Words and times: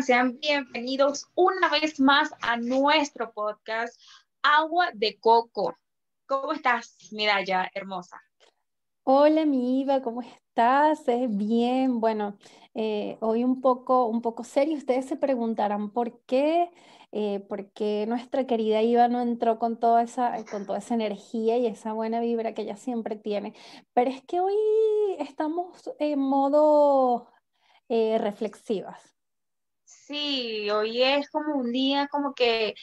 Sean 0.00 0.38
bienvenidos 0.40 1.28
una 1.34 1.68
vez 1.68 2.00
más 2.00 2.30
a 2.40 2.56
nuestro 2.56 3.30
podcast 3.32 4.00
Agua 4.42 4.88
de 4.94 5.18
Coco. 5.20 5.76
¿Cómo 6.24 6.54
estás, 6.54 6.96
Miraya, 7.12 7.70
hermosa? 7.74 8.18
Hola, 9.04 9.44
mi 9.44 9.82
Iva, 9.82 10.00
¿cómo 10.00 10.22
estás? 10.22 11.04
Bien, 11.28 12.00
bueno, 12.00 12.38
eh, 12.74 13.18
hoy 13.20 13.44
un 13.44 13.60
poco, 13.60 14.06
un 14.06 14.22
poco 14.22 14.44
serio. 14.44 14.78
Ustedes 14.78 15.04
se 15.04 15.16
preguntarán 15.16 15.90
por 15.90 16.20
qué, 16.22 16.70
eh, 17.12 17.40
por 17.40 17.70
qué 17.72 18.06
nuestra 18.08 18.46
querida 18.46 18.80
Iva 18.80 19.08
no 19.08 19.20
entró 19.20 19.58
con 19.58 19.78
toda 19.78 20.02
esa, 20.02 20.42
con 20.50 20.64
toda 20.64 20.78
esa 20.78 20.94
energía 20.94 21.58
y 21.58 21.66
esa 21.66 21.92
buena 21.92 22.20
vibra 22.20 22.54
que 22.54 22.62
ella 22.62 22.76
siempre 22.76 23.16
tiene. 23.16 23.54
Pero 23.92 24.10
es 24.10 24.22
que 24.22 24.40
hoy 24.40 24.54
estamos 25.18 25.90
en 25.98 26.18
modo 26.18 27.28
eh, 27.90 28.16
reflexivas. 28.18 29.12
Sí, 30.12 30.68
hoy 30.68 31.02
es 31.02 31.30
como 31.30 31.54
un 31.56 31.72
día 31.72 32.06
como 32.08 32.34
que 32.34 32.74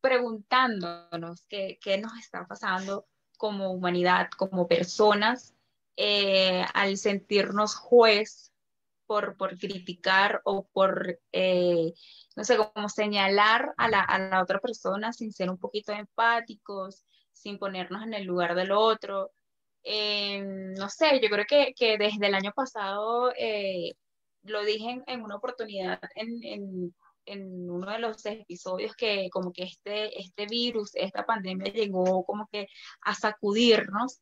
preguntándonos 0.00 1.46
qué, 1.48 1.78
qué 1.80 1.98
nos 1.98 2.18
está 2.18 2.48
pasando 2.48 3.06
como 3.38 3.70
humanidad, 3.70 4.28
como 4.36 4.66
personas, 4.66 5.54
eh, 5.96 6.64
al 6.74 6.96
sentirnos 6.96 7.76
juez 7.76 8.52
por, 9.06 9.36
por 9.36 9.56
criticar 9.56 10.40
o 10.44 10.66
por, 10.66 11.20
eh, 11.30 11.94
no 12.34 12.42
sé, 12.42 12.56
como 12.56 12.88
señalar 12.88 13.72
a 13.76 13.88
la, 13.88 14.00
a 14.00 14.18
la, 14.18 14.42
otra 14.42 14.58
persona 14.58 15.12
sin 15.12 15.32
ser 15.32 15.48
un 15.48 15.58
poquito 15.58 15.92
empáticos, 15.92 17.04
sin 17.32 17.56
ponernos 17.60 18.02
en 18.02 18.14
el 18.14 18.24
lugar 18.24 18.56
del 18.56 18.72
otro. 18.72 19.30
no 19.84 20.88
sé, 20.88 21.20
yo 21.22 21.28
creo 21.30 21.44
que, 21.48 21.72
que, 21.76 21.98
desde 21.98 22.26
el 22.26 22.34
año 22.34 22.52
pasado 22.52 23.32
lo 24.44 24.64
dije 24.64 25.02
en, 25.06 25.22
una 25.22 25.36
oportunidad 25.36 26.00
en, 26.14 26.92
uno 27.70 27.90
de 27.92 27.98
los 28.00 28.24
episodios 28.26 28.96
que 28.96 29.30
como 29.30 29.52
que 29.52 29.62
este, 29.62 30.18
este 30.18 30.46
virus, 30.46 30.90
esta 30.94 31.24
pandemia 31.24 31.72
llegó 31.72 32.24
como 32.24 32.48
que 32.48 32.66
a 33.02 33.14
sacudirnos. 33.14 34.20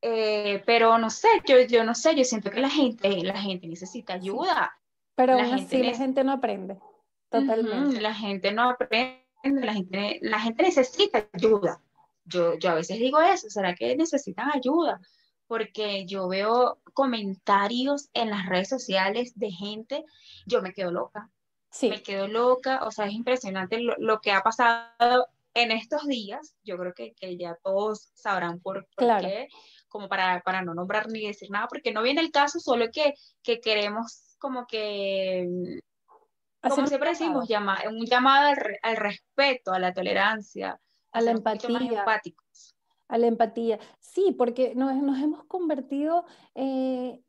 Eh, 0.00 0.62
pero 0.66 0.98
no 0.98 1.10
sé, 1.10 1.28
yo, 1.46 1.60
yo 1.60 1.84
no 1.84 1.94
sé, 1.94 2.16
yo 2.16 2.24
siento 2.24 2.50
que 2.50 2.60
la 2.60 2.70
gente, 2.70 3.22
la 3.22 3.40
gente 3.40 3.68
necesita 3.68 4.14
ayuda. 4.14 4.74
Pero 5.14 5.34
aún 5.34 5.52
así 5.52 5.82
la 5.82 5.94
gente 5.94 6.24
no 6.24 6.32
aprende, 6.32 6.78
totalmente. 7.28 8.00
la 8.00 8.14
gente 8.14 8.52
no 8.52 8.70
aprende, 8.70 9.22
la 9.44 9.74
gente, 9.74 10.18
la 10.22 10.40
gente 10.40 10.62
necesita 10.62 11.28
ayuda. 11.34 11.80
Yo, 12.24 12.58
yo 12.58 12.70
a 12.70 12.74
veces 12.74 12.98
digo 12.98 13.20
eso, 13.20 13.50
¿será 13.50 13.74
que 13.74 13.94
necesitan 13.94 14.50
ayuda? 14.52 15.00
Porque 15.52 16.06
yo 16.06 16.28
veo 16.28 16.78
comentarios 16.94 18.08
en 18.14 18.30
las 18.30 18.46
redes 18.46 18.70
sociales 18.70 19.38
de 19.38 19.50
gente, 19.50 20.02
yo 20.46 20.62
me 20.62 20.72
quedo 20.72 20.90
loca. 20.90 21.28
Sí. 21.70 21.90
Me 21.90 22.02
quedo 22.02 22.26
loca, 22.26 22.82
o 22.84 22.90
sea, 22.90 23.04
es 23.04 23.12
impresionante 23.12 23.78
lo, 23.78 24.20
que 24.22 24.32
ha 24.32 24.40
pasado 24.40 25.26
en 25.52 25.70
estos 25.70 26.06
días. 26.06 26.56
Yo 26.64 26.78
creo 26.78 26.94
que, 26.94 27.12
que 27.12 27.36
ya 27.36 27.58
todos 27.62 28.12
sabrán 28.14 28.60
por, 28.60 28.88
qué, 28.96 29.48
como 29.88 30.08
para, 30.08 30.40
para, 30.40 30.62
no 30.62 30.72
nombrar 30.72 31.08
ni 31.10 31.26
decir 31.26 31.50
nada, 31.50 31.66
porque 31.68 31.92
no 31.92 32.02
viene 32.02 32.22
el 32.22 32.30
caso, 32.30 32.58
solo 32.58 32.86
que, 32.90 33.12
que 33.42 33.60
queremos 33.60 34.38
como 34.38 34.66
que, 34.66 35.46
como 36.62 36.86
siempre 36.86 37.10
decimos, 37.10 37.46
llama, 37.46 37.78
un 37.90 38.06
llamado 38.06 38.54
al, 38.82 38.96
respeto, 38.96 39.74
a 39.74 39.78
la 39.78 39.92
tolerancia, 39.92 40.80
a, 41.12 41.20
la 41.20 41.32
empatía. 41.32 41.76
empáticos 41.78 42.74
a 43.12 43.18
la 43.18 43.26
empatía. 43.26 43.78
Sí, 44.00 44.34
porque 44.36 44.74
nos, 44.74 44.96
nos 44.96 45.18
hemos 45.18 45.44
convertido 45.44 46.24
eh, 46.54 47.22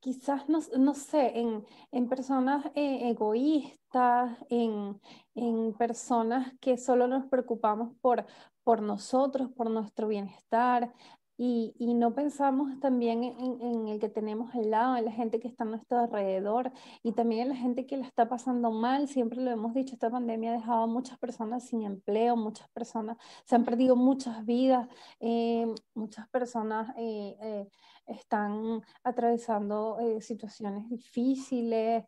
quizás, 0.00 0.48
no, 0.48 0.60
no, 0.78 0.94
sé, 0.94 1.38
en, 1.38 1.66
en 1.92 2.08
personas 2.08 2.64
eh, 2.74 3.10
egoístas, 3.10 4.38
en, 4.48 4.98
en, 5.34 5.74
personas 5.74 6.52
que 6.60 6.78
solo 6.78 7.06
nos 7.06 7.26
preocupamos 7.26 7.92
por, 8.00 8.24
por 8.64 8.80
nosotros, 8.80 9.50
por 9.52 9.68
nuestro 9.68 10.08
bienestar, 10.08 10.94
y, 11.38 11.74
y, 11.78 11.92
no 11.94 12.14
pensamos 12.14 12.80
también 12.80 13.22
en, 13.22 13.60
en, 13.60 13.88
el 13.88 14.00
que 14.00 14.08
tenemos 14.08 14.54
al 14.54 14.70
lado, 14.70 14.96
en 14.96 15.04
la 15.04 15.12
gente 15.12 15.38
que 15.38 15.48
está 15.48 15.64
a 15.64 15.66
nuestro 15.66 15.98
alrededor 15.98 16.72
y 17.02 17.12
también 17.12 17.42
en 17.42 17.48
la 17.50 17.56
gente 17.56 17.86
que 17.86 17.98
la 17.98 18.06
está 18.06 18.28
pasando 18.28 18.70
mal. 18.70 19.06
Siempre 19.08 19.40
lo 19.42 19.50
hemos 19.50 19.74
dicho, 19.74 19.94
esta 19.94 20.10
pandemia 20.10 20.50
ha 20.50 20.54
dejado 20.54 20.84
a 20.84 20.86
muchas 20.86 21.18
personas 21.18 21.64
sin 21.64 21.82
empleo, 21.82 22.36
muchas 22.36 22.68
personas 22.70 23.18
se 23.44 23.54
han 23.54 23.64
perdido 23.64 23.96
muchas 23.96 24.46
vidas, 24.46 24.88
eh, 25.20 25.66
muchas 25.94 26.26
personas 26.28 26.94
eh, 26.96 27.36
eh, 27.40 27.68
están 28.06 28.82
atravesando 29.04 29.98
situaciones 30.20 30.88
difíciles 30.88 32.04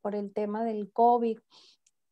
por 0.00 0.14
el 0.14 0.32
tema 0.32 0.64
del 0.64 0.90
COVID. 0.92 1.38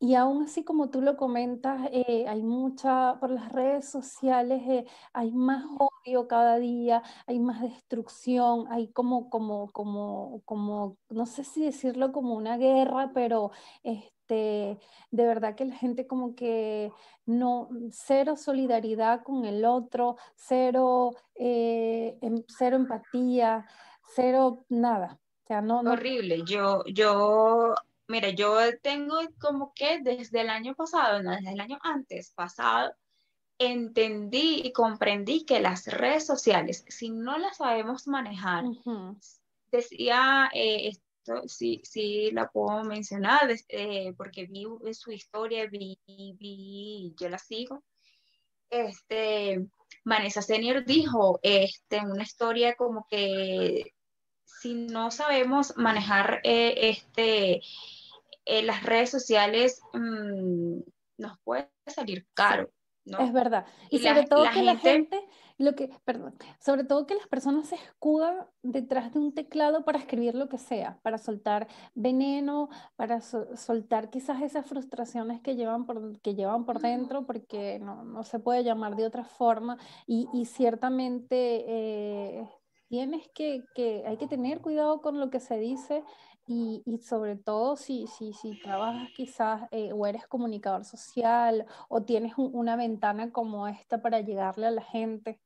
Y 0.04 0.16
aún 0.16 0.42
así, 0.42 0.65
como 0.65 0.91
tú 0.91 1.00
lo 1.00 1.16
comentas, 1.16 1.88
eh, 1.91 2.26
hay 2.28 2.42
mucha, 2.42 3.19
por 3.20 3.31
las 3.31 3.50
redes 3.53 3.88
sociales, 3.88 4.62
eh, 4.69 4.84
hay 5.15 5.31
más 5.32 5.65
odio 5.78 6.28
cada 6.28 6.59
día, 6.59 7.03
hay 7.26 7.38
más 7.38 7.62
destrucción, 7.62 8.66
hay 8.70 8.88
como, 8.88 9.31
como, 9.31 9.72
como, 9.72 10.43
como, 10.44 10.98
no 11.09 11.25
sé 11.25 11.43
si 11.43 11.64
decirlo 11.64 12.12
como 12.12 12.34
una 12.34 12.59
guerra, 12.59 13.12
pero 13.14 13.50
este, 13.82 14.78
de 15.10 15.26
verdad 15.26 15.54
que 15.54 15.64
la 15.64 15.76
gente 15.76 16.06
como 16.06 16.34
que 16.34 16.93
no, 17.25 17.70
cero 17.91 18.37
solidaridad 18.37 19.22
con 19.22 19.47
el 19.47 19.64
otro, 19.64 20.19
cero, 20.37 21.12
eh, 21.34 22.19
em, 22.20 22.44
cero 22.47 22.76
empatía, 22.76 23.66
cero 24.14 24.66
nada. 24.69 25.19
O 25.48 25.60
no, 25.62 25.81
Horrible. 25.81 26.43
Yo, 26.44 26.84
yo 26.87 27.75
Mira, 28.06 28.31
yo 28.31 28.59
tengo 28.81 29.16
como 29.41 29.72
que 29.75 30.00
desde 30.03 30.42
el 30.42 30.50
año 30.50 30.75
pasado, 30.75 31.22
no, 31.22 31.31
desde 31.31 31.53
el 31.53 31.60
año 31.60 31.78
antes 31.82 32.32
pasado, 32.32 32.94
entendí 33.59 34.62
y 34.65 34.72
comprendí 34.72 35.44
que 35.44 35.60
las 35.60 35.87
redes 35.87 36.26
sociales, 36.26 36.84
si 36.88 37.10
no 37.10 37.38
las 37.38 37.59
sabemos 37.59 38.06
manejar, 38.06 38.64
decía, 39.70 40.50
eh, 40.53 40.88
esto 40.88 41.48
sí, 41.48 41.81
sí 41.84 42.31
la 42.32 42.48
puedo 42.50 42.84
mencionar, 42.84 43.48
eh, 43.69 44.12
porque 44.16 44.47
vi 44.47 44.66
su 44.93 45.10
historia, 45.10 45.66
vi, 45.66 45.98
vi, 46.06 47.14
yo 47.19 47.28
la 47.28 47.38
sigo. 47.38 47.82
Este, 48.69 49.66
Vanessa 50.04 50.43
Senior 50.43 50.84
dijo 50.84 51.38
este, 51.43 52.00
una 52.00 52.25
historia 52.25 52.75
como 52.75 53.06
que 53.09 53.94
si 54.44 54.75
no 54.75 55.10
sabemos 55.10 55.76
manejar 55.76 56.41
eh, 56.43 56.91
este, 56.91 57.62
eh, 58.44 58.62
las 58.62 58.82
redes 58.82 59.10
sociales 59.10 59.81
mm, 59.93 60.81
nos 61.19 61.38
puede 61.44 61.71
salir 61.87 62.27
caro. 62.34 62.71
¿no? 63.05 63.19
Es 63.19 63.32
verdad. 63.32 63.66
Y, 63.91 63.99
sobre 63.99 64.25
todo 64.25 64.44
que 64.53 64.62
la 64.62 64.77
gente, 64.77 65.22
lo 65.59 65.75
que, 65.75 65.91
perdón, 66.05 66.34
sobre 66.59 66.84
todo 66.84 67.06
que 67.06 67.15
las 67.15 67.27
personas 67.28 67.69
se 67.69 67.75
escudan 67.75 68.47
detrás 68.62 69.12
de 69.12 69.19
un 69.19 69.34
teclado 69.34 69.84
para 69.84 69.99
escribir 69.99 70.34
lo 70.34 70.49
que 70.49 70.59
sea, 70.59 70.99
para 71.03 71.19
soltar 71.19 71.69
veneno, 71.94 72.71
para 72.97 73.21
soltar 73.21 74.10
quizás 74.10 74.43
esas 74.43 74.66
frustraciones 74.66 75.41
que 75.43 75.55
llevan 75.55 75.84
por, 75.84 76.19
que 76.21 76.34
llevan 76.34 76.65
por 76.65 76.81
dentro, 76.81 77.26
porque 77.26 77.78
no, 77.78 78.05
no 78.05 78.25
se 78.25 78.38
puede 78.38 78.65
llamar 78.65 78.97
de 78.97 79.06
otra 79.06 79.25
forma. 79.25 79.76
Y, 80.06 80.28
y 80.32 80.47
ciertamente 80.47 81.65
eh, 81.69 82.49
tienes 82.88 83.28
que, 83.34 83.65
que, 83.75 84.05
hay 84.06 84.16
que 84.16 84.28
tener 84.28 84.61
cuidado 84.61 85.03
con 85.03 85.21
lo 85.21 85.28
que 85.28 85.41
se 85.41 85.59
dice 85.59 86.03
y, 86.47 86.82
sobre 87.03 87.37
todo 87.37 87.77
si, 87.77 88.06
si, 88.06 88.32
si 88.32 88.59
trabajas 88.60 89.09
quizás 89.16 89.62
eh, 89.71 89.93
o 89.93 90.06
eres 90.06 90.27
comunicador 90.27 90.84
social 90.84 91.66
o 91.88 92.03
tienes 92.03 92.34
una 92.37 92.77
ventana 92.77 93.31
como 93.32 93.66
esta 93.66 94.03
para 94.03 94.21
llegarle 94.21 94.66
a 94.66 94.71
la 94.71 94.82
gente. 94.82 95.41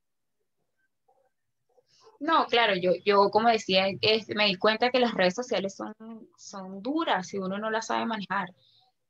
No, 2.20 2.46
claro, 2.46 2.74
yo, 2.74 2.92
yo 3.04 3.30
como 3.30 3.48
decía, 3.48 3.86
me 4.34 4.46
di 4.46 4.56
cuenta 4.56 4.90
que 4.90 4.98
las 4.98 5.14
redes 5.14 5.34
sociales 5.34 5.76
son, 5.76 5.94
son 6.36 6.82
duras 6.82 7.28
si 7.28 7.38
uno 7.38 7.58
no 7.58 7.70
las 7.70 7.86
sabe 7.86 8.06
manejar. 8.06 8.52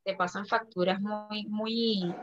Te 0.05 0.15
pasan 0.15 0.47
facturas 0.47 1.01
muy, 1.01 1.47
muy, 1.47 2.15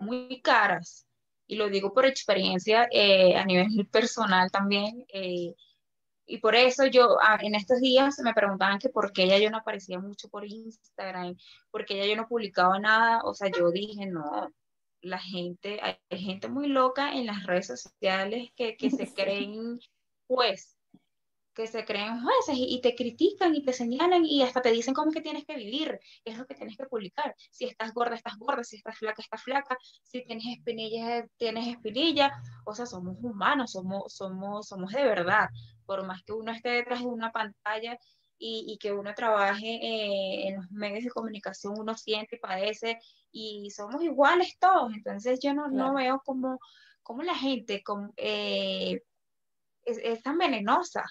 muy 0.00 0.40
caras. 0.42 1.06
Y 1.46 1.56
lo 1.56 1.68
digo 1.68 1.92
por 1.94 2.04
experiencia 2.04 2.88
eh, 2.90 3.36
a 3.36 3.44
nivel 3.44 3.66
personal 3.90 4.50
también. 4.50 5.06
Eh, 5.12 5.54
y 6.26 6.38
por 6.38 6.54
eso 6.54 6.86
yo 6.86 7.18
ah, 7.20 7.38
en 7.40 7.54
estos 7.54 7.80
días 7.80 8.18
me 8.20 8.34
preguntaban 8.34 8.78
que 8.78 8.88
por 8.88 9.12
qué 9.12 9.24
ella 9.24 9.38
yo 9.38 9.50
no 9.50 9.58
aparecía 9.58 9.98
mucho 9.98 10.28
por 10.28 10.44
Instagram, 10.46 11.36
por 11.70 11.84
qué 11.84 11.94
ella 11.94 12.06
yo 12.06 12.16
no 12.16 12.28
publicaba 12.28 12.78
nada. 12.78 13.20
O 13.24 13.34
sea, 13.34 13.50
yo 13.50 13.70
dije, 13.70 14.06
no, 14.06 14.50
la 15.02 15.18
gente, 15.18 15.80
hay 15.82 16.18
gente 16.18 16.48
muy 16.48 16.68
loca 16.68 17.12
en 17.12 17.26
las 17.26 17.44
redes 17.44 17.66
sociales 17.66 18.50
que, 18.56 18.76
que 18.76 18.90
se 18.90 19.06
creen 19.14 19.78
pues 20.26 20.74
que 21.54 21.66
se 21.66 21.84
creen 21.84 22.20
jueces 22.20 22.56
y, 22.58 22.80
te 22.80 22.94
critican 22.94 23.54
y 23.54 23.64
te 23.64 23.72
señalan 23.72 24.26
y 24.26 24.42
hasta 24.42 24.60
te 24.60 24.70
dicen 24.72 24.92
cómo 24.92 25.08
es 25.10 25.14
que 25.14 25.22
tienes 25.22 25.44
que 25.46 25.56
vivir, 25.56 25.98
qué 26.24 26.32
es 26.32 26.38
lo 26.38 26.46
que 26.46 26.54
tienes 26.54 26.76
que 26.76 26.86
publicar. 26.86 27.34
Si 27.50 27.64
estás 27.64 27.94
gorda, 27.94 28.16
estás 28.16 28.36
gorda, 28.38 28.64
si 28.64 28.76
estás 28.76 28.98
flaca, 28.98 29.22
estás 29.22 29.42
flaca, 29.42 29.78
si 30.02 30.24
tienes 30.24 30.46
espinillas, 30.46 31.26
tienes 31.36 31.68
espinilla. 31.68 32.32
O 32.66 32.74
sea, 32.74 32.86
somos 32.86 33.16
humanos, 33.22 33.72
somos, 33.72 34.12
somos, 34.12 34.66
somos 34.66 34.92
de 34.92 35.04
verdad. 35.04 35.48
Por 35.86 36.06
más 36.06 36.22
que 36.24 36.32
uno 36.32 36.52
esté 36.52 36.70
detrás 36.70 37.00
de 37.00 37.06
una 37.06 37.32
pantalla, 37.32 37.98
y, 38.38 38.78
que 38.78 38.92
uno 38.92 39.14
trabaje 39.14 39.66
eh, 39.66 40.48
en 40.48 40.56
los 40.56 40.70
medios 40.70 41.04
de 41.04 41.10
comunicación, 41.10 41.74
uno 41.78 41.96
siente 41.96 42.36
y 42.36 42.38
padece 42.38 42.98
y 43.32 43.70
somos 43.70 44.02
iguales 44.02 44.58
todos. 44.58 44.92
Entonces 44.92 45.40
yo 45.42 45.54
no, 45.54 45.68
no 45.68 45.94
veo 45.94 46.20
cómo, 46.24 46.58
cómo 47.02 47.22
la 47.22 47.34
gente 47.34 47.82
eh, 48.16 49.02
es, 49.84 50.22
tan 50.22 50.38
venenosa 50.38 51.04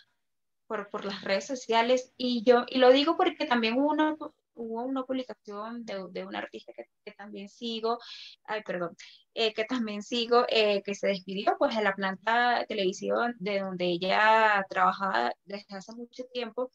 por, 0.67 0.89
por, 0.89 1.05
las 1.05 1.23
redes 1.23 1.47
sociales 1.47 2.13
y 2.17 2.43
yo, 2.43 2.65
y 2.67 2.77
lo 2.77 2.91
digo 2.91 3.17
porque 3.17 3.45
también 3.45 3.75
uno 3.77 4.17
hubo 4.55 4.83
una 4.83 5.03
publicación 5.03 5.85
de, 5.85 6.05
de 6.11 6.25
un 6.25 6.35
artista 6.35 6.73
que, 6.73 6.85
que, 7.03 7.11
también 7.13 7.49
sigo, 7.49 7.99
ay, 8.45 8.61
perdón, 8.63 8.95
eh, 9.33 9.53
que 9.53 9.65
también 9.65 10.03
sigo, 10.03 10.45
eh, 10.49 10.81
que 10.83 10.95
se 10.95 11.07
despidió 11.07 11.55
pues 11.57 11.75
de 11.75 11.83
la 11.83 11.95
planta 11.95 12.59
de 12.59 12.65
televisión 12.65 13.35
de 13.39 13.59
donde 13.59 13.85
ella 13.85 14.65
trabajaba 14.69 15.33
desde 15.45 15.75
hace 15.75 15.93
mucho 15.93 16.23
tiempo. 16.33 16.71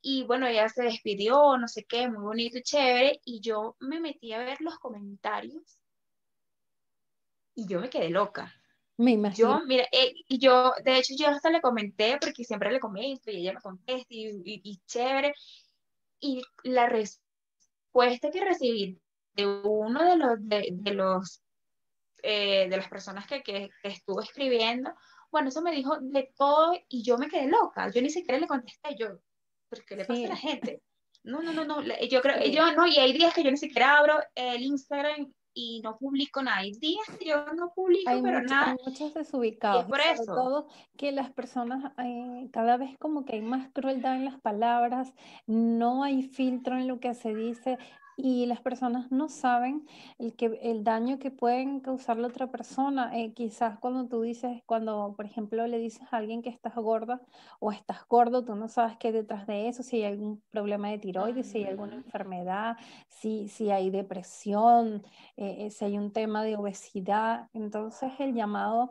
Y 0.00 0.24
bueno, 0.24 0.46
ella 0.46 0.68
se 0.68 0.82
despidió, 0.82 1.56
no 1.58 1.68
sé 1.68 1.84
qué, 1.84 2.08
muy 2.08 2.22
bonito 2.22 2.58
y 2.58 2.62
chévere. 2.62 3.20
Y 3.24 3.40
yo 3.40 3.76
me 3.80 4.00
metí 4.00 4.32
a 4.32 4.38
ver 4.38 4.60
los 4.60 4.78
comentarios 4.78 5.78
y 7.54 7.66
yo 7.66 7.80
me 7.80 7.90
quedé 7.90 8.10
loca. 8.10 8.52
Me 8.96 9.12
imagino. 9.12 9.60
Yo, 9.60 9.66
mira, 9.66 9.84
eh, 9.92 10.12
y 10.28 10.38
yo, 10.38 10.72
de 10.84 10.98
hecho, 10.98 11.14
yo 11.18 11.28
hasta 11.28 11.50
le 11.50 11.60
comenté, 11.60 12.18
porque 12.20 12.44
siempre 12.44 12.72
le 12.72 12.80
comento 12.80 13.30
y 13.30 13.36
ella 13.36 13.54
me 13.54 13.60
contesta 13.60 14.06
y, 14.08 14.42
y 14.44 14.80
chévere. 14.86 15.34
Y 16.20 16.42
la 16.62 16.88
respuesta 17.92 18.30
que 18.30 18.44
recibí 18.44 19.00
de 19.34 19.46
uno 19.46 20.04
de 20.04 20.16
los, 20.16 20.38
de, 20.40 20.94
los 20.94 21.42
eh, 22.22 22.68
de 22.68 22.76
las 22.76 22.88
personas 22.88 23.26
que, 23.26 23.42
que, 23.42 23.70
estuvo 23.82 24.20
escribiendo, 24.20 24.90
bueno, 25.30 25.48
eso 25.48 25.62
me 25.62 25.72
dijo 25.72 25.98
de 26.00 26.32
todo 26.36 26.72
y 26.88 27.02
yo 27.02 27.18
me 27.18 27.28
quedé 27.28 27.48
loca. 27.48 27.90
Yo 27.90 28.02
ni 28.02 28.10
siquiera 28.10 28.38
le 28.38 28.46
contesté, 28.46 28.96
yo, 28.98 29.18
¿pero 29.68 29.82
qué 29.86 29.96
le 29.96 30.04
pasa 30.04 30.24
a 30.24 30.28
la 30.28 30.36
gente? 30.36 30.82
No, 31.24 31.40
no, 31.40 31.52
no, 31.52 31.64
no, 31.64 31.82
yo 31.82 32.20
creo, 32.20 32.44
yo 32.46 32.72
no, 32.72 32.86
y 32.86 32.98
hay 32.98 33.12
días 33.12 33.32
que 33.32 33.44
yo 33.44 33.50
ni 33.50 33.56
siquiera 33.56 33.98
abro 33.98 34.18
el 34.34 34.62
Instagram 34.62 35.32
y 35.54 35.80
no 35.82 35.98
publico 35.98 36.42
nada. 36.42 36.58
Hay 36.58 36.72
días 36.72 37.06
que 37.18 37.26
yo 37.26 37.44
no 37.54 37.72
publico, 37.74 38.10
pero 38.22 38.42
nada. 38.42 38.72
Hay 38.72 38.76
muchos 38.84 39.14
desubicados. 39.14 39.84
por 39.84 40.00
eso. 40.00 40.24
Sobre 40.24 40.40
todo 40.40 40.66
que 40.96 41.12
las 41.12 41.30
personas, 41.30 41.92
eh, 41.98 42.48
cada 42.52 42.76
vez 42.76 42.96
como 42.98 43.24
que 43.24 43.34
hay 43.34 43.42
más 43.42 43.70
crueldad 43.72 44.16
en 44.16 44.24
las 44.24 44.40
palabras, 44.40 45.12
no 45.46 46.02
hay 46.04 46.22
filtro 46.22 46.76
en 46.76 46.88
lo 46.88 47.00
que 47.00 47.14
se 47.14 47.34
dice, 47.34 47.78
y 48.16 48.46
las 48.46 48.60
personas 48.60 49.10
no 49.10 49.28
saben 49.28 49.86
el, 50.18 50.34
que, 50.34 50.58
el 50.62 50.84
daño 50.84 51.18
que 51.18 51.30
pueden 51.30 51.80
causarle 51.80 52.24
a 52.24 52.28
otra 52.28 52.50
persona. 52.50 53.16
Eh, 53.18 53.32
quizás 53.32 53.78
cuando 53.78 54.06
tú 54.08 54.22
dices, 54.22 54.62
cuando 54.66 55.14
por 55.16 55.26
ejemplo 55.26 55.66
le 55.66 55.78
dices 55.78 56.06
a 56.10 56.18
alguien 56.18 56.42
que 56.42 56.50
estás 56.50 56.74
gorda 56.74 57.20
o 57.60 57.72
estás 57.72 58.06
gordo, 58.08 58.44
tú 58.44 58.54
no 58.54 58.68
sabes 58.68 58.96
qué 58.98 59.12
detrás 59.12 59.46
de 59.46 59.68
eso, 59.68 59.82
si 59.82 59.96
hay 59.96 60.12
algún 60.12 60.42
problema 60.50 60.90
de 60.90 60.98
tiroides, 60.98 61.46
si 61.46 61.58
hay 61.58 61.64
alguna 61.64 61.94
enfermedad, 61.94 62.76
si, 63.08 63.48
si 63.48 63.70
hay 63.70 63.90
depresión, 63.90 65.02
eh, 65.36 65.66
eh, 65.66 65.70
si 65.70 65.84
hay 65.84 65.98
un 65.98 66.12
tema 66.12 66.44
de 66.44 66.56
obesidad. 66.56 67.48
Entonces 67.54 68.12
el 68.18 68.34
llamado 68.34 68.90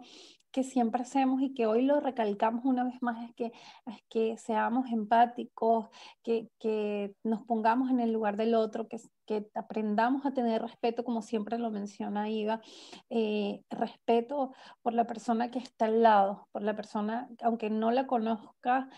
que 0.52 0.64
siempre 0.64 1.02
hacemos 1.02 1.42
y 1.42 1.54
que 1.54 1.66
hoy 1.66 1.84
lo 1.84 2.00
recalcamos 2.00 2.66
una 2.66 2.84
vez 2.84 3.02
más 3.02 3.24
es 3.24 3.34
que, 3.36 3.54
es 3.86 4.04
que 4.10 4.38
seamos 4.38 4.92
empáticos, 4.92 5.88
que, 6.24 6.50
que, 6.60 7.16
nos 7.24 7.44
pongamos 7.44 7.90
en 7.90 8.00
el 8.00 8.12
lugar 8.12 8.38
del 8.38 8.56
otro, 8.56 8.88
que, 8.88 8.98
que 9.26 9.50
aprendamos 9.56 10.26
a 10.26 10.34
tener 10.34 10.62
respeto, 10.62 11.04
como 11.04 11.22
siempre 11.22 11.58
lo 11.58 11.72
menciona 11.72 12.30
Iva, 12.30 12.62
eh, 13.10 13.64
respeto 13.70 14.54
por 14.82 14.94
la 14.94 15.08
persona 15.08 15.52
que 15.52 15.60
está 15.60 15.86
al 15.86 16.04
lado, 16.04 16.48
por 16.52 16.64
la 16.64 16.76
persona, 16.76 17.30
aunque 17.42 17.70
no 17.70 17.92
la 17.92 18.08
conozca, 18.08 18.90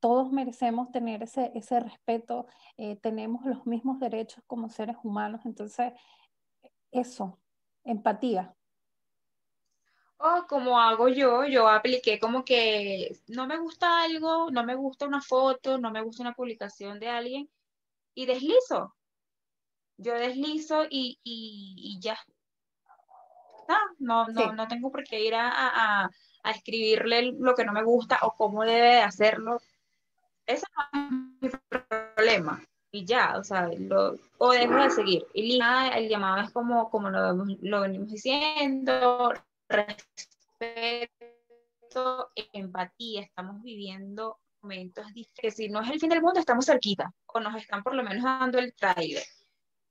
todos 0.00 0.32
merecemos 0.32 0.90
tener 0.90 1.22
ese, 1.22 1.52
ese 1.54 1.80
respeto, 1.80 2.46
eh, 2.76 2.96
tenemos 2.96 3.44
los 3.44 3.66
mismos 3.66 4.00
derechos 4.00 4.42
como 4.46 4.68
seres 4.68 4.96
humanos, 5.02 5.42
entonces 5.44 5.92
eso, 6.90 7.38
empatía. 7.84 8.55
O 10.18 10.46
como 10.48 10.80
hago 10.80 11.08
yo, 11.08 11.44
yo 11.44 11.68
apliqué 11.68 12.18
como 12.18 12.44
que 12.44 13.18
no 13.28 13.46
me 13.46 13.58
gusta 13.58 14.02
algo, 14.02 14.50
no 14.50 14.64
me 14.64 14.74
gusta 14.74 15.06
una 15.06 15.20
foto, 15.20 15.78
no 15.78 15.90
me 15.90 16.02
gusta 16.02 16.22
una 16.22 16.34
publicación 16.34 16.98
de 16.98 17.08
alguien 17.08 17.50
y 18.14 18.26
deslizo. 18.26 18.94
Yo 19.98 20.14
deslizo 20.14 20.84
y, 20.88 21.18
y, 21.22 21.98
ya. 22.00 22.18
No, 23.98 24.26
no, 24.28 24.52
no, 24.52 24.68
tengo 24.68 24.90
por 24.90 25.04
qué 25.04 25.20
ir 25.20 25.34
a, 25.34 25.50
a, 25.50 26.10
a, 26.44 26.50
escribirle 26.50 27.32
lo 27.38 27.54
que 27.54 27.64
no 27.64 27.72
me 27.72 27.82
gusta 27.82 28.18
o 28.22 28.34
cómo 28.34 28.62
debe 28.62 28.88
de 28.96 29.00
hacerlo. 29.00 29.60
Ese 30.46 30.66
no 30.76 31.00
es 31.00 31.10
mi 31.40 31.50
problema. 31.68 32.62
Y 32.92 33.04
ya, 33.04 33.36
o 33.36 33.44
sea, 33.44 33.68
lo, 33.78 34.14
o 34.38 34.52
dejo 34.52 34.74
de 34.74 34.90
seguir. 34.90 35.26
Y 35.34 35.58
nada, 35.58 35.88
el 35.98 36.08
llamado 36.08 36.42
es 36.42 36.50
como, 36.52 36.88
como 36.90 37.10
lo, 37.10 37.34
lo 37.34 37.80
venimos 37.80 38.08
diciendo, 38.08 39.32
respeto, 39.68 41.10
empatía, 42.52 43.22
estamos 43.22 43.62
viviendo 43.62 44.38
momentos 44.62 45.06
que 45.34 45.50
si 45.50 45.68
no 45.68 45.80
es 45.80 45.90
el 45.90 46.00
fin 46.00 46.10
del 46.10 46.22
mundo, 46.22 46.40
estamos 46.40 46.66
cerquita, 46.66 47.12
o 47.26 47.40
nos 47.40 47.54
están 47.56 47.82
por 47.82 47.94
lo 47.94 48.02
menos 48.02 48.24
dando 48.24 48.58
el 48.58 48.74
trailer. 48.74 49.22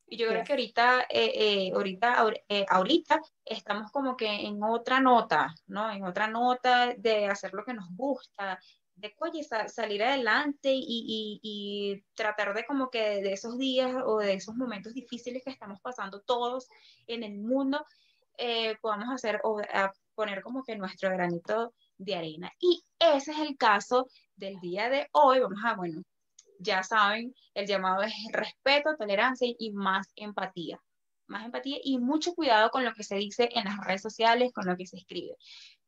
Y 0.08 0.18
yo 0.18 0.28
creo 0.28 0.44
que 0.44 0.54
ahorita, 0.54 1.02
eh, 1.10 1.32
eh, 1.34 1.72
ahorita, 1.74 2.32
eh, 2.48 2.66
ahorita 2.70 3.22
estamos 3.44 3.92
como 3.92 4.16
que 4.16 4.28
en 4.28 4.62
otra 4.64 5.00
nota, 5.00 5.56
¿no? 5.68 5.92
En 5.92 6.04
otra 6.04 6.28
nota 6.28 6.94
de 6.96 7.26
hacer 7.26 7.54
lo 7.54 7.64
que 7.64 7.74
nos 7.74 7.88
gusta, 7.96 8.60
de 8.96 9.14
oye, 9.20 9.44
salir 9.68 10.04
adelante 10.04 10.72
y, 10.72 11.40
y, 11.42 12.04
tratar 12.14 12.54
de 12.54 12.66
como 12.66 12.90
que 12.90 13.22
de 13.22 13.34
esos 13.34 13.58
días 13.58 13.94
o 14.06 14.20
de 14.20 14.34
esos 14.34 14.56
momentos 14.56 14.94
difíciles 14.94 15.44
que 15.44 15.50
estamos 15.50 15.82
pasando 15.82 16.22
todos 16.22 16.70
en 17.08 17.24
el 17.24 17.38
mundo, 17.40 17.86
eh, 18.38 18.76
podamos 18.82 19.10
hacer 19.14 19.40
o 19.44 19.62
poner 20.16 20.42
como 20.42 20.64
que 20.64 20.76
nuestro 20.76 21.10
granito 21.12 21.74
de 21.98 22.16
arena. 22.16 22.52
Y 22.60 22.84
ese 23.00 23.32
es 23.32 23.40
el 23.40 23.58
caso 23.58 24.08
del 24.36 24.60
día 24.60 24.90
de 24.90 25.08
hoy. 25.12 25.40
Vamos 25.40 25.60
a, 25.64 25.76
bueno, 25.76 26.02
ya 26.60 26.84
saben, 26.84 27.34
el 27.54 27.68
llamado 27.68 28.04
es 28.04 28.14
respeto, 28.32 28.96
tolerancia 28.98 29.48
y 29.58 29.72
más 29.72 30.08
empatía. 30.16 30.80
Más 31.28 31.46
empatía 31.46 31.78
y 31.84 31.98
mucho 31.98 32.34
cuidado 32.34 32.70
con 32.70 32.86
lo 32.86 32.94
que 32.94 33.04
se 33.04 33.16
dice 33.16 33.50
en 33.54 33.66
las 33.66 33.78
redes 33.78 34.02
sociales, 34.02 34.52
con 34.54 34.66
lo 34.66 34.78
que 34.78 34.86
se 34.86 34.98
escribe. 34.98 35.36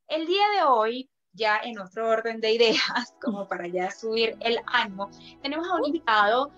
El 0.08 0.26
día 0.26 0.48
de 0.56 0.64
hoy, 0.64 1.10
ya 1.34 1.60
en 1.64 1.80
otro 1.80 2.10
orden 2.10 2.40
de 2.40 2.54
ideas, 2.54 3.14
como 3.22 3.48
para 3.48 3.68
ya 3.68 3.92
subir 3.92 4.36
el 4.42 4.60
ánimo, 4.66 5.10
tenemos 5.42 5.68
a 5.68 5.76
un 5.76 5.86
invitado 5.86 6.52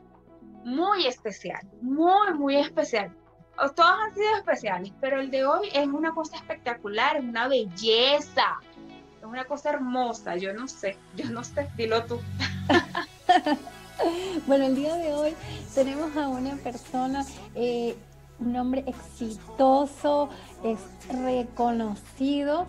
muy 0.64 1.08
especial, 1.08 1.62
muy, 1.82 2.34
muy 2.34 2.58
especial 2.58 3.16
todos 3.76 3.92
han 3.92 4.14
sido 4.14 4.36
especiales, 4.38 4.92
pero 5.02 5.20
el 5.20 5.30
de 5.32 5.46
hoy 5.46 5.70
es 5.74 5.88
una 5.88 6.14
cosa 6.14 6.38
espectacular, 6.38 7.18
es 7.18 7.24
una 7.24 7.48
belleza, 7.48 8.60
es 9.20 9.26
una 9.26 9.44
cosa 9.46 9.72
hermosa, 9.72 10.38
yo 10.38 10.54
no 10.54 10.68
sé, 10.68 10.98
yo 11.16 11.30
no 11.30 11.44
sé, 11.44 11.68
dilo 11.76 12.06
tú. 12.06 12.20
bueno, 14.48 14.66
el 14.66 14.76
día 14.76 14.96
de 14.96 15.14
hoy 15.14 15.36
tenemos 15.76 16.16
a 16.16 16.30
una 16.30 16.56
persona, 16.56 17.26
eh, 17.56 17.98
un 18.40 18.56
hombre 18.56 18.86
exitoso, 18.88 20.30
es 20.64 20.80
reconocido 21.10 22.66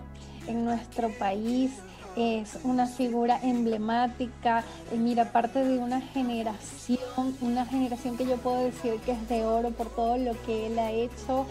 en 0.48 0.64
nuestro 0.64 1.10
país, 1.10 1.72
es 2.20 2.58
una 2.64 2.86
figura 2.86 3.38
emblemática, 3.42 4.64
eh, 4.92 4.96
mira, 4.96 5.32
parte 5.32 5.64
de 5.64 5.78
una 5.78 6.00
generación, 6.00 7.36
una 7.40 7.66
generación 7.66 8.16
que 8.16 8.26
yo 8.26 8.36
puedo 8.36 8.64
decir 8.64 8.94
que 9.04 9.12
es 9.12 9.28
de 9.28 9.44
oro 9.44 9.70
por 9.70 9.88
todo 9.88 10.16
lo 10.16 10.32
que 10.42 10.66
él 10.66 10.78
ha 10.78 10.90
hecho. 10.90 11.46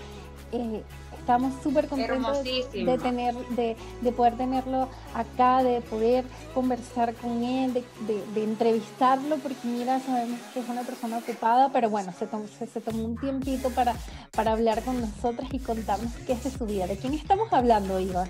Eh, 0.51 0.83
estamos 1.29 1.53
súper 1.61 1.88
contentos 1.88 2.43
de 2.43 2.97
tener, 2.97 3.35
de, 3.49 3.77
de, 4.01 4.11
poder 4.11 4.35
tenerlo 4.35 4.89
acá, 5.13 5.61
de 5.61 5.79
poder 5.81 6.25
conversar 6.55 7.13
con 7.13 7.43
él, 7.43 7.73
de, 7.73 8.23
de, 8.33 8.43
entrevistarlo, 8.43 9.38
porque 9.38 9.67
mira, 9.67 9.99
sabemos 9.99 10.39
que 10.53 10.61
es 10.61 10.69
una 10.69 10.81
persona 10.81 11.19
ocupada, 11.19 11.69
pero 11.71 11.91
bueno, 11.91 12.11
se 12.17 12.25
tomó, 12.25 12.45
se, 12.47 12.81
tomó 12.81 13.05
un 13.05 13.15
tiempito 13.15 13.69
para, 13.69 13.93
para 14.31 14.53
hablar 14.53 14.81
con 14.83 14.99
nosotras 14.99 15.49
y 15.53 15.59
contarnos 15.59 16.11
qué 16.25 16.33
es 16.33 16.43
de 16.43 16.49
su 16.49 16.65
vida. 16.65 16.88
¿De 16.88 16.97
quién 16.97 17.13
estamos 17.13 17.53
hablando, 17.53 17.99
Iván? 17.99 18.27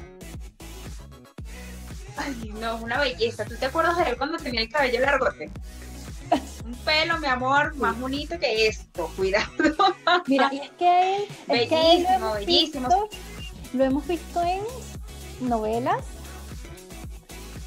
Ay, 2.19 2.51
no, 2.59 2.77
una 2.77 2.99
belleza. 2.99 3.45
¿Tú 3.45 3.55
te 3.55 3.67
acuerdas 3.67 3.97
de 3.97 4.11
él 4.11 4.17
cuando 4.17 4.37
tenía 4.37 4.61
el 4.61 4.69
cabello 4.69 4.99
largo? 4.99 5.27
Un 6.65 6.75
pelo, 6.85 7.17
mi 7.19 7.27
amor, 7.27 7.75
más 7.77 7.97
bonito 7.99 8.37
que 8.37 8.67
esto. 8.67 9.09
Cuidado. 9.15 9.49
Mira, 10.27 10.49
es 10.53 10.69
que 10.71 11.15
él. 11.15 11.27
Bellísimo, 11.47 12.19
lo 12.19 12.33
bellísimo. 12.33 13.09
lo 13.73 13.83
hemos 13.83 14.07
visto 14.07 14.43
en 14.43 14.61
novelas. 15.47 16.03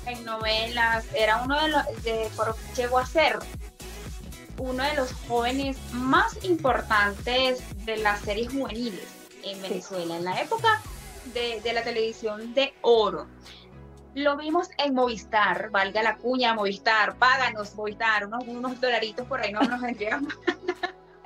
En 0.06 0.25
novelas. 0.25 1.06
Era 1.14 1.42
uno 1.42 1.61
de 1.61 1.68
los. 1.68 1.87
De, 2.04 2.28
llegó 2.76 2.99
a 2.99 3.06
ser 3.06 3.38
uno 4.59 4.85
de 4.85 4.94
los 4.94 5.12
jóvenes 5.28 5.78
más 5.92 6.44
importantes 6.44 7.62
de 7.87 7.97
las 7.97 8.21
series 8.21 8.52
juveniles 8.52 9.06
en 9.42 9.61
Venezuela, 9.62 10.16
en 10.16 10.25
la 10.25 10.40
época 10.40 10.82
de, 11.32 11.61
de 11.62 11.73
la 11.73 11.82
televisión 11.82 12.52
de 12.54 12.75
oro. 12.82 13.26
Lo 14.14 14.37
vimos 14.37 14.69
en 14.78 14.95
Movistar, 14.95 15.71
valga 15.71 16.02
la 16.02 16.16
cuña, 16.16 16.54
Movistar, 16.54 17.16
páganos 17.16 17.75
Movistar, 17.75 18.26
unos, 18.26 18.45
unos 18.47 18.81
dolaritos 18.81 19.26
por 19.26 19.40
ahí 19.40 19.52
no 19.52 19.61
nos 19.61 19.83
entregan. 19.83 20.28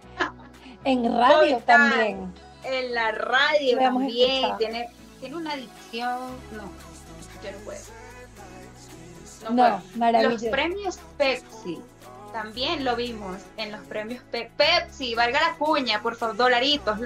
en 0.84 1.16
radio 1.16 1.58
también. 1.58 2.32
En 2.64 2.94
la 2.94 3.12
radio 3.12 3.78
también, 3.78 4.56
tiene, 4.58 4.88
tiene 5.20 5.36
una 5.36 5.52
adicción, 5.52 6.36
no, 6.52 6.70
yo 7.42 7.52
no 7.52 7.58
puedo. 7.64 7.80
No, 9.50 9.82
no 9.94 10.22
Los 10.22 10.42
premios 10.44 10.98
Pepsi 11.16 11.80
también 12.36 12.84
lo 12.84 12.96
vimos 12.96 13.38
en 13.56 13.72
los 13.72 13.80
premios 13.86 14.22
Pepsi, 14.30 15.14
valga 15.14 15.40
la 15.40 15.54
cuña, 15.54 16.02
por 16.02 16.16
favor, 16.16 16.36
dolaritos. 16.36 16.98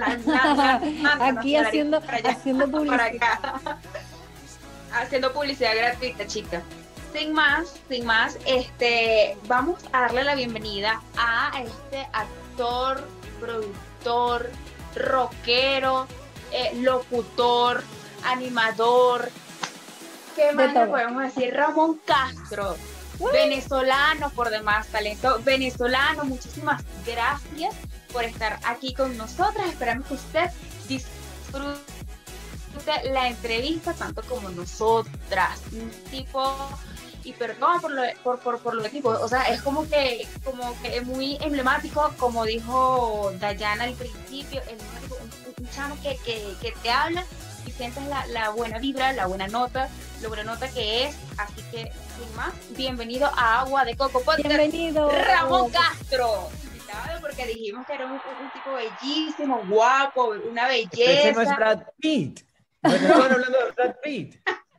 Aquí 1.21 1.55
haciendo, 1.55 2.01
haciendo 2.25 2.69
publicidad. 2.69 3.19
Haciendo 4.93 5.33
publicidad 5.33 5.75
gratuita, 5.75 6.27
chicas. 6.27 6.63
Sin 7.13 7.33
más, 7.33 7.73
sin 7.89 8.05
más, 8.05 8.37
este, 8.45 9.37
vamos 9.47 9.83
a 9.91 10.01
darle 10.01 10.23
la 10.23 10.35
bienvenida 10.35 11.01
a 11.17 11.51
este 11.61 12.07
actor, 12.13 13.05
productor, 13.39 14.49
rockero, 14.95 16.07
eh, 16.51 16.71
locutor, 16.81 17.83
animador. 18.23 19.29
¿Qué 20.35 20.53
más 20.53 20.73
le 20.73 20.87
podemos 20.87 21.23
decir? 21.23 21.53
Ramón 21.53 21.99
Castro 22.05 22.77
venezolano 23.31 24.29
por 24.31 24.49
demás, 24.49 24.87
talento 24.87 25.39
venezolano. 25.43 26.23
Muchísimas 26.25 26.83
gracias 27.05 27.75
por 28.11 28.23
estar 28.23 28.59
aquí 28.63 28.93
con 28.93 29.15
nosotras. 29.17 29.67
Esperamos 29.67 30.07
que 30.07 30.13
usted 30.15 30.49
disfrute 30.87 31.90
la 33.11 33.27
entrevista 33.27 33.93
tanto 33.93 34.21
como 34.23 34.49
nosotras. 34.49 35.61
Un 35.71 35.89
tipo 36.09 36.53
y 37.23 37.33
perdón 37.33 37.81
por 37.81 37.91
lo, 37.91 38.01
por, 38.23 38.39
por, 38.39 38.59
por 38.59 38.73
lo 38.73 38.83
tipo, 38.89 39.09
o 39.09 39.27
sea, 39.27 39.43
es 39.43 39.61
como 39.61 39.87
que, 39.87 40.27
como 40.43 40.79
que 40.81 40.97
es 40.97 41.05
muy 41.05 41.37
emblemático, 41.41 42.11
como 42.17 42.45
dijo 42.45 43.31
Dayana 43.39 43.83
al 43.83 43.93
principio, 43.93 44.61
un, 44.71 45.63
un, 45.63 45.69
chamo 45.69 45.95
que, 46.01 46.17
que, 46.25 46.55
que, 46.59 46.71
te 46.81 46.89
habla 46.89 47.23
y 47.67 47.71
sientes 47.71 48.03
la, 48.07 48.25
la, 48.27 48.49
buena 48.49 48.79
vibra, 48.79 49.13
la 49.13 49.27
buena 49.27 49.47
nota, 49.47 49.87
la 50.21 50.27
buena 50.29 50.43
nota 50.43 50.67
que 50.69 51.05
es, 51.05 51.15
así 51.37 51.61
que 51.71 51.91
bienvenido 52.75 53.29
a 53.35 53.61
Agua 53.61 53.85
de 53.85 53.95
Coco 53.95 54.21
Podcast. 54.21 54.47
Bienvenido. 54.47 55.09
Ramón 55.09 55.71
Castro. 55.71 56.49
Porque 57.21 57.45
dijimos 57.45 57.85
que 57.87 57.93
era 57.93 58.05
un, 58.05 58.19
tipo 58.51 58.73
bellísimo, 58.73 59.61
guapo, 59.67 60.33
una 60.49 60.67
belleza. 60.67 61.29
Ese 61.29 61.33
no 61.33 61.41
es 61.41 61.55
Brad 61.55 61.83
Pitt. 61.99 62.41
No 62.83 62.89
estamos 62.89 63.31
hablando 63.31 63.57
de 63.59 63.71
Brad 63.75 63.95
Pitt. 64.03 64.35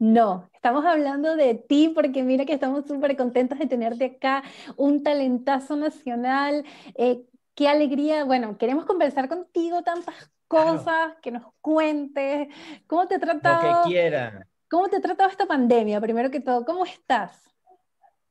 No, 0.00 0.50
estamos 0.52 0.84
hablando 0.84 1.36
de 1.36 1.54
ti 1.54 1.92
porque 1.94 2.24
mira 2.24 2.44
que 2.44 2.54
estamos 2.54 2.86
súper 2.86 3.16
contentos 3.16 3.56
de 3.56 3.66
tenerte 3.66 4.04
acá, 4.16 4.42
un 4.76 5.04
talentazo 5.04 5.76
nacional. 5.76 6.64
Eh, 6.96 7.22
qué 7.54 7.68
alegría, 7.68 8.24
bueno, 8.24 8.58
queremos 8.58 8.84
conversar 8.84 9.28
contigo 9.28 9.82
tantas 9.82 10.32
cosas, 10.48 11.12
que 11.22 11.30
nos 11.30 11.44
cuentes, 11.60 12.48
cómo 12.88 13.06
te 13.06 13.20
trata. 13.20 13.62
Lo 13.62 13.82
que 13.84 13.90
quieran. 13.90 14.44
¿Cómo 14.68 14.88
te 14.88 14.96
ha 14.96 15.00
tratado 15.00 15.30
esta 15.30 15.46
pandemia? 15.46 16.00
Primero 16.00 16.32
que 16.32 16.40
todo, 16.40 16.64
¿cómo 16.64 16.84
estás? 16.84 17.40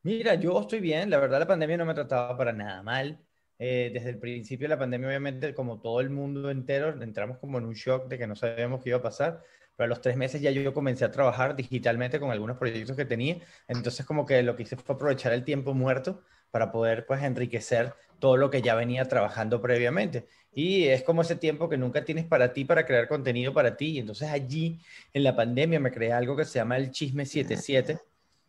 Mira, 0.04 0.36
yo 0.36 0.60
estoy 0.60 0.80
bien. 0.80 1.10
La 1.10 1.20
verdad, 1.20 1.40
la 1.40 1.48
pandemia 1.48 1.78
no 1.78 1.86
me 1.86 1.92
ha 1.92 1.96
tratado 1.96 2.38
para 2.38 2.52
nada 2.52 2.82
mal. 2.84 3.18
Eh, 3.60 3.92
desde 3.94 4.10
el 4.12 4.20
principio 4.20 4.66
de 4.66 4.70
la 4.70 4.80
pandemia, 4.80 5.10
obviamente, 5.10 5.54
como 5.54 5.82
todo 5.82 6.00
el 6.00 6.10
mundo 6.10 6.50
entero, 6.50 7.02
entramos 7.02 7.38
como 7.40 7.58
en 7.58 7.66
un 7.66 7.74
shock 7.74 8.08
de 8.08 8.18
que 8.18 8.26
no 8.26 8.36
sabíamos 8.36 8.82
qué 8.82 8.90
iba 8.90 9.00
a 9.00 9.02
pasar. 9.02 9.44
Pero 9.76 9.86
a 9.86 9.88
los 9.90 10.02
tres 10.02 10.18
meses 10.18 10.42
ya 10.42 10.52
yo 10.52 10.74
comencé 10.74 11.06
a 11.06 11.12
trabajar 11.12 11.56
digitalmente 11.56 12.20
con 12.20 12.32
algunos 12.32 12.58
proyectos 12.58 12.96
que 12.96 13.06
tenía. 13.06 13.38
Entonces, 13.68 14.06
como 14.06 14.26
que 14.26 14.42
lo 14.44 14.56
que 14.56 14.64
hice 14.64 14.76
fue 14.78 14.96
aprovechar 14.96 15.34
el 15.34 15.44
tiempo 15.44 15.74
muerto 15.74 16.24
para 16.52 16.72
poder, 16.72 17.06
pues, 17.06 17.22
enriquecer 17.24 17.94
todo 18.20 18.38
lo 18.38 18.50
que 18.50 18.62
ya 18.62 18.76
venía 18.76 19.06
trabajando 19.06 19.62
previamente. 19.62 20.28
Y 20.54 20.86
es 20.88 21.04
como 21.04 21.22
ese 21.22 21.36
tiempo 21.36 21.70
que 21.70 21.78
nunca 21.78 22.04
tienes 22.04 22.26
para 22.26 22.54
ti, 22.54 22.66
para 22.66 22.86
crear 22.86 23.08
contenido 23.08 23.54
para 23.54 23.78
ti. 23.78 23.92
Y 23.92 24.00
entonces 24.00 24.30
allí, 24.30 24.82
en 25.14 25.24
la 25.24 25.36
pandemia, 25.36 25.80
me 25.80 25.92
creé 25.92 26.12
algo 26.14 26.36
que 26.36 26.46
se 26.46 26.60
llama 26.60 26.78
el 26.78 26.92
Chisme 26.92 27.26
77. 27.26 28.00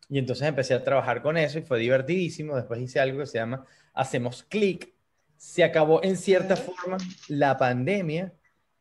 Y 0.09 0.19
entonces 0.19 0.47
empecé 0.49 0.75
a 0.75 0.83
trabajar 0.83 1.23
con 1.23 1.37
eso 1.37 1.59
y 1.59 1.63
fue 1.63 1.79
divertidísimo. 1.79 2.57
Después 2.57 2.81
hice 2.81 3.01
algo 3.01 3.21
que 3.21 3.27
se 3.27 3.39
llama 3.39 3.65
Hacemos 3.95 4.43
Clic. 4.43 4.93
Se 5.41 5.65
acabó 5.65 6.05
en 6.05 6.19
cierta 6.19 6.55
forma 6.55 6.99
la 7.29 7.57
pandemia. 7.57 8.31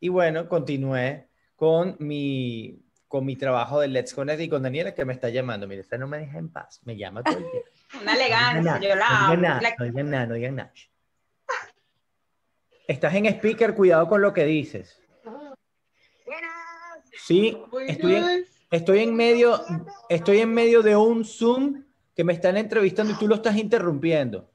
Y 0.01 0.09
bueno, 0.09 0.49
continué 0.49 1.29
con 1.55 1.95
mi, 1.99 2.83
con 3.07 3.25
mi 3.25 3.37
trabajo 3.37 3.79
de 3.79 3.87
Let's 3.87 4.13
Connect 4.13 4.41
y 4.41 4.49
con 4.49 4.61
Daniela 4.61 4.93
que 4.93 5.05
me 5.05 5.13
está 5.13 5.29
llamando. 5.29 5.69
Mire, 5.69 5.79
esta 5.79 5.97
no 5.97 6.05
me 6.05 6.17
deja 6.17 6.37
en 6.37 6.49
paz. 6.49 6.81
Me 6.83 6.97
llama 6.97 7.23
todo 7.23 7.37
el 7.37 7.49
tiempo. 7.49 7.69
Una 8.01 8.13
elegancia, 8.13 8.77
yo 8.81 8.95
la 8.97 9.07
amo. 9.07 9.35
No 9.37 9.85
digan 9.85 10.09
nada, 10.09 10.25
no 10.25 10.33
digan 10.33 10.55
nada. 10.57 10.73
Estás 12.89 13.15
en 13.15 13.27
speaker, 13.27 13.73
cuidado 13.73 14.09
con 14.09 14.21
lo 14.21 14.33
que 14.33 14.43
dices. 14.43 15.01
Sí, 17.25 17.57
estoy 17.87 18.15
en, 18.15 18.45
estoy 18.69 18.99
en 18.99 19.15
medio, 19.15 19.61
estoy 20.09 20.39
en 20.39 20.53
medio 20.53 20.81
de 20.81 20.97
un 20.97 21.23
Zoom 21.23 21.85
que 22.13 22.25
me 22.25 22.33
están 22.33 22.57
entrevistando 22.57 23.13
y 23.13 23.15
tú 23.15 23.29
lo 23.29 23.35
estás 23.35 23.55
interrumpiendo. 23.55 24.48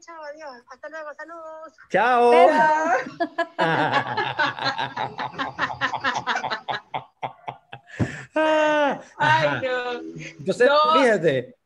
Chao, 0.00 0.22
adiós. 0.22 0.62
Hasta 0.70 0.88
luego, 0.88 1.12
saludos. 1.14 1.72
Chao. 1.90 2.32
Ay, 9.18 9.60
no. 9.62 9.92
Entonces, 10.38 10.70
fíjate. 10.94 11.56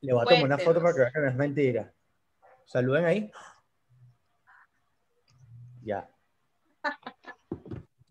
Le 0.00 0.12
voy 0.12 0.22
a 0.22 0.24
tomar 0.24 0.44
una 0.44 0.58
foto 0.58 0.82
para 0.82 0.92
que 0.92 1.00
vean 1.00 1.12
que 1.12 1.20
no 1.20 1.28
es 1.28 1.34
mentira. 1.34 1.92
Saluden 2.66 3.04
ahí. 3.04 3.30
Ya. 5.82 6.08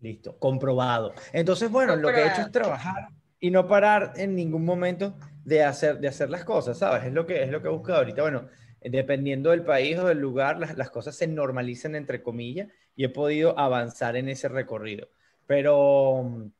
Listo, 0.00 0.38
comprobado. 0.38 1.12
Entonces, 1.32 1.70
bueno, 1.70 1.96
lo 1.96 2.08
que 2.08 2.20
he 2.20 2.28
hecho 2.28 2.42
es 2.42 2.52
trabajar 2.52 3.08
y 3.38 3.50
no 3.50 3.68
parar 3.68 4.12
en 4.16 4.34
ningún 4.34 4.64
momento 4.64 5.14
de 5.44 5.62
hacer, 5.62 5.98
de 5.98 6.08
hacer 6.08 6.30
las 6.30 6.44
cosas, 6.44 6.78
¿sabes? 6.78 7.04
Es 7.04 7.12
lo 7.12 7.26
que, 7.26 7.42
es 7.42 7.50
lo 7.50 7.60
que 7.60 7.68
he 7.68 7.70
buscado 7.70 7.98
ahorita. 7.98 8.22
Bueno, 8.22 8.48
dependiendo 8.80 9.50
del 9.50 9.62
país 9.62 9.98
o 9.98 10.06
del 10.06 10.18
lugar, 10.18 10.58
las, 10.58 10.76
las 10.76 10.90
cosas 10.90 11.16
se 11.16 11.26
normalizan 11.26 11.94
entre 11.94 12.22
comillas 12.22 12.68
y 12.96 13.04
he 13.04 13.08
podido 13.08 13.58
avanzar 13.58 14.16
en 14.16 14.28
ese 14.28 14.48
recorrido. 14.48 15.08
Pero, 15.46 16.50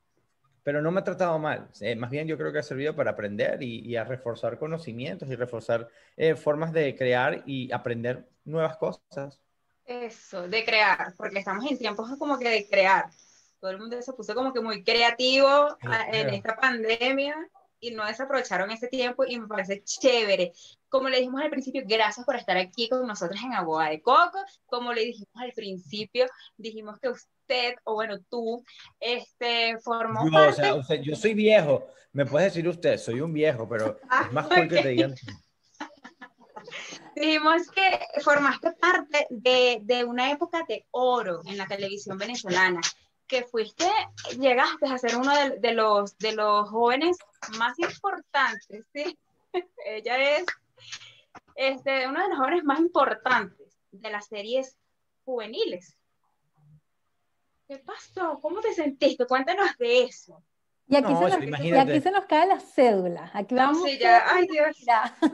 pero 0.62 0.83
no 0.83 0.91
me 0.91 1.00
ha 1.00 1.05
tratado 1.05 1.38
mal. 1.38 1.69
Eh, 1.81 1.97
más 1.97 2.11
bien 2.11 2.26
yo 2.26 2.37
creo 2.37 2.53
que 2.53 2.59
ha 2.59 2.62
servido 2.62 2.95
para 2.95 3.12
aprender 3.12 3.62
y, 3.62 3.97
a 3.97 4.05
reforzar 4.05 4.59
conocimientos 4.59 5.29
y 5.31 5.37
reforzar 5.37 5.88
eh, 6.17 6.35
formas 6.35 6.73
de 6.73 6.95
crear 6.95 7.43
y 7.47 7.73
aprender 7.73 8.26
nuevas 8.45 8.76
cosas. 8.76 9.41
Eso, 9.87 10.49
de 10.49 10.64
crear, 10.64 11.14
porque 11.17 11.38
estamos 11.38 11.71
en 11.71 11.79
tiempos 11.79 12.11
como 12.19 12.38
que 12.38 12.49
de 12.49 12.69
crear. 12.69 13.07
Todo 13.61 13.71
el 13.71 13.79
mundo 13.79 14.00
se 14.00 14.12
puso 14.12 14.35
como 14.35 14.53
que 14.53 14.61
muy 14.61 14.83
creativo 14.83 15.76
en 16.12 16.31
esta 16.31 16.57
pandemia 16.57 17.37
y 17.85 17.91
no 17.91 18.07
desaprovecharon 18.07 18.71
ese 18.71 18.88
tiempo 18.88 19.25
y 19.26 19.38
me 19.38 19.47
parece 19.47 19.83
chévere. 19.85 20.53
Como 20.88 21.09
le 21.09 21.19
dijimos 21.19 21.43
al 21.43 21.50
principio, 21.50 21.83
gracias 21.85 22.25
por 22.25 22.37
estar 22.37 22.57
aquí 22.57 22.88
con 22.88 23.07
nosotros 23.07 23.38
en 23.43 23.53
Agua 23.53 23.91
de 23.91 24.00
Coco. 24.00 24.38
Como 24.67 24.93
le 24.93 25.05
dijimos 25.05 25.35
al 25.35 25.53
principio, 25.53 26.26
dijimos 26.57 26.99
que 26.99 27.11
usted, 27.11 27.75
o 27.85 27.95
bueno, 27.95 28.19
tú, 28.31 28.64
este, 28.99 29.79
formó 29.81 30.25
yo, 30.25 30.33
parte... 30.33 30.71
O 30.73 30.83
sea, 30.83 31.00
yo 31.00 31.14
soy 31.14 31.35
viejo, 31.35 31.87
me 32.12 32.25
puedes 32.25 32.55
decir 32.55 32.67
usted, 32.69 32.97
soy 32.97 33.21
un 33.21 33.33
viejo, 33.33 33.69
pero 33.69 33.99
es 34.26 34.33
más 34.33 34.47
cool 34.47 34.69
que 34.69 34.83
te 34.83 34.88
digan 34.88 35.14
dijimos 37.14 37.71
que 37.71 38.00
formaste 38.23 38.73
parte 38.73 39.26
de, 39.31 39.81
de, 39.83 40.05
una 40.05 40.31
época 40.31 40.64
de 40.67 40.87
oro 40.91 41.43
en 41.47 41.59
la 41.59 41.67
televisión 41.67 42.19
venezolana, 42.19 42.81
que 43.26 43.45
fuiste, 43.45 43.87
llegaste 44.38 44.87
a 44.87 44.99
ser 44.99 45.16
uno 45.16 45.35
de, 45.35 45.59
de 45.59 45.73
los, 45.73 46.16
de 46.19 46.33
los 46.33 46.69
jóvenes 46.69 47.16
más 47.59 47.78
importantes, 47.78 48.85
¿sí? 48.93 49.19
Ella 49.87 50.37
es 50.37 50.45
este, 51.54 52.09
uno 52.09 52.23
de 52.23 52.28
los 52.28 52.38
jóvenes 52.38 52.64
más 52.64 52.81
importantes 52.81 53.78
de 53.93 54.11
las 54.11 54.26
series 54.26 54.76
juveniles. 55.25 55.97
¿Qué 57.69 57.78
pasó? 57.78 58.38
¿Cómo 58.43 58.61
te 58.61 58.75
sentiste? 58.75 59.26
Cuéntanos 59.26 59.76
de 59.78 60.02
eso. 60.04 60.43
Y 60.87 60.97
aquí, 60.97 61.14
se, 61.14 61.47
nos, 61.47 61.61
y 61.64 61.73
aquí 61.73 62.00
se 62.00 62.11
nos 62.11 62.26
cae 62.26 62.47
la 62.47 62.61
cédula. 62.61 63.31
Aquí 63.33 63.54
vamos. 63.54 63.83
Sí, 63.88 63.99
ya. 63.99 64.23
Ay, 64.31 64.47
Dios. 64.47 64.76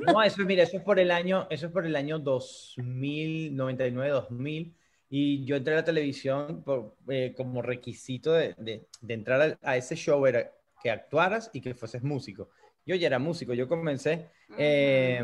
No, 0.07 0.23
eso, 0.23 0.43
mira, 0.45 0.63
eso 0.63 0.77
es 0.77 0.83
por 0.85 1.01
el 1.01 1.11
año, 1.11 1.49
eso 1.51 1.67
es 1.67 1.73
por 1.73 1.87
el 1.87 1.97
año 1.97 2.21
2000, 2.21 3.57
99, 3.57 4.11
2000. 4.11 4.77
Y 5.13 5.45
yo 5.45 5.57
entré 5.57 5.75
a 5.75 5.79
la 5.79 5.85
televisión 5.85 6.63
por, 6.63 6.95
eh, 7.09 7.35
como 7.37 7.63
requisito 7.63 8.33
de, 8.33 8.55
de, 8.57 8.87
de 9.01 9.15
entrar 9.15 9.59
a, 9.61 9.71
a, 9.71 9.77
ese 9.77 9.97
show 9.97 10.25
era 10.25 10.53
que 10.81 10.91
actuaras 10.91 11.51
y 11.53 11.61
que 11.61 11.75
fueses 11.75 12.03
músico. 12.03 12.51
Yo 12.87 12.95
ya 12.95 13.09
era 13.09 13.19
músico, 13.19 13.53
yo 13.53 13.69
comencé, 13.69 14.31
eh, 14.57 15.23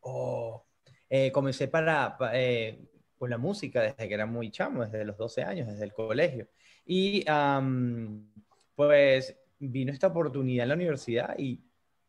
oh, 0.00 0.64
eh, 1.08 1.30
comencé 1.30 1.68
para, 1.68 2.16
para 2.16 2.40
eh, 2.40 2.78
con 3.18 3.30
la 3.30 3.38
música 3.38 3.82
desde 3.82 4.08
que 4.08 4.14
era 4.14 4.26
muy 4.26 4.50
chamo, 4.50 4.84
desde 4.84 5.04
los 5.04 5.16
12 5.16 5.42
años, 5.42 5.68
desde 5.68 5.84
el 5.84 5.92
colegio. 5.92 6.48
Y 6.84 7.24
um, 7.30 8.28
pues 8.74 9.36
vino 9.58 9.92
esta 9.92 10.08
oportunidad 10.08 10.64
en 10.64 10.68
la 10.68 10.74
universidad 10.74 11.38
y 11.38 11.62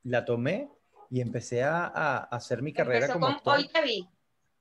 la 0.03 0.25
tomé 0.25 0.69
y 1.09 1.21
empecé 1.21 1.63
a, 1.63 1.85
a 1.85 2.17
hacer 2.23 2.61
mi 2.61 2.73
carrera 2.73 3.05
Empezó 3.05 3.13
como 3.13 3.27
con 3.27 3.35
actor. 3.35 3.57
Hoy 3.57 3.67
te 3.69 3.81
vi. 3.83 4.09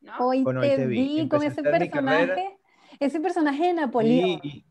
¿No? 0.07 0.13
Hoy 0.27 0.43
Con 0.45 0.57
Hoy 0.59 0.69
te 0.71 0.77
te 0.77 0.87
vi. 0.87 1.19
vi 1.23 1.29
con 1.29 1.43
ese 1.43 1.63
personaje, 1.63 2.57
ese 3.01 3.21
personaje 3.21 3.67
de 3.67 3.73
Napoleón. 3.75 4.41
Y- 4.43 4.49
y- 4.49 4.65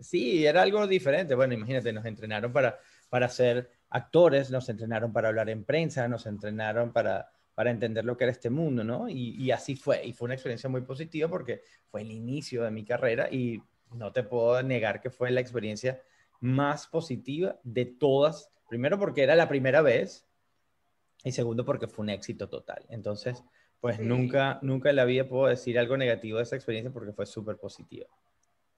sí, 0.00 0.44
era 0.46 0.62
algo 0.62 0.86
diferente. 0.86 1.34
Bueno, 1.34 1.54
imagínate, 1.54 1.92
nos 1.92 2.04
entrenaron 2.04 2.52
para, 2.52 2.78
para 3.08 3.28
ser 3.28 3.70
actores, 3.90 4.50
nos 4.50 4.68
entrenaron 4.68 5.12
para 5.12 5.28
hablar 5.28 5.48
en 5.50 5.64
prensa, 5.64 6.08
nos 6.08 6.26
entrenaron 6.26 6.92
para, 6.92 7.30
para 7.54 7.70
entender 7.70 8.04
lo 8.04 8.16
que 8.16 8.24
era 8.24 8.32
este 8.32 8.50
mundo, 8.50 8.82
¿no? 8.82 9.08
Y, 9.08 9.36
y 9.36 9.50
así 9.50 9.76
fue. 9.76 10.04
Y 10.04 10.12
fue 10.12 10.26
una 10.26 10.34
experiencia 10.34 10.68
muy 10.68 10.80
positiva 10.80 11.28
porque 11.28 11.62
fue 11.88 12.02
el 12.02 12.10
inicio 12.10 12.64
de 12.64 12.70
mi 12.70 12.84
carrera 12.84 13.28
y 13.30 13.62
no 13.92 14.12
te 14.12 14.22
puedo 14.24 14.60
negar 14.62 15.00
que 15.00 15.10
fue 15.10 15.30
la 15.30 15.40
experiencia 15.40 16.02
más 16.40 16.86
positiva 16.88 17.56
de 17.62 17.84
todas. 17.86 18.50
Primero 18.68 18.98
porque 18.98 19.22
era 19.22 19.36
la 19.36 19.48
primera 19.48 19.80
vez 19.82 20.26
y 21.22 21.32
segundo 21.32 21.64
porque 21.64 21.86
fue 21.86 22.02
un 22.02 22.10
éxito 22.10 22.48
total. 22.48 22.84
Entonces, 22.88 23.42
pues 23.80 23.98
Sí. 23.98 24.02
nunca, 24.02 24.58
nunca 24.62 24.90
en 24.90 24.96
la 24.96 25.04
vida 25.04 25.28
puedo 25.28 25.46
decir 25.46 25.78
algo 25.78 25.96
negativo 25.96 26.38
de 26.38 26.44
esa 26.44 26.56
experiencia 26.56 26.92
porque 26.92 27.12
fue 27.12 27.26
súper 27.26 27.58
positiva. 27.58 28.06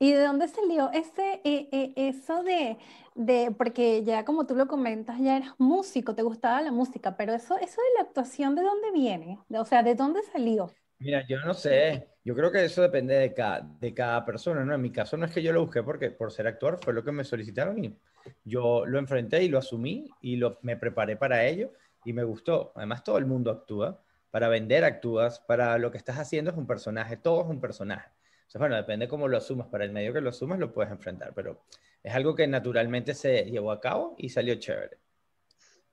¿Y 0.00 0.12
de 0.12 0.23
dónde 0.25 0.47
salió 0.49 0.90
ese, 0.93 1.40
eh, 1.45 1.69
eh, 1.73 1.93
eso 1.97 2.45
de, 2.45 2.78
de, 3.17 3.50
porque 3.57 4.05
ya 4.05 4.25
como 4.25 4.47
tú 4.47 4.55
lo 4.55 4.69
comentas, 4.69 5.19
ya 5.21 5.37
eras 5.37 5.55
músico, 5.59 6.14
te 6.14 6.23
gustaba 6.23 6.62
la 6.62 6.71
música, 6.73 7.17
pero 7.17 7.33
eso, 7.35 7.57
eso 7.59 7.81
de 7.83 7.95
la 7.97 8.02
actuación, 8.02 8.55
¿de 8.55 8.62
dónde 8.62 8.93
viene? 8.93 9.40
O 9.50 9.64
sea, 9.64 9.83
¿de 9.83 9.95
dónde 9.97 10.23
salió? 10.23 10.76
Mira, 11.00 11.25
yo 11.28 11.38
no 11.40 11.55
sé, 11.55 12.09
yo 12.25 12.35
creo 12.35 12.50
que 12.50 12.64
eso 12.64 12.83
depende 12.83 13.14
de 13.14 13.33
cada, 13.33 13.61
de 13.61 13.95
cada 13.95 14.25
persona, 14.25 14.64
¿no? 14.64 14.75
En 14.75 14.81
mi 14.83 14.90
caso 14.90 15.17
no 15.17 15.26
es 15.26 15.33
que 15.33 15.43
yo 15.43 15.52
lo 15.52 15.61
busqué 15.62 15.83
porque 15.85 16.11
por 16.11 16.33
ser 16.33 16.49
actor 16.49 16.78
fue 16.83 16.93
lo 16.93 17.05
que 17.05 17.12
me 17.12 17.23
solicitaron 17.25 17.85
y 17.85 17.97
yo 18.45 18.85
lo 18.85 18.99
enfrenté 18.99 19.45
y 19.45 19.49
lo 19.49 19.59
asumí 19.59 20.17
y 20.21 20.37
lo, 20.37 20.59
me 20.62 20.76
preparé 20.76 21.17
para 21.17 21.47
ello 21.47 21.73
y 22.02 22.12
me 22.12 22.25
gustó. 22.25 22.73
Además, 22.75 23.05
todo 23.05 23.19
el 23.19 23.26
mundo 23.26 23.50
actúa, 23.52 24.02
para 24.30 24.49
vender 24.49 24.85
actúas, 24.85 25.40
para 25.40 25.78
lo 25.78 25.90
que 25.90 25.99
estás 25.99 26.18
haciendo 26.18 26.50
es 26.50 26.56
un 26.56 26.66
personaje, 26.66 27.16
todo 27.16 27.42
es 27.42 27.49
un 27.49 27.61
personaje. 27.61 28.11
O 28.47 28.50
sea, 28.50 28.58
bueno, 28.58 28.76
depende 28.76 29.08
cómo 29.08 29.28
lo 29.28 29.37
asumas, 29.37 29.68
para 29.68 29.85
el 29.85 29.92
medio 29.92 30.12
que 30.12 30.20
lo 30.20 30.30
asumas 30.30 30.58
lo 30.58 30.73
puedes 30.73 30.90
enfrentar, 30.90 31.32
pero 31.35 31.64
es 32.02 32.14
algo 32.14 32.35
que 32.35 32.47
naturalmente 32.47 33.14
se 33.14 33.44
llevó 33.44 33.73
a 33.73 33.80
cabo 33.80 34.14
y 34.18 34.30
salió 34.30 34.54
chévere. 34.54 34.99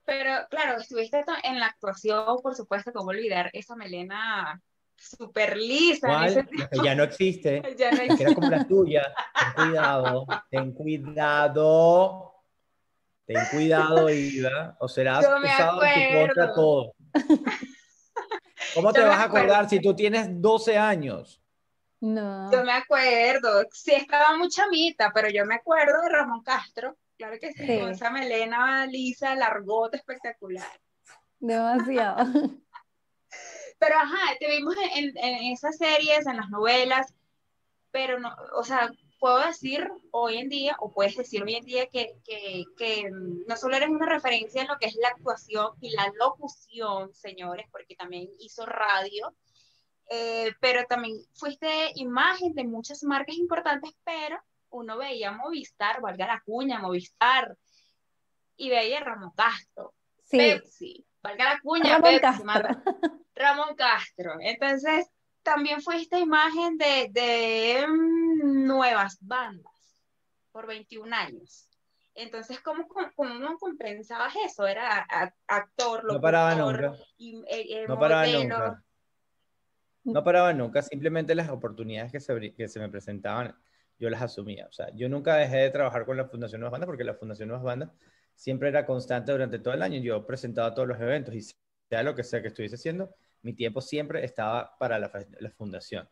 Pero 0.06 0.48
claro, 0.50 0.80
estuviste 0.80 1.24
en 1.44 1.60
la 1.60 1.66
actuación, 1.66 2.38
por 2.42 2.56
supuesto, 2.56 2.94
cómo 2.94 3.10
olvidar 3.10 3.50
esa 3.54 3.76
melena 3.76 4.62
súper 4.98 5.58
lisa 5.58 6.26
ese 6.26 6.46
ya 6.84 6.96
no 6.96 7.04
existe. 7.04 7.62
Ya 7.78 7.92
no 7.92 8.16
que 8.16 8.24
era 8.24 8.34
como 8.34 8.50
la 8.50 8.66
tuya. 8.66 9.14
Ten 9.34 9.66
cuidado, 9.66 10.26
ten 10.50 10.72
cuidado. 10.74 12.32
Ten 13.26 13.44
cuidado, 13.52 14.10
Ida, 14.10 14.78
o 14.80 14.88
serás 14.88 15.26
Yo 15.26 15.40
me 15.40 15.48
usado 15.48 15.84
en 15.84 16.12
tu 16.12 16.20
contra 16.20 16.54
todo. 16.54 16.94
¿Cómo 18.76 18.94
te 18.94 19.02
vas 19.02 19.18
a 19.20 19.24
acordar 19.24 19.68
si 19.70 19.82
tú 19.82 19.96
tienes 19.96 20.28
12 20.42 20.78
años? 20.78 21.42
No. 22.02 22.52
Yo 22.52 22.64
me 22.64 22.74
acuerdo, 22.74 23.66
sí 23.72 23.94
estaba 23.94 24.38
muy 24.38 24.50
chamita, 24.50 25.12
pero 25.14 25.30
yo 25.30 25.46
me 25.46 25.56
acuerdo 25.56 26.02
de 26.02 26.10
Ramón 26.10 26.44
Castro, 26.44 26.98
claro 27.18 27.38
que 27.40 27.54
sí, 27.54 27.66
Sí. 27.66 27.80
con 27.80 27.90
esa 27.90 28.12
melena 28.12 28.86
lisa, 28.86 29.34
largota, 29.36 29.98
espectacular. 29.98 30.68
Demasiado. 31.40 32.26
Pero 33.78 33.96
ajá, 33.96 34.36
te 34.40 34.48
vimos 34.48 34.74
en, 34.96 35.18
en 35.18 35.52
esas 35.52 35.78
series, 35.78 36.26
en 36.28 36.38
las 36.38 36.50
novelas, 36.50 37.14
pero 37.92 38.20
no, 38.20 38.34
o 38.56 38.64
sea, 38.64 38.90
puedo 39.20 39.40
decir 39.40 39.90
hoy 40.12 40.38
en 40.38 40.50
día, 40.50 40.76
o 40.80 40.92
puedes 40.92 41.16
decir 41.16 41.44
hoy 41.44 41.56
en 41.56 41.66
día 41.66 41.88
que, 41.88 42.16
que, 42.24 42.64
que 42.78 43.10
no 43.12 43.56
solo 43.58 43.76
eres 43.76 43.90
una 43.90 44.06
referencia 44.06 44.62
en 44.62 44.68
lo 44.68 44.78
que 44.78 44.88
es 44.88 44.96
la 44.96 45.10
actuación 45.10 45.72
y 45.82 45.92
la 45.92 46.12
locución, 46.20 47.14
señores, 47.14 47.68
porque 47.72 47.96
también 47.96 48.30
hizo 48.40 48.66
radio, 48.66 49.36
eh, 50.10 50.54
pero 50.60 50.86
también 50.86 51.18
fuiste 51.34 51.92
imagen 51.96 52.54
de 52.54 52.64
muchas 52.64 53.04
marcas 53.04 53.36
importantes, 53.36 53.92
pero 54.04 54.40
uno 54.70 54.98
veía 54.98 55.32
Movistar, 55.32 56.02
valga 56.02 56.28
la 56.28 56.42
cuña, 56.46 56.80
Movistar, 56.80 57.58
y 58.58 58.70
veía 58.70 59.00
Ramón 59.00 59.32
Castro, 59.36 59.94
Sí, 60.24 60.38
Pepsi, 60.38 61.06
valga 61.22 61.54
la 61.54 61.60
cuña, 61.62 61.98
Ramón 61.98 62.20
Pepsi, 62.20 62.22
Castro. 62.22 62.84
Ramón 63.36 63.76
Castro. 63.76 64.38
Entonces, 64.40 65.08
también 65.44 65.82
fue 65.82 65.98
esta 66.02 66.20
imagen 66.20 66.78
de, 66.78 67.10
de 67.12 67.86
mm, 67.88 68.35
nuevas 68.46 69.18
bandas 69.22 70.00
por 70.52 70.68
21 70.68 71.14
años. 71.16 71.70
Entonces, 72.14 72.62
¿cómo, 72.62 72.88
cómo, 72.88 73.10
cómo 73.16 73.58
compensabas 73.58 74.34
eso? 74.46 74.66
Era 74.66 75.06
actor, 75.48 76.06
No 76.06 76.22
paraba 76.22 76.56
locutor, 76.56 76.82
nunca. 76.92 77.04
y, 77.18 77.36
eh, 77.40 77.44
eh, 77.50 77.86
No 77.88 78.00
paraba 78.00 78.22
modelo. 78.26 78.40
nunca. 78.44 78.84
No 80.06 80.24
paraba 80.24 80.54
nunca. 80.54 80.82
Simplemente 80.82 81.36
las 81.36 81.50
oportunidades 81.50 82.12
que 82.12 82.20
se, 82.20 82.54
que 82.54 82.68
se 82.68 82.80
me 82.80 82.90
presentaban, 82.90 83.56
yo 84.00 84.10
las 84.10 84.22
asumía. 84.22 84.68
O 84.68 84.72
sea, 84.72 84.90
yo 84.96 85.10
nunca 85.10 85.36
dejé 85.36 85.58
de 85.58 85.72
trabajar 85.72 86.06
con 86.06 86.16
la 86.16 86.26
Fundación 86.26 86.62
Nuevas 86.62 86.72
Bandas 86.74 86.88
porque 86.88 87.04
la 87.04 87.16
Fundación 87.16 87.50
Nuevas 87.50 87.66
Bandas 87.66 87.90
siempre 88.36 88.70
era 88.70 88.86
constante 88.86 89.32
durante 89.32 89.60
todo 89.60 89.74
el 89.74 89.82
año. 89.82 90.00
Yo 90.00 90.26
presentaba 90.26 90.74
todos 90.74 90.88
los 90.88 91.00
eventos 91.02 91.34
y 91.34 91.42
sea 91.42 92.04
lo 92.04 92.16
que 92.16 92.24
sea 92.24 92.42
que 92.42 92.48
estuviese 92.50 92.76
haciendo, 92.76 93.14
mi 93.42 93.54
tiempo 93.54 93.82
siempre 93.82 94.24
estaba 94.24 94.78
para 94.78 95.00
la, 95.00 95.12
la 95.40 95.52
fundación. 95.52 96.08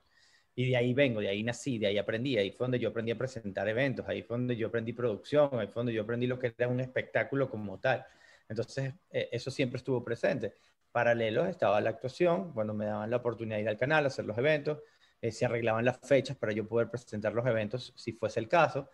Y 0.55 0.69
de 0.69 0.77
ahí 0.77 0.93
vengo, 0.93 1.19
de 1.19 1.29
ahí 1.29 1.43
nací, 1.43 1.79
de 1.79 1.87
ahí 1.87 1.97
aprendí, 1.97 2.37
ahí 2.37 2.51
fue 2.51 2.65
donde 2.65 2.79
yo 2.79 2.89
aprendí 2.89 3.11
a 3.11 3.17
presentar 3.17 3.67
eventos, 3.67 4.07
ahí 4.07 4.21
fue 4.21 4.37
donde 4.37 4.55
yo 4.55 4.67
aprendí 4.67 4.93
producción, 4.93 5.49
ahí 5.53 5.67
fue 5.67 5.79
donde 5.81 5.93
yo 5.93 6.03
aprendí 6.03 6.27
lo 6.27 6.37
que 6.37 6.53
era 6.55 6.67
un 6.67 6.79
espectáculo 6.79 7.49
como 7.49 7.79
tal. 7.79 8.05
Entonces, 8.47 8.93
eh, 9.09 9.29
eso 9.31 9.49
siempre 9.49 9.77
estuvo 9.77 10.03
presente. 10.03 10.53
Paralelo 10.91 11.45
estaba 11.47 11.81
la 11.81 11.89
actuación, 11.89 12.53
cuando 12.53 12.73
me 12.73 12.85
daban 12.85 13.09
la 13.09 13.17
oportunidad 13.17 13.57
de 13.57 13.63
ir 13.63 13.69
al 13.69 13.77
canal, 13.77 14.05
hacer 14.05 14.25
los 14.25 14.37
eventos, 14.37 14.79
eh, 15.21 15.31
se 15.31 15.45
arreglaban 15.45 15.85
las 15.85 15.99
fechas 15.99 16.37
para 16.37 16.51
yo 16.51 16.67
poder 16.67 16.89
presentar 16.89 17.33
los 17.33 17.45
eventos 17.47 17.93
si 17.95 18.13
fuese 18.13 18.39
el 18.39 18.47
caso. 18.47 18.89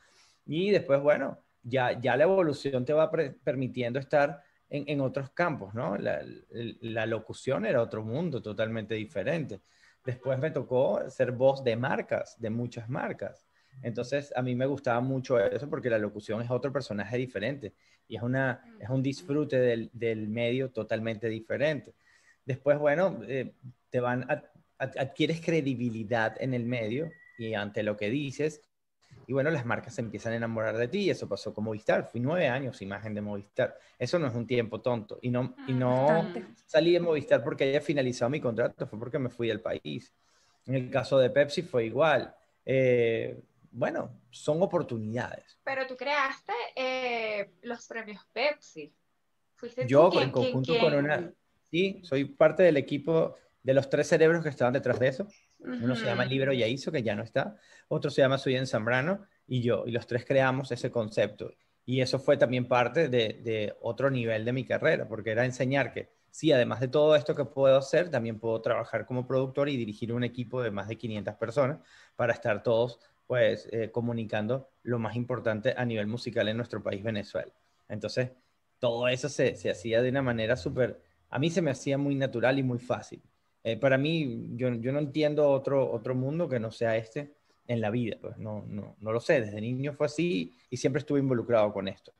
Y 0.45 0.71
después, 0.71 1.01
bueno, 1.01 1.39
ya, 1.61 1.99
ya 1.99 2.15
la 2.15 2.23
evolución 2.23 2.85
te 2.85 2.93
va 2.93 3.11
permitiendo 3.11 3.99
estar 3.99 4.41
en, 4.69 4.85
en 4.87 5.01
otros 5.01 5.31
campos, 5.31 5.73
¿no? 5.73 5.97
La, 5.97 6.21
la 6.51 7.05
locución 7.05 7.65
era 7.65 7.81
otro 7.81 8.03
mundo 8.03 8.41
totalmente 8.41 8.95
diferente. 8.95 9.61
Después 10.09 10.39
me 10.39 10.49
tocó 10.49 11.07
ser 11.07 11.31
voz 11.31 11.63
de 11.63 11.75
marcas, 11.75 12.35
de 12.39 12.49
muchas 12.49 12.89
marcas. 12.89 13.45
Entonces, 13.83 14.33
a 14.35 14.41
mí 14.41 14.55
me 14.55 14.65
gustaba 14.65 15.01
mucho 15.01 15.39
eso 15.39 15.69
porque 15.69 15.87
la 15.87 15.99
locución 15.99 16.41
es 16.41 16.49
otro 16.49 16.73
personaje 16.73 17.15
diferente 17.15 17.75
y 18.07 18.15
es, 18.15 18.23
una, 18.23 18.59
es 18.79 18.89
un 18.89 19.03
disfrute 19.03 19.59
del, 19.59 19.91
del 19.93 20.27
medio 20.27 20.71
totalmente 20.71 21.29
diferente. 21.29 21.93
Después, 22.43 22.79
bueno, 22.79 23.19
eh, 23.27 23.53
te 23.91 23.99
van 23.99 24.23
a, 24.31 24.43
adquieres 24.79 25.41
credibilidad 25.41 26.35
en 26.41 26.55
el 26.55 26.65
medio 26.65 27.11
y 27.37 27.53
ante 27.53 27.83
lo 27.83 27.95
que 27.95 28.09
dices. 28.09 28.61
Y 29.29 29.33
bueno, 29.33 29.51
las 29.51 29.63
marcas 29.63 29.93
se 29.93 30.01
empiezan 30.01 30.33
a 30.33 30.37
enamorar 30.37 30.75
de 30.75 30.87
ti 30.87 31.01
y 31.01 31.09
eso 31.11 31.29
pasó 31.29 31.53
con 31.53 31.63
Movistar. 31.65 32.03
Fui 32.03 32.19
nueve 32.19 32.47
años 32.47 32.81
imagen 32.81 33.13
de 33.13 33.21
Movistar. 33.21 33.77
Eso 33.99 34.17
no 34.17 34.25
es 34.25 34.33
un 34.33 34.47
tiempo 34.47 34.81
tonto. 34.81 35.19
Y 35.21 35.29
no, 35.29 35.55
y 35.67 35.73
no 35.73 36.07
Bastante. 36.07 36.45
salí 36.65 36.93
de 36.93 36.99
Movistar 36.99 37.43
porque 37.43 37.65
haya 37.65 37.79
finalizado 37.79 38.31
mi 38.31 38.41
contrato, 38.41 38.87
fue 38.87 38.97
porque 38.97 39.19
me 39.19 39.29
fui 39.29 39.47
del 39.47 39.61
país. 39.61 40.11
En 40.65 40.73
el 40.73 40.89
caso 40.89 41.19
de 41.19 41.29
Pepsi 41.29 41.61
fue 41.61 41.85
igual. 41.85 42.33
Eh, 42.65 43.39
bueno, 43.69 44.19
son 44.31 44.63
oportunidades. 44.63 45.59
Pero 45.63 45.85
tú 45.85 45.95
creaste 45.95 46.53
eh, 46.75 47.51
los 47.61 47.85
premios 47.85 48.25
Pepsi. 48.33 48.91
Fuiste 49.53 49.85
Yo 49.85 50.05
en 50.07 50.11
quien- 50.11 50.31
conjunto 50.31 50.71
quien- 50.73 50.83
con 50.83 50.95
una... 50.95 51.31
Sí, 51.69 51.99
soy 52.03 52.25
parte 52.25 52.63
del 52.63 52.77
equipo 52.77 53.35
de 53.63 53.73
los 53.73 53.89
tres 53.89 54.07
cerebros 54.07 54.43
que 54.43 54.49
estaban 54.49 54.73
detrás 54.73 54.99
de 54.99 55.07
eso. 55.07 55.27
Uno 55.59 55.95
se 55.95 56.05
llama 56.05 56.23
Ujú. 56.23 56.31
Libero 56.31 56.53
Yaizo, 56.53 56.91
que 56.91 57.03
ya 57.03 57.15
no 57.15 57.23
está. 57.23 57.57
Otro 57.87 58.09
se 58.09 58.21
llama 58.21 58.37
Suyen 58.37 58.67
Zambrano 58.67 59.25
y 59.47 59.61
yo. 59.61 59.83
Y 59.85 59.91
los 59.91 60.07
tres 60.07 60.25
creamos 60.25 60.71
ese 60.71 60.89
concepto. 60.91 61.51
Y 61.85 62.01
eso 62.01 62.19
fue 62.19 62.37
también 62.37 62.67
parte 62.67 63.09
de, 63.09 63.41
de 63.43 63.75
otro 63.81 64.09
nivel 64.09 64.45
de 64.45 64.53
mi 64.53 64.63
carrera, 64.63 65.07
porque 65.07 65.31
era 65.31 65.43
enseñar 65.45 65.91
que 65.91 66.09
sí, 66.31 66.51
además 66.51 66.79
de 66.79 66.87
todo 66.87 67.15
esto 67.15 67.35
que 67.35 67.45
puedo 67.45 67.77
hacer, 67.77 68.09
también 68.09 68.39
puedo 68.39 68.61
trabajar 68.61 69.05
como 69.05 69.25
productor 69.25 69.69
y 69.69 69.77
dirigir 69.77 70.13
un 70.13 70.23
equipo 70.23 70.61
de 70.61 70.71
más 70.71 70.87
de 70.87 70.97
500 70.97 71.35
personas 71.35 71.79
para 72.15 72.33
estar 72.33 72.63
todos 72.63 72.99
pues 73.27 73.67
eh, 73.71 73.91
comunicando 73.91 74.69
lo 74.81 74.97
más 74.97 75.15
importante 75.15 75.75
a 75.77 75.85
nivel 75.85 76.07
musical 76.07 76.47
en 76.47 76.57
nuestro 76.57 76.81
país, 76.81 77.03
Venezuela. 77.03 77.53
Entonces, 77.87 78.31
todo 78.79 79.07
eso 79.07 79.29
se, 79.29 79.55
se 79.55 79.69
hacía 79.69 80.01
de 80.01 80.09
una 80.09 80.23
manera 80.23 80.55
súper, 80.55 80.99
a 81.29 81.37
mí 81.37 81.51
se 81.51 81.61
me 81.61 81.69
hacía 81.69 81.97
muy 81.99 82.15
natural 82.15 82.57
y 82.57 82.63
muy 82.63 82.79
fácil. 82.79 83.21
Eh, 83.63 83.77
para 83.77 83.97
mí, 83.97 84.47
yo, 84.55 84.73
yo 84.75 84.91
no 84.91 84.99
entiendo 84.99 85.49
otro, 85.49 85.91
otro 85.91 86.15
mundo 86.15 86.47
que 86.47 86.59
no 86.59 86.71
sea 86.71 86.95
este 86.97 87.33
en 87.67 87.81
la 87.81 87.89
vida, 87.91 88.17
pues 88.21 88.37
no, 88.37 88.63
no, 88.67 88.95
no 88.99 89.11
lo 89.11 89.19
sé, 89.19 89.41
desde 89.41 89.61
niño 89.61 89.93
fue 89.93 90.07
así 90.07 90.53
y 90.69 90.77
siempre 90.77 90.99
estuve 91.01 91.19
involucrado 91.19 91.71
con 91.73 91.87
esto. 91.87 92.13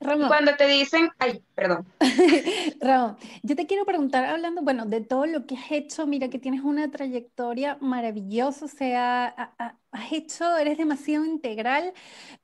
Ramón, 0.00 0.28
Cuando 0.28 0.56
te 0.56 0.66
dicen, 0.66 1.08
ay, 1.18 1.42
perdón, 1.54 1.86
Ramón, 2.80 3.16
yo 3.42 3.54
te 3.56 3.66
quiero 3.66 3.84
preguntar, 3.84 4.24
hablando, 4.24 4.62
bueno, 4.62 4.86
de 4.86 5.00
todo 5.02 5.26
lo 5.26 5.46
que 5.46 5.56
has 5.56 5.70
hecho, 5.70 6.06
mira 6.06 6.28
que 6.28 6.38
tienes 6.38 6.62
una 6.62 6.90
trayectoria 6.90 7.76
maravillosa, 7.80 8.64
o 8.64 8.68
sea, 8.68 9.26
ha- 9.26 9.54
ha- 9.58 9.78
has 9.92 10.12
hecho, 10.12 10.56
eres 10.56 10.78
demasiado 10.78 11.24
integral, 11.24 11.92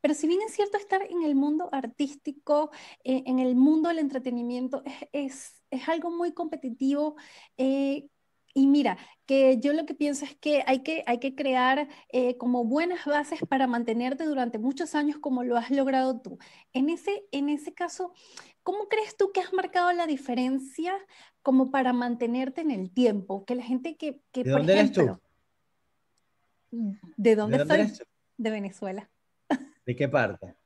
pero 0.01 0.14
si 0.14 0.29
bien 0.29 0.40
es 0.42 0.55
cierto 0.55 0.77
estar 0.79 1.03
en 1.03 1.22
el 1.22 1.35
mundo 1.35 1.68
artístico, 1.72 2.70
eh, 3.03 3.22
en 3.27 3.38
el 3.38 3.57
mundo 3.57 3.88
del 3.88 3.99
entretenimiento, 3.99 4.83
es, 4.85 5.09
es, 5.12 5.62
es 5.70 5.88
algo 5.88 6.11
muy 6.11 6.33
competitivo. 6.33 7.16
eh, 7.57 8.07
y 8.57 8.66
mira, 8.66 8.97
que 9.27 9.59
yo 9.61 9.73
lo 9.73 9.85
que 9.85 9.95
pienso 9.95 10.25
es 10.25 10.35
que 10.35 10.64
hay 10.66 10.83
que, 10.83 11.05
hay 11.07 11.19
que 11.19 11.35
crear 11.35 11.88
eh, 12.09 12.37
como 12.38 12.64
buenas 12.64 13.05
bases 13.05 13.40
para 13.49 13.66
mantenerte 13.66 14.25
durante 14.25 14.59
muchos 14.59 14.95
años 14.95 15.19
como 15.19 15.45
lo 15.45 15.57
has 15.57 15.71
logrado 15.71 16.21
tú. 16.21 16.38
En 16.73 16.88
ese, 16.88 17.25
en 17.33 17.51
ese 17.51 17.75
caso, 17.75 18.12
¿Cómo 18.66 18.88
crees 18.88 19.16
tú 19.16 19.31
que 19.33 19.38
has 19.38 19.53
marcado 19.53 19.92
la 19.92 20.09
diferencia 20.09 20.92
como 21.40 21.71
para 21.71 21.92
mantenerte 21.92 22.62
en 22.62 22.73
el 22.73 22.90
tiempo? 22.90 23.45
Que 23.45 23.55
la 23.55 23.62
gente 23.62 23.97
que, 23.97 24.21
que 24.33 24.42
¿De 24.42 24.51
por 24.51 24.62
dónde 24.62 24.73
eres 24.73 24.90
tú? 24.90 25.21
¿de 26.73 27.37
dónde 27.37 27.59
¿De 27.59 27.64
dónde 27.64 27.75
eres 27.75 27.99
tú? 27.99 28.05
De 28.37 28.51
Venezuela, 28.51 29.09
¿De 29.87 29.95
qué 29.95 30.09
parte? 30.09 30.57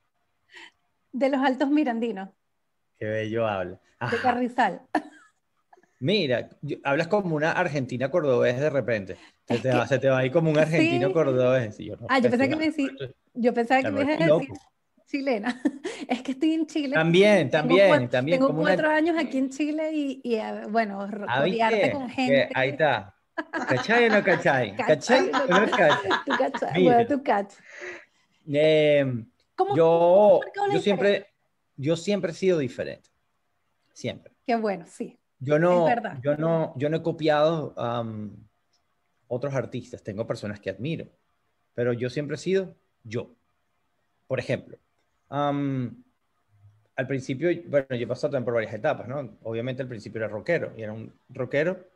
de 1.11 1.29
los 1.29 1.41
Altos 1.41 1.69
Mirandinos, 1.69 2.29
Qué 2.97 3.05
bello 3.05 3.47
habla. 3.47 3.79
de. 4.09 4.17
Carrizal. 4.17 4.81
Mira, 6.01 6.49
hablas 6.83 7.07
como 7.07 7.35
una 7.35 7.51
argentina 7.51 8.09
cordobés 8.09 8.59
de 8.59 8.69
repente. 8.71 9.17
Se 9.47 9.59
te, 9.59 9.69
va, 9.69 9.85
se 9.87 9.99
te 9.99 10.09
va 10.09 10.17
a 10.17 10.25
ir 10.25 10.31
como 10.31 10.49
un 10.49 10.57
argentino 10.57 11.07
Sí. 11.09 11.13
cordobés. 11.13 11.77
Yo, 11.77 11.95
no 11.95 12.07
Ah, 12.09 12.17
yo 12.17 12.23
sé, 12.23 12.29
pensé 12.31 12.49
que 12.49 12.55
me 12.55 12.65
decís- 12.71 13.13
Yo 13.35 13.53
pensaba 13.53 13.83
que 13.83 13.91
me 13.91 14.01
ibas 14.01 14.19
a 14.19 14.25
decir 14.33 14.49
chilena. 15.07 15.61
Es 16.09 16.23
que 16.23 16.31
estoy 16.31 16.53
en 16.53 16.65
Chile. 16.65 16.95
También, 16.95 17.49
Tengo 17.51 17.67
también, 17.67 17.89
cua- 17.91 18.09
también. 18.09 18.35
Tengo 18.39 18.47
como 18.47 18.61
una- 18.61 18.71
cuatro 18.71 18.89
años 18.89 19.15
aquí 19.17 19.37
en 19.37 19.49
Chile 19.51 19.91
y, 19.93 20.19
y, 20.23 20.35
eh, 20.35 20.63
bueno, 20.69 21.01
Ah, 21.01 21.07
rodearte 21.41 21.91
con 21.91 22.07
Que 22.07 22.13
gente. 22.13 22.49
ahí 22.55 22.69
está. 22.69 23.15
¿Cachai 23.67 24.05
o 24.07 24.09
no 24.09 24.23
cachai? 24.23 24.75
¿Cachai 24.75 25.29
o 25.29 25.47
no 25.47 25.69
cachai? 25.69 25.89
Tú 26.25 26.31
cachas, 26.37 26.73
Mira. 26.75 26.95
bueno, 27.05 27.07
tú. 27.07 27.23
Eh, 28.51 29.05
¿Cómo- 29.55 29.69
cómo 29.75 30.41
yo, 30.73 30.79
siempre, 30.81 31.27
yo 31.77 31.95
siempre 31.95 32.31
he 32.31 32.35
sido 32.35 32.57
diferente. 32.57 33.09
Siempre. 33.93 34.33
Qué 34.47 34.55
bueno, 34.55 34.85
sí. 34.87 35.19
Yo 35.43 35.57
no, 35.57 35.87
yo 36.21 36.37
no, 36.37 36.73
yo 36.77 36.89
no 36.89 36.97
he 36.97 37.01
copiado 37.01 37.73
am, 37.75 38.31
otros 39.27 39.55
artistas. 39.55 40.03
Tengo 40.03 40.27
personas 40.27 40.59
que 40.59 40.69
admiro, 40.69 41.07
pero 41.73 41.93
yo 41.93 42.11
siempre 42.11 42.35
he 42.35 42.39
sido 42.39 42.75
yo. 43.03 43.31
Por 44.27 44.39
ejemplo, 44.39 44.77
am, 45.29 46.03
al 46.95 47.07
principio, 47.07 47.49
bueno, 47.67 47.87
yo 47.89 48.03
he 48.03 48.07
pasado 48.07 48.31
también 48.31 48.45
por 48.45 48.53
varias 48.53 48.73
etapas, 48.73 49.07
¿no? 49.07 49.37
Obviamente 49.41 49.81
al 49.81 49.87
principio 49.87 50.19
era 50.19 50.27
rockero 50.27 50.73
y 50.77 50.83
era 50.83 50.93
un 50.93 51.11
rockero 51.29 51.87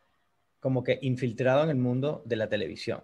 como 0.60 0.84
que 0.84 0.98
infiltrado 1.04 1.64
en 1.64 1.70
el 1.70 1.78
mundo 1.78 2.24
de 2.26 2.38
la 2.38 2.50
televisión. 2.50 3.04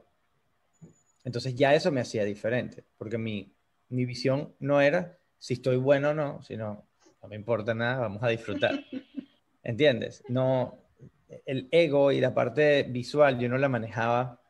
Entonces 1.23 1.53
ya 1.53 1.75
eso 1.75 1.91
me 1.91 2.01
hacía 2.01 2.25
diferente, 2.25 2.83
porque 2.97 3.19
mi, 3.19 3.53
mi 3.89 4.05
visión 4.05 4.55
no 4.59 4.81
era 4.81 5.19
si 5.37 5.53
estoy 5.53 5.77
bueno 5.77 6.09
o 6.09 6.13
no, 6.15 6.41
sino 6.41 6.83
no 7.21 7.27
me 7.29 7.35
importa 7.35 7.75
nada, 7.75 7.99
vamos 7.99 8.23
a 8.23 8.29
disfrutar. 8.29 8.83
¿Entiendes? 9.63 10.23
No, 10.27 10.79
el 11.45 11.67
ego 11.71 12.11
y 12.11 12.19
la 12.19 12.33
parte 12.33 12.83
visual 12.83 13.39
yo 13.39 13.49
no 13.49 13.57
la 13.57 13.69
manejaba 13.69 14.41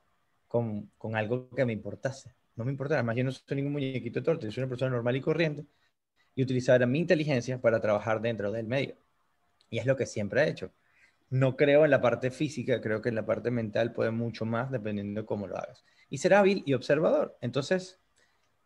con, 0.47 0.91
con 0.97 1.15
algo 1.15 1.49
que 1.49 1.65
me 1.65 1.73
importase. 1.73 2.33
No 2.55 2.65
me 2.65 2.71
importaba, 2.71 2.99
además 2.99 3.15
yo 3.15 3.23
no 3.23 3.31
soy 3.31 3.55
ningún 3.55 3.73
muñequito 3.73 4.19
de 4.19 4.25
torta, 4.25 4.45
yo 4.45 4.51
soy 4.51 4.63
una 4.63 4.69
persona 4.69 4.91
normal 4.91 5.15
y 5.15 5.21
corriente 5.21 5.65
y 6.35 6.43
utilizaba 6.43 6.85
mi 6.85 6.99
inteligencia 6.99 7.59
para 7.59 7.79
trabajar 7.79 8.21
dentro 8.21 8.51
del 8.51 8.67
medio. 8.67 8.95
Y 9.69 9.79
es 9.79 9.85
lo 9.85 9.95
que 9.95 10.05
siempre 10.05 10.43
he 10.43 10.49
hecho. 10.49 10.71
No 11.29 11.55
creo 11.55 11.85
en 11.85 11.91
la 11.91 12.01
parte 12.01 12.29
física, 12.31 12.81
creo 12.81 13.01
que 13.01 13.09
en 13.09 13.15
la 13.15 13.25
parte 13.25 13.51
mental 13.51 13.93
puede 13.93 14.11
mucho 14.11 14.45
más 14.45 14.71
dependiendo 14.71 15.21
de 15.21 15.25
cómo 15.25 15.47
lo 15.47 15.57
hagas. 15.57 15.85
Y 16.09 16.17
ser 16.17 16.33
hábil 16.33 16.63
y 16.65 16.73
observador. 16.73 17.37
Entonces, 17.41 17.99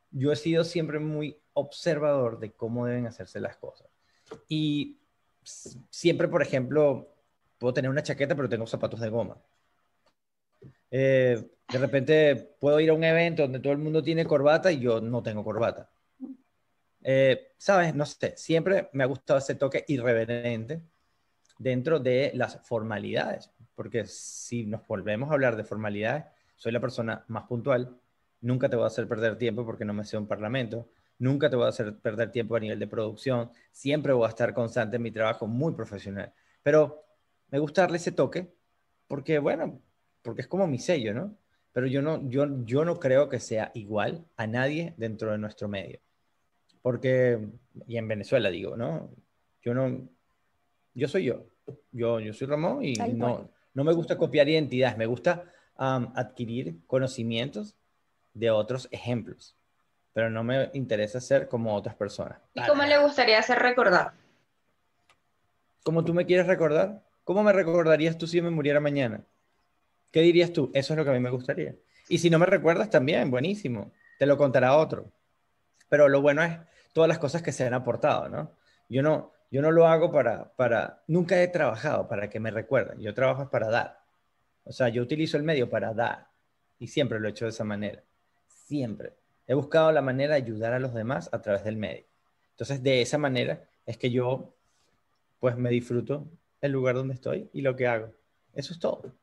yo 0.09 0.31
he 0.31 0.35
sido 0.35 0.63
siempre 0.63 0.99
muy 0.99 1.37
observador 1.53 2.39
de 2.39 2.51
cómo 2.51 2.87
deben 2.87 3.05
hacerse 3.05 3.39
las 3.39 3.57
cosas. 3.57 3.87
Y 4.47 4.97
siempre, 5.89 6.27
por 6.27 6.41
ejemplo, 6.41 7.13
puedo 7.57 7.73
tener 7.73 7.89
una 7.89 8.03
chaqueta, 8.03 8.35
pero 8.35 8.49
tengo 8.49 8.67
zapatos 8.67 8.99
de 8.99 9.09
goma. 9.09 9.37
Eh, 10.91 11.43
de 11.67 11.77
repente 11.77 12.35
puedo 12.59 12.79
ir 12.79 12.89
a 12.89 12.93
un 12.93 13.03
evento 13.03 13.43
donde 13.43 13.59
todo 13.59 13.73
el 13.73 13.79
mundo 13.79 14.03
tiene 14.03 14.25
corbata 14.25 14.71
y 14.71 14.79
yo 14.79 15.01
no 15.01 15.23
tengo 15.23 15.43
corbata. 15.43 15.89
Eh, 17.03 17.51
¿Sabes? 17.57 17.93
No 17.95 18.05
sé, 18.05 18.33
siempre 18.35 18.89
me 18.93 19.03
ha 19.03 19.07
gustado 19.07 19.39
ese 19.39 19.55
toque 19.55 19.85
irreverente 19.87 20.81
dentro 21.57 21.99
de 21.99 22.31
las 22.33 22.65
formalidades, 22.67 23.51
porque 23.75 24.05
si 24.05 24.65
nos 24.65 24.85
volvemos 24.87 25.29
a 25.29 25.33
hablar 25.33 25.55
de 25.55 25.63
formalidades, 25.63 26.25
soy 26.55 26.71
la 26.71 26.79
persona 26.79 27.23
más 27.27 27.43
puntual, 27.43 27.95
nunca 28.41 28.69
te 28.69 28.75
voy 28.75 28.85
a 28.85 28.87
hacer 28.87 29.07
perder 29.07 29.37
tiempo 29.37 29.65
porque 29.65 29.85
no 29.85 29.93
me 29.93 30.03
sé 30.03 30.17
un 30.17 30.27
parlamento, 30.27 30.89
nunca 31.19 31.49
te 31.49 31.55
voy 31.55 31.65
a 31.65 31.69
hacer 31.69 31.97
perder 31.97 32.31
tiempo 32.31 32.55
a 32.55 32.59
nivel 32.59 32.79
de 32.79 32.87
producción, 32.87 33.49
siempre 33.71 34.13
voy 34.13 34.25
a 34.25 34.29
estar 34.29 34.53
constante 34.53 34.97
en 34.97 35.01
mi 35.01 35.11
trabajo, 35.11 35.47
muy 35.47 35.73
profesional, 35.73 36.33
pero 36.63 37.03
me 37.51 37.59
gusta 37.59 37.81
darle 37.81 37.97
ese 37.97 38.11
toque 38.11 38.53
porque, 39.07 39.39
bueno, 39.39 39.81
porque 40.21 40.41
es 40.41 40.47
como 40.47 40.67
mi 40.67 40.79
sello, 40.79 41.13
¿no? 41.13 41.37
Pero 41.71 41.87
yo 41.87 42.01
no, 42.01 42.27
yo, 42.29 42.47
yo 42.63 42.85
no 42.85 42.99
creo 42.99 43.29
que 43.29 43.39
sea 43.39 43.71
igual 43.75 44.25
a 44.37 44.47
nadie 44.47 44.93
dentro 44.97 45.31
de 45.31 45.37
nuestro 45.37 45.67
medio. 45.67 45.99
Porque, 46.81 47.39
y 47.85 47.97
en 47.97 48.07
Venezuela 48.07 48.49
digo, 48.49 48.77
¿no? 48.77 49.11
Yo 49.61 49.73
no, 49.73 50.07
yo 50.93 51.07
soy 51.07 51.25
yo. 51.25 51.45
Yo, 51.91 52.19
yo 52.19 52.33
soy 52.33 52.47
Ramón 52.47 52.83
y 52.83 52.93
Tal 52.93 53.17
no, 53.17 53.35
cual. 53.35 53.49
no 53.73 53.83
me 53.83 53.93
gusta 53.93 54.17
copiar 54.17 54.47
identidades, 54.47 54.97
me 54.97 55.05
gusta 55.05 55.45
adquirir 55.77 56.79
conocimientos 56.87 57.75
de 58.33 58.51
otros 58.51 58.87
ejemplos, 58.91 59.55
pero 60.15 60.29
no 60.29 60.45
me 60.45 60.69
interesa 60.71 61.19
ser 61.19 61.49
como 61.49 61.75
otras 61.75 61.93
personas. 61.93 62.39
¿y 62.53 62.65
cómo 62.65 62.83
le 62.83 62.97
gustaría 62.99 63.41
ser 63.43 63.59
recordado? 63.59 64.13
¿Cómo 65.83 66.05
tú 66.05 66.13
me 66.13 66.25
quieres 66.25 66.47
recordar? 66.47 67.03
¿Cómo 67.25 67.43
me 67.43 67.51
recordarías 67.51 68.17
tú 68.17 68.25
si 68.25 68.37
yo 68.37 68.43
me 68.43 68.49
muriera 68.49 68.79
mañana? 68.79 69.25
¿Qué 70.13 70.21
dirías 70.21 70.53
tú? 70.53 70.71
Eso 70.73 70.93
es 70.93 70.97
lo 70.97 71.03
que 71.03 71.09
a 71.09 71.13
mí 71.13 71.19
me 71.19 71.31
gustaría. 71.31 71.75
Y 72.07 72.19
si 72.19 72.29
no 72.29 72.39
me 72.39 72.45
recuerdas 72.45 72.89
también, 72.89 73.29
buenísimo. 73.29 73.91
Te 74.17 74.25
lo 74.25 74.37
contará 74.37 74.77
otro. 74.77 75.11
Pero 75.89 76.07
lo 76.07 76.21
bueno 76.21 76.43
es 76.43 76.59
todas 76.93 77.09
las 77.09 77.19
cosas 77.19 77.41
que 77.41 77.51
se 77.51 77.67
han 77.67 77.73
aportado, 77.73 78.29
¿no? 78.29 78.53
Yo 78.87 79.03
no, 79.03 79.33
yo 79.51 79.61
no 79.61 79.69
lo 79.71 79.85
hago 79.85 80.13
para, 80.13 80.55
para, 80.55 81.03
nunca 81.07 81.43
he 81.43 81.49
trabajado 81.49 82.07
para 82.07 82.29
que 82.29 82.39
me 82.39 82.51
recuerden. 82.51 83.01
Yo 83.01 83.13
trabajo 83.13 83.49
para 83.49 83.69
dar. 83.69 83.99
O 84.63 84.71
sea, 84.71 84.87
yo 84.87 85.03
utilizo 85.03 85.35
el 85.35 85.43
medio 85.43 85.69
para 85.69 85.93
dar. 85.93 86.29
Y 86.79 86.87
siempre 86.87 87.19
lo 87.19 87.27
he 87.27 87.31
hecho 87.31 87.43
de 87.43 87.51
esa 87.51 87.65
manera. 87.65 88.01
Siempre. 88.47 89.24
He 89.47 89.53
buscado 89.53 89.91
la 89.91 90.01
manera 90.01 90.35
de 90.35 90.41
ayudar 90.41 90.73
a 90.73 90.79
los 90.79 90.93
demás 90.93 91.29
a 91.31 91.41
través 91.41 91.63
del 91.63 91.77
medio. 91.77 92.05
Entonces, 92.51 92.81
de 92.81 93.01
esa 93.01 93.17
manera 93.17 93.67
es 93.85 93.97
que 93.97 94.09
yo, 94.09 94.55
pues, 95.39 95.57
me 95.57 95.69
disfruto 95.69 96.27
el 96.61 96.71
lugar 96.71 96.95
donde 96.95 97.13
estoy 97.13 97.49
y 97.53 97.61
lo 97.61 97.75
que 97.75 97.87
hago. 97.87 98.11
Eso 98.53 98.73
es 98.73 98.79
todo. 98.79 99.13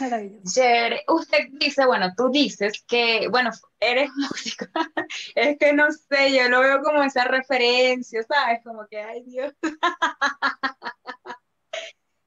Maravilloso. 0.00 0.54
Chévere. 0.54 1.04
Usted 1.08 1.38
dice, 1.52 1.84
bueno, 1.86 2.12
tú 2.16 2.30
dices 2.30 2.84
que, 2.86 3.26
bueno, 3.28 3.50
eres 3.80 4.10
músico. 4.16 4.66
Es 5.34 5.58
que 5.58 5.72
no 5.72 5.90
sé, 5.90 6.36
yo 6.36 6.48
lo 6.48 6.60
veo 6.60 6.82
como 6.82 7.02
esa 7.02 7.24
referencia, 7.24 8.22
¿sabes? 8.22 8.60
Como 8.64 8.86
que, 8.86 9.00
ay 9.00 9.22
Dios. 9.24 9.52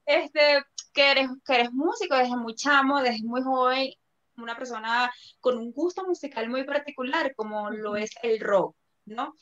Este, 0.06 0.66
que 0.94 1.12
eres, 1.12 1.30
que 1.46 1.54
eres 1.54 1.72
músico 1.72 2.18
desde 2.18 2.36
muy 2.36 2.54
chamo, 2.54 3.02
desde 3.02 3.24
muy 3.24 3.42
joven, 3.42 3.94
una 4.42 4.58
persona 4.58 5.12
con 5.40 5.58
un 5.58 5.72
gusto 5.72 6.06
musical 6.06 6.50
muy 6.50 6.64
particular, 6.64 7.34
como 7.36 7.70
lo 7.70 7.96
es 7.96 8.12
el 8.24 8.40
rock, 8.40 8.76
¿no? 9.06 9.34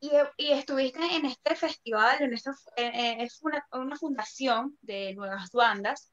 Y, 0.00 0.10
y 0.36 0.52
estuviste 0.52 1.00
en 1.16 1.26
este 1.26 1.56
festival, 1.56 2.22
en 2.22 2.34
esta, 2.34 2.54
en- 2.76 2.94
en- 2.94 3.20
es 3.20 3.40
una, 3.42 3.66
una 3.72 3.96
fundación 3.96 4.76
de 4.82 5.14
nuevas 5.14 5.50
bandas. 5.52 6.12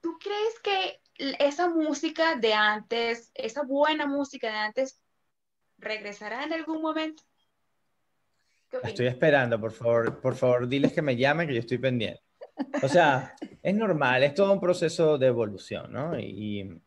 ¿Tú 0.00 0.16
crees 0.18 0.60
que 0.62 1.00
esa 1.38 1.68
música 1.68 2.36
de 2.36 2.54
antes, 2.54 3.30
esa 3.34 3.62
buena 3.62 4.06
música 4.06 4.48
de 4.48 4.56
antes, 4.56 5.00
regresará 5.78 6.44
en 6.44 6.52
algún 6.52 6.80
momento? 6.80 7.22
Estoy 8.82 9.08
esperando, 9.08 9.60
por 9.60 9.72
favor, 9.72 10.20
por 10.20 10.36
favor, 10.36 10.68
diles 10.68 10.92
que 10.92 11.02
me 11.02 11.16
llamen, 11.16 11.48
que 11.48 11.54
yo 11.54 11.60
estoy 11.60 11.78
pendiente. 11.78 12.22
O 12.82 12.88
sea, 12.88 13.34
es 13.62 13.74
normal, 13.74 14.22
es 14.22 14.34
todo 14.34 14.52
un 14.52 14.60
proceso 14.60 15.18
de 15.18 15.26
evolución, 15.26 15.92
¿no? 15.92 16.18
Y, 16.18 16.80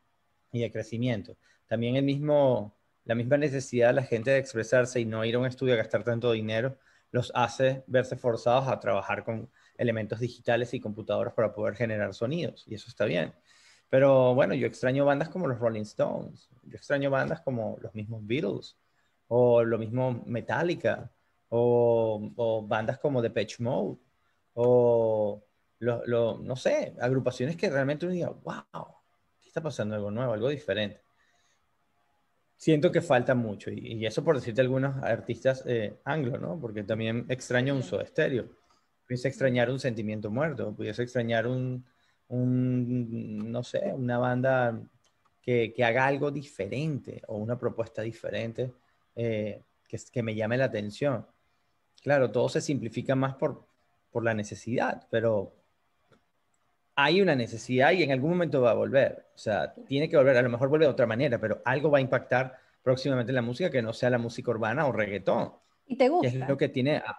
y 0.52 0.60
de 0.62 0.72
crecimiento. 0.72 1.38
También 1.68 1.96
el 1.96 2.04
mismo, 2.04 2.76
la 3.06 3.16
misma 3.16 3.38
necesidad 3.38 3.88
de 3.88 3.94
la 3.94 4.04
gente 4.04 4.32
de 4.32 4.38
expresarse 4.38 5.00
y 5.00 5.06
no 5.06 5.26
ir 5.26 5.36
a 5.36 5.40
un 5.40 5.46
estudio 5.46 5.74
a 5.74 5.78
gastar 5.78 6.04
tanto 6.04 6.32
dinero, 6.32 6.78
los 7.12 7.32
hace 7.36 7.84
verse 7.88 8.16
forzados 8.16 8.68
a 8.68 8.80
trabajar 8.80 9.24
con 9.24 9.50
elementos 9.78 10.20
digitales 10.20 10.74
y 10.74 10.80
computadoras 10.80 11.34
para 11.34 11.54
poder 11.54 11.76
generar 11.76 12.14
sonidos, 12.14 12.64
y 12.68 12.76
eso 12.76 12.88
está 12.88 13.06
bien. 13.06 13.34
Pero 13.90 14.34
bueno, 14.34 14.56
yo 14.56 14.66
extraño 14.66 15.06
bandas 15.06 15.30
como 15.30 15.48
los 15.48 15.60
Rolling 15.60 15.84
Stones, 15.84 16.50
yo 16.64 16.76
extraño 16.76 17.12
bandas 17.12 17.42
como 17.42 17.78
los 17.82 17.94
mismos 17.94 18.26
Beatles, 18.26 18.76
o 19.28 19.64
lo 19.64 19.78
mismo 19.78 20.24
Metallica, 20.26 21.12
o, 21.50 22.32
o 22.36 22.66
bandas 22.66 22.98
como 22.98 23.22
Depeche 23.22 23.62
Mode, 23.62 23.98
o 24.54 25.44
lo, 25.84 26.06
lo- 26.06 26.38
no 26.40 26.56
sé, 26.56 26.94
agrupaciones 27.00 27.56
que 27.56 27.70
realmente 27.70 28.06
uno 28.06 28.14
diga, 28.14 28.30
wow, 28.30 28.86
¿qué 29.42 29.48
está 29.50 29.62
pasando? 29.62 29.96
Algo 29.96 30.12
nuevo, 30.12 30.34
algo 30.34 30.50
diferente. 30.50 31.02
Siento 32.56 32.92
que 32.92 33.02
falta 33.02 33.36
mucho, 33.36 33.72
y, 33.72 33.80
y 33.94 34.06
eso 34.06 34.24
por 34.24 34.36
decirte 34.36 34.62
algunos 34.62 34.96
artistas 35.04 35.64
eh, 35.68 36.00
anglo, 36.06 36.38
¿no? 36.38 36.58
Porque 36.60 36.84
también 36.84 37.26
extraño 37.30 37.76
un. 37.76 37.84
Soda 37.84 38.06
Stereo. 38.06 38.46
Pudiese 39.06 39.28
extrañar 39.28 39.70
un 39.70 39.80
Sentimiento 39.80 40.32
Muerto, 40.32 40.74
pudiese 40.74 41.04
extrañar 41.04 41.46
un, 41.46 41.84
un, 42.30 43.52
no 43.52 43.62
sé, 43.64 43.92
una 43.94 44.18
banda 44.18 44.80
que, 45.42 45.74
que 45.76 45.84
haga 45.84 46.06
algo 46.08 46.32
diferente 46.32 47.22
o 47.28 47.36
una 47.36 47.60
propuesta 47.60 48.02
diferente 48.02 48.72
eh, 49.16 49.62
que, 49.90 49.98
que 50.10 50.24
me 50.24 50.34
llame 50.34 50.58
la 50.58 50.66
atención. 50.66 51.28
Claro, 52.02 52.32
todo 52.32 52.48
se 52.48 52.62
simplifica 52.62 53.14
más 53.14 53.36
por, 53.36 53.66
por 54.10 54.24
la 54.24 54.34
necesidad, 54.34 55.06
pero 55.12 55.54
hay 56.96 57.22
una 57.22 57.36
necesidad 57.36 57.92
y 57.92 58.04
en 58.04 58.12
algún 58.12 58.32
momento 58.32 58.62
va 58.62 58.72
a 58.72 58.76
volver. 58.76 59.26
O 59.36 59.38
sea, 59.38 59.74
tiene 59.88 60.10
que 60.10 60.18
volver, 60.18 60.38
a 60.38 60.42
lo 60.42 60.50
mejor 60.50 60.70
vuelve 60.70 60.86
de 60.86 60.92
otra 60.92 61.06
manera, 61.08 61.40
pero 61.40 61.62
algo 61.66 61.90
va 61.92 61.98
a 61.98 62.02
impactar 62.02 62.58
próximamente 62.84 63.32
en 63.32 63.36
la 63.36 63.42
música 63.42 63.70
que 63.72 63.82
no 63.82 63.94
sea 63.94 64.10
la 64.10 64.18
música 64.18 64.52
urbana 64.52 64.86
o 64.86 64.92
reggaetón, 64.92 65.54
¿Y 65.88 65.98
te 65.98 66.06
que 66.06 66.10
gusta? 66.10 66.28
es 66.28 66.36
lo 66.48 66.58
que 66.58 66.70
tiene... 66.70 66.98
a- 66.98 67.16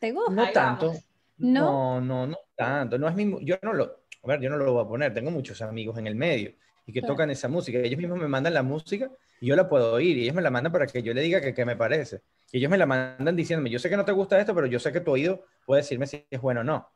¿Te 0.00 0.12
gusta? 0.12 0.32
no 0.32 0.52
tanto. 0.52 0.92
¿No? 1.38 1.98
No, 1.98 2.00
no, 2.00 2.26
no 2.26 2.36
tanto. 2.56 2.98
No 2.98 3.08
es 3.08 3.14
mi, 3.14 3.44
yo 3.44 3.56
no 3.62 3.72
lo, 3.72 3.84
a 4.22 4.26
ver, 4.26 4.40
yo 4.40 4.50
no 4.50 4.56
lo 4.56 4.72
voy 4.72 4.84
a 4.84 4.88
poner. 4.88 5.14
Tengo 5.14 5.30
muchos 5.30 5.60
amigos 5.62 5.96
en 5.98 6.06
el 6.06 6.14
medio 6.14 6.52
y 6.86 6.92
que 6.92 7.00
Claro. 7.00 7.14
tocan 7.14 7.30
esa 7.30 7.48
música. 7.48 7.78
Ellos 7.78 7.98
mismos 7.98 8.18
me 8.18 8.28
mandan 8.28 8.54
la 8.54 8.62
música 8.62 9.10
y 9.40 9.46
yo 9.46 9.56
la 9.56 9.68
puedo 9.68 9.92
oír 9.92 10.16
y 10.16 10.22
ellos 10.24 10.34
me 10.34 10.42
la 10.42 10.50
mandan 10.50 10.72
para 10.72 10.86
que 10.86 11.02
yo 11.02 11.14
le 11.14 11.20
diga 11.22 11.40
que 11.40 11.54
qué 11.54 11.64
me 11.64 11.76
parece. 11.76 12.22
Y 12.50 12.58
ellos 12.58 12.70
me 12.70 12.78
la 12.78 12.86
mandan 12.86 13.36
diciéndome, 13.36 13.70
yo 13.70 13.78
sé 13.78 13.88
que 13.90 13.96
no 13.96 14.04
te 14.04 14.12
gusta 14.12 14.38
esto, 14.40 14.54
pero 14.54 14.66
yo 14.66 14.78
sé 14.80 14.92
que 14.92 15.00
tu 15.00 15.12
oído 15.12 15.44
puede 15.66 15.82
decirme 15.82 16.06
si 16.06 16.26
es 16.30 16.40
bueno 16.40 16.60
o 16.62 16.64
no. 16.64 16.88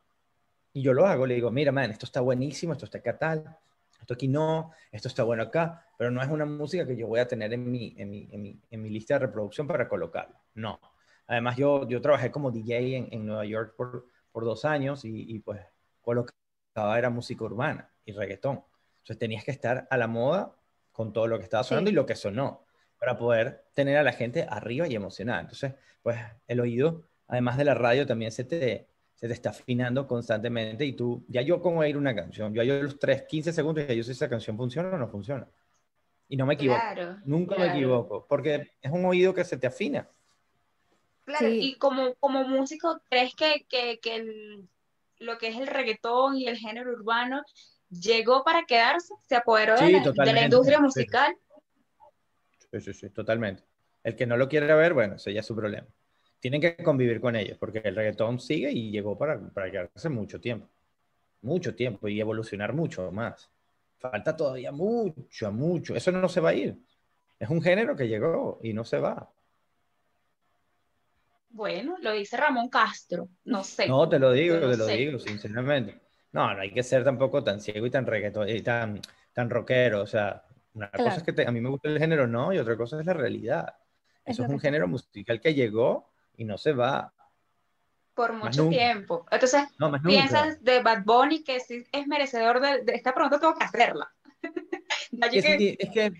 Y 0.73 0.81
yo 0.81 0.93
lo 0.93 1.05
hago, 1.05 1.25
le 1.27 1.35
digo, 1.35 1.51
mira, 1.51 1.71
man, 1.71 1.91
esto 1.91 2.05
está 2.05 2.21
buenísimo, 2.21 2.73
esto 2.73 2.85
está 2.85 2.97
acá 2.99 3.17
tal, 3.17 3.57
esto 4.01 4.13
aquí 4.15 4.27
no, 4.27 4.71
esto 4.91 5.07
está 5.07 5.23
bueno 5.23 5.43
acá, 5.43 5.85
pero 5.97 6.11
no 6.11 6.21
es 6.21 6.27
una 6.29 6.45
música 6.45 6.85
que 6.87 6.95
yo 6.97 7.07
voy 7.07 7.19
a 7.19 7.27
tener 7.27 7.53
en 7.53 7.69
mi, 7.71 7.93
en 7.97 8.09
mi, 8.09 8.27
en 8.31 8.41
mi, 8.41 8.61
en 8.69 8.81
mi 8.81 8.89
lista 8.89 9.15
de 9.15 9.19
reproducción 9.27 9.67
para 9.67 9.87
colocarla. 9.87 10.41
No. 10.55 10.79
Además, 11.27 11.57
yo, 11.57 11.87
yo 11.87 12.01
trabajé 12.01 12.31
como 12.31 12.51
DJ 12.51 12.97
en, 12.97 13.07
en 13.11 13.25
Nueva 13.25 13.45
York 13.45 13.75
por, 13.77 14.07
por 14.31 14.43
dos 14.45 14.65
años 14.65 15.05
y, 15.05 15.35
y 15.35 15.39
pues 15.39 15.61
colocaba 16.01 16.97
era 16.97 17.09
música 17.09 17.43
urbana 17.45 17.93
y 18.05 18.11
reggaetón. 18.13 18.63
Entonces 18.97 19.19
tenías 19.19 19.43
que 19.43 19.51
estar 19.51 19.87
a 19.89 19.97
la 19.97 20.07
moda 20.07 20.55
con 20.91 21.13
todo 21.13 21.27
lo 21.27 21.37
que 21.37 21.43
estaba 21.43 21.63
sonando 21.63 21.89
Sí. 21.89 21.91
y 21.91 21.93
lo 21.93 22.05
que 22.05 22.15
sonó 22.15 22.65
para 22.99 23.17
poder 23.17 23.65
tener 23.73 23.97
a 23.97 24.03
la 24.03 24.13
gente 24.13 24.45
arriba 24.49 24.87
y 24.87 24.95
emocionada. 24.95 25.41
Entonces, 25.41 25.73
pues 26.01 26.17
el 26.47 26.59
oído, 26.59 27.03
además 27.27 27.57
de 27.57 27.65
la 27.65 27.73
radio, 27.73 28.05
también 28.07 28.31
se 28.31 28.43
te, 28.43 28.87
se 29.23 29.27
te 29.29 29.33
está 29.35 29.51
afinando 29.51 30.05
constantemente 30.05 30.83
y 30.83 30.91
tú, 30.91 31.23
ya 31.29 31.41
yo 31.41 31.61
con 31.61 31.77
oír 31.77 31.95
una 31.95 32.13
canción, 32.13 32.53
yo 32.53 32.61
a 32.61 32.65
los 32.65 32.99
3, 32.99 33.21
15 33.23 33.53
segundos 33.53 33.87
ya 33.87 33.93
yo 33.93 34.03
sé 34.03 34.07
si 34.13 34.17
esa 34.17 34.27
canción 34.27 34.57
funciona 34.57 34.89
o 34.89 34.97
no 34.97 35.07
funciona. 35.07 35.47
Y 36.27 36.35
no 36.35 36.45
me 36.45 36.55
equivoco. 36.55 36.81
Claro, 36.81 37.19
Nunca 37.23 37.55
me 37.57 37.67
equivoco, 37.67 38.25
porque 38.27 38.71
es 38.81 38.91
un 38.91 39.05
oído 39.05 39.33
que 39.33 39.45
se 39.45 39.55
te 39.55 39.65
afina. 39.65 40.09
Claro, 41.23 41.47
Sí. 41.47 41.57
y 41.61 41.75
como, 41.77 42.15
como 42.15 42.43
músico, 42.43 43.01
¿crees 43.09 43.33
que, 43.33 43.65
que, 43.69 44.01
que 44.01 44.15
el- 44.17 44.67
lo 45.19 45.37
que 45.37 45.47
es 45.47 45.57
el 45.57 45.67
reggaetón 45.67 46.35
y 46.35 46.47
el 46.49 46.57
género 46.57 46.91
urbano 46.91 47.43
llegó 47.89 48.43
para 48.43 48.65
quedarse? 48.65 49.13
¿Se 49.21 49.37
apoderó 49.37 49.77
de, 49.77 49.89
la, 49.89 50.01
de 50.01 50.33
la 50.33 50.41
industria 50.43 50.81
musical? 50.81 51.33
Sí, 52.73 52.81
sí, 52.81 52.93
sí, 52.93 53.09
totalmente. 53.09 53.63
El 54.03 54.17
que 54.17 54.25
no 54.27 54.35
lo 54.35 54.49
quiere 54.49 54.73
ver, 54.73 54.93
bueno, 54.93 55.15
ese 55.15 55.31
ya 55.33 55.39
es 55.39 55.45
su 55.45 55.55
problema. 55.55 55.87
Tienen 56.43 56.59
que 56.59 56.75
convivir 56.75 57.21
con 57.21 57.37
ellos, 57.37 57.57
porque 57.57 57.79
el 57.85 57.95
reggaetón 57.95 58.37
sigue 58.37 58.69
y 58.69 58.91
llegó 58.91 59.17
para, 59.17 59.39
para 59.39 59.71
quedarse 59.71 60.09
mucho 60.09 60.41
tiempo. 60.41 60.67
Mucho 61.41 61.73
tiempo 61.73 62.09
y 62.09 62.19
evolucionar 62.19 62.73
mucho 62.73 63.09
más. 63.13 63.49
Falta 63.97 64.35
todavía 64.35 64.73
mucho, 64.73 65.53
mucho. 65.53 65.95
Eso 65.95 66.11
no 66.11 66.27
se 66.27 66.41
va 66.41 66.49
a 66.49 66.53
ir. 66.53 66.77
Es 67.39 67.47
un 67.49 67.61
género 67.61 67.95
que 67.95 68.09
llegó 68.09 68.59
y 68.61 68.73
no 68.73 68.83
se 68.83 68.99
va. 68.99 69.31
Bueno, 71.51 71.95
lo 72.01 72.11
dice 72.11 72.35
Ramón 72.35 72.67
Castro, 72.67 73.29
no 73.45 73.63
sé. 73.63 73.87
No, 73.87 74.09
te 74.09 74.19
lo 74.19 74.33
digo, 74.33 74.55
no 74.57 74.69
te 74.71 74.75
lo 74.75 74.85
sé. 74.85 74.97
digo, 74.97 75.19
sinceramente. 75.19 76.01
No, 76.33 76.53
no 76.53 76.59
hay 76.59 76.73
que 76.73 76.83
ser 76.83 77.05
tampoco 77.05 77.41
tan 77.41 77.61
ciego 77.61 77.85
y 77.85 77.89
tan 77.89 78.05
reggaetón 78.05 78.49
y 78.49 78.59
tan, 78.61 78.99
tan 79.31 79.49
rockero. 79.49 80.01
O 80.01 80.07
sea, 80.07 80.43
una 80.73 80.91
cosa 80.91 81.03
Claro. 81.03 81.17
es 81.19 81.23
que 81.23 81.31
te- 81.31 81.47
a 81.47 81.51
mí 81.51 81.61
me 81.61 81.69
gusta 81.69 81.87
el 81.87 81.99
género, 81.99 82.27
no, 82.27 82.51
y 82.51 82.57
otra 82.57 82.75
cosa 82.75 82.99
es 82.99 83.05
la 83.05 83.13
realidad. 83.13 83.75
Es 84.25 84.33
Eso 84.35 84.43
es 84.43 84.49
un 84.49 84.55
que- 84.57 84.63
género 84.67 84.89
musical 84.89 85.39
que 85.39 85.53
llegó 85.53 86.11
y 86.37 86.45
no 86.45 86.57
se 86.57 86.73
va. 86.73 87.13
Por 88.13 88.33
Más 88.33 88.57
mucho 88.57 88.69
tiempo. 88.69 89.25
Entonces, 89.31 89.63
No, 89.79 89.89
más 89.89 90.01
piensas 90.03 90.63
de 90.63 90.81
Bad 90.83 91.03
Bunny 91.03 91.43
que 91.43 91.59
sí 91.59 91.83
es 91.91 92.07
merecedor 92.07 92.59
de, 92.59 92.83
de 92.83 92.93
esta 92.93 93.13
pregunta, 93.13 93.39
tengo 93.39 93.55
que 93.55 93.63
hacerla. 93.65 94.13
Allí 95.21 95.39
Es 95.39 95.45
que 95.45 95.75
es 95.79 95.89
que, 95.89 96.05
es 96.07 96.13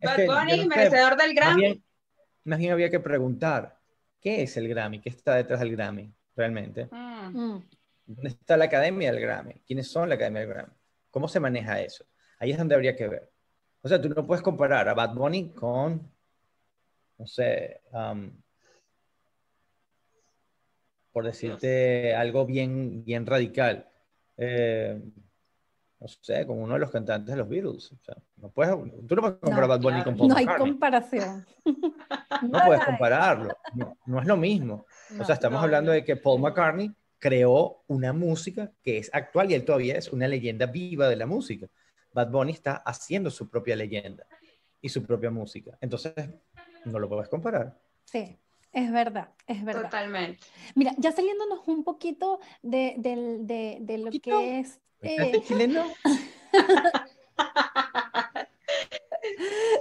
Bad 0.00 0.16
que, 0.16 0.26
Bunny 0.26 0.56
no 0.56 0.62
sé, 0.62 0.68
merecedor 0.68 1.16
del 1.16 1.34
más 1.34 1.34
Grammy. 1.34 1.60
bien, 1.62 1.84
más 2.44 2.58
bien 2.58 2.72
había 2.72 2.90
que 2.90 3.00
preguntar, 3.00 3.78
¿qué 4.20 4.42
es 4.42 4.56
el 4.56 4.68
Grammy? 4.68 5.00
¿Qué 5.00 5.08
está 5.08 5.34
detrás 5.34 5.60
del 5.60 5.72
Grammy 5.76 6.12
realmente? 6.36 6.88
Mm, 6.90 7.36
Mm, 7.36 7.62
¿Dónde 8.06 8.28
está 8.30 8.56
la 8.56 8.64
academia 8.64 9.12
del 9.12 9.20
Grammy? 9.20 9.54
¿Quiénes 9.66 9.88
son 9.90 10.08
la 10.08 10.16
academia 10.16 10.40
del 10.40 10.50
Grammy? 10.50 10.72
¿Cómo 11.10 11.28
se 11.28 11.38
maneja 11.40 11.80
eso? 11.80 12.04
Ahí 12.38 12.50
es 12.50 12.58
donde 12.58 12.74
habría 12.74 12.96
que 12.96 13.06
ver. 13.08 13.30
O 13.82 13.88
sea, 13.88 14.00
tú 14.00 14.08
no 14.08 14.26
puedes 14.26 14.42
comparar 14.42 14.88
a 14.88 14.94
Bad 14.94 15.14
Bunny 15.14 15.52
con, 15.52 16.10
no 17.18 17.26
sé, 17.26 17.82
um, 17.92 18.30
por 21.12 21.24
decirte 21.24 22.14
algo 22.14 22.46
bien, 22.46 23.04
bien 23.04 23.26
radical, 23.26 23.88
eh, 24.36 25.00
no 25.98 26.08
sé, 26.08 26.46
con 26.46 26.58
uno 26.58 26.74
de 26.74 26.80
los 26.80 26.90
cantantes 26.90 27.34
de 27.34 27.36
los 27.36 27.48
Beatles. 27.48 27.92
O 27.92 27.98
sea, 28.02 28.16
no 28.36 28.50
puedes, 28.50 28.74
tú 29.06 29.14
no 29.16 29.20
puedes 29.22 29.38
comparar 29.38 29.60
No, 29.60 29.64
a 29.64 29.76
Bad 29.76 29.80
Bunny 29.80 29.94
claro. 29.96 30.04
con 30.04 30.16
Paul 30.16 30.28
No 30.28 30.36
hay 30.36 30.44
McCartney. 30.46 30.70
comparación. 30.72 31.46
No 32.42 32.58
puedes 32.64 32.84
compararlo. 32.84 33.54
No, 33.74 33.98
no 34.06 34.20
es 34.20 34.26
lo 34.26 34.36
mismo. 34.36 34.86
O 35.18 35.24
sea, 35.24 35.34
estamos 35.34 35.58
no, 35.58 35.64
hablando 35.64 35.90
no. 35.90 35.94
de 35.94 36.04
que 36.04 36.16
Paul 36.16 36.40
McCartney 36.40 36.90
creó 37.18 37.82
una 37.88 38.14
música 38.14 38.72
que 38.82 38.96
es 38.96 39.10
actual 39.12 39.50
y 39.50 39.54
él 39.54 39.64
todavía 39.64 39.96
es 39.96 40.10
una 40.10 40.26
leyenda 40.26 40.64
viva 40.64 41.06
de 41.08 41.16
la 41.16 41.26
música. 41.26 41.66
Bad 42.14 42.30
Bunny 42.30 42.52
está 42.52 42.76
haciendo 42.76 43.30
su 43.30 43.50
propia 43.50 43.76
leyenda 43.76 44.24
y 44.80 44.88
su 44.88 45.04
propia 45.04 45.30
música. 45.30 45.76
Entonces, 45.82 46.14
no 46.86 46.98
lo 46.98 47.10
puedes 47.10 47.28
comparar. 47.28 47.78
Sí, 48.04 48.38
es 48.72 48.92
verdad, 48.92 49.30
es 49.46 49.64
verdad. 49.64 49.82
Totalmente. 49.84 50.38
Mira, 50.74 50.94
ya 50.98 51.12
saliéndonos 51.12 51.60
un 51.66 51.84
poquito 51.84 52.40
de, 52.62 52.94
del- 52.98 53.46
de- 53.46 53.78
de 53.80 53.98
lo 53.98 54.06
¿Poquito? 54.06 54.38
que 54.38 54.60
es... 54.60 54.80
eh, 55.02 55.16
¿Este 55.18 55.42
chileno? 55.42 55.84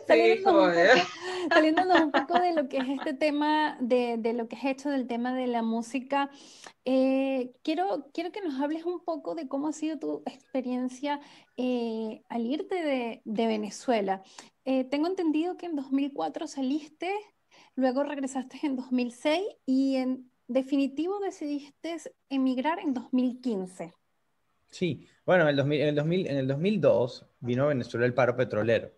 saliéndonos, 0.07 0.61
un 0.61 0.69
joder. 0.69 0.97
poco, 0.97 1.07
saliéndonos 1.53 2.01
un 2.01 2.11
poco 2.11 2.39
de 2.39 2.53
lo 2.53 2.69
que 2.69 2.77
es 2.77 2.89
este 2.89 3.13
tema, 3.13 3.77
de, 3.79 4.17
de 4.17 4.33
lo 4.33 4.47
que 4.47 4.55
es 4.55 4.65
hecho 4.65 4.89
del 4.89 5.07
tema 5.07 5.33
de 5.33 5.47
la 5.47 5.61
música, 5.61 6.29
eh, 6.85 7.51
quiero, 7.63 8.07
quiero 8.13 8.31
que 8.31 8.41
nos 8.41 8.59
hables 8.61 8.85
un 8.85 9.03
poco 9.03 9.35
de 9.35 9.47
cómo 9.47 9.67
ha 9.67 9.73
sido 9.73 9.99
tu 9.99 10.23
experiencia 10.25 11.19
eh, 11.57 12.23
al 12.29 12.45
irte 12.45 12.75
de, 12.83 13.21
de 13.25 13.47
Venezuela. 13.47 14.23
Eh, 14.65 14.83
tengo 14.85 15.07
entendido 15.07 15.57
que 15.57 15.65
en 15.67 15.75
2004 15.75 16.47
saliste, 16.47 17.13
luego 17.79 18.03
regresaste 18.03 18.59
en 18.63 18.75
2006 18.75 19.41
y 19.65 19.95
en 19.95 20.29
definitivo 20.47 21.19
decidiste 21.19 21.97
emigrar 22.29 22.79
en 22.79 22.93
2015. 22.93 23.93
Sí, 24.69 25.07
bueno, 25.25 25.43
en 25.43 25.49
el, 25.49 25.55
2000, 25.55 25.81
en, 25.81 25.87
el 25.87 25.95
2000, 25.95 26.27
en 26.27 26.37
el 26.37 26.47
2002 26.47 27.25
vino 27.39 27.63
a 27.63 27.67
Venezuela 27.67 28.05
el 28.05 28.13
paro 28.13 28.35
petrolero. 28.35 28.91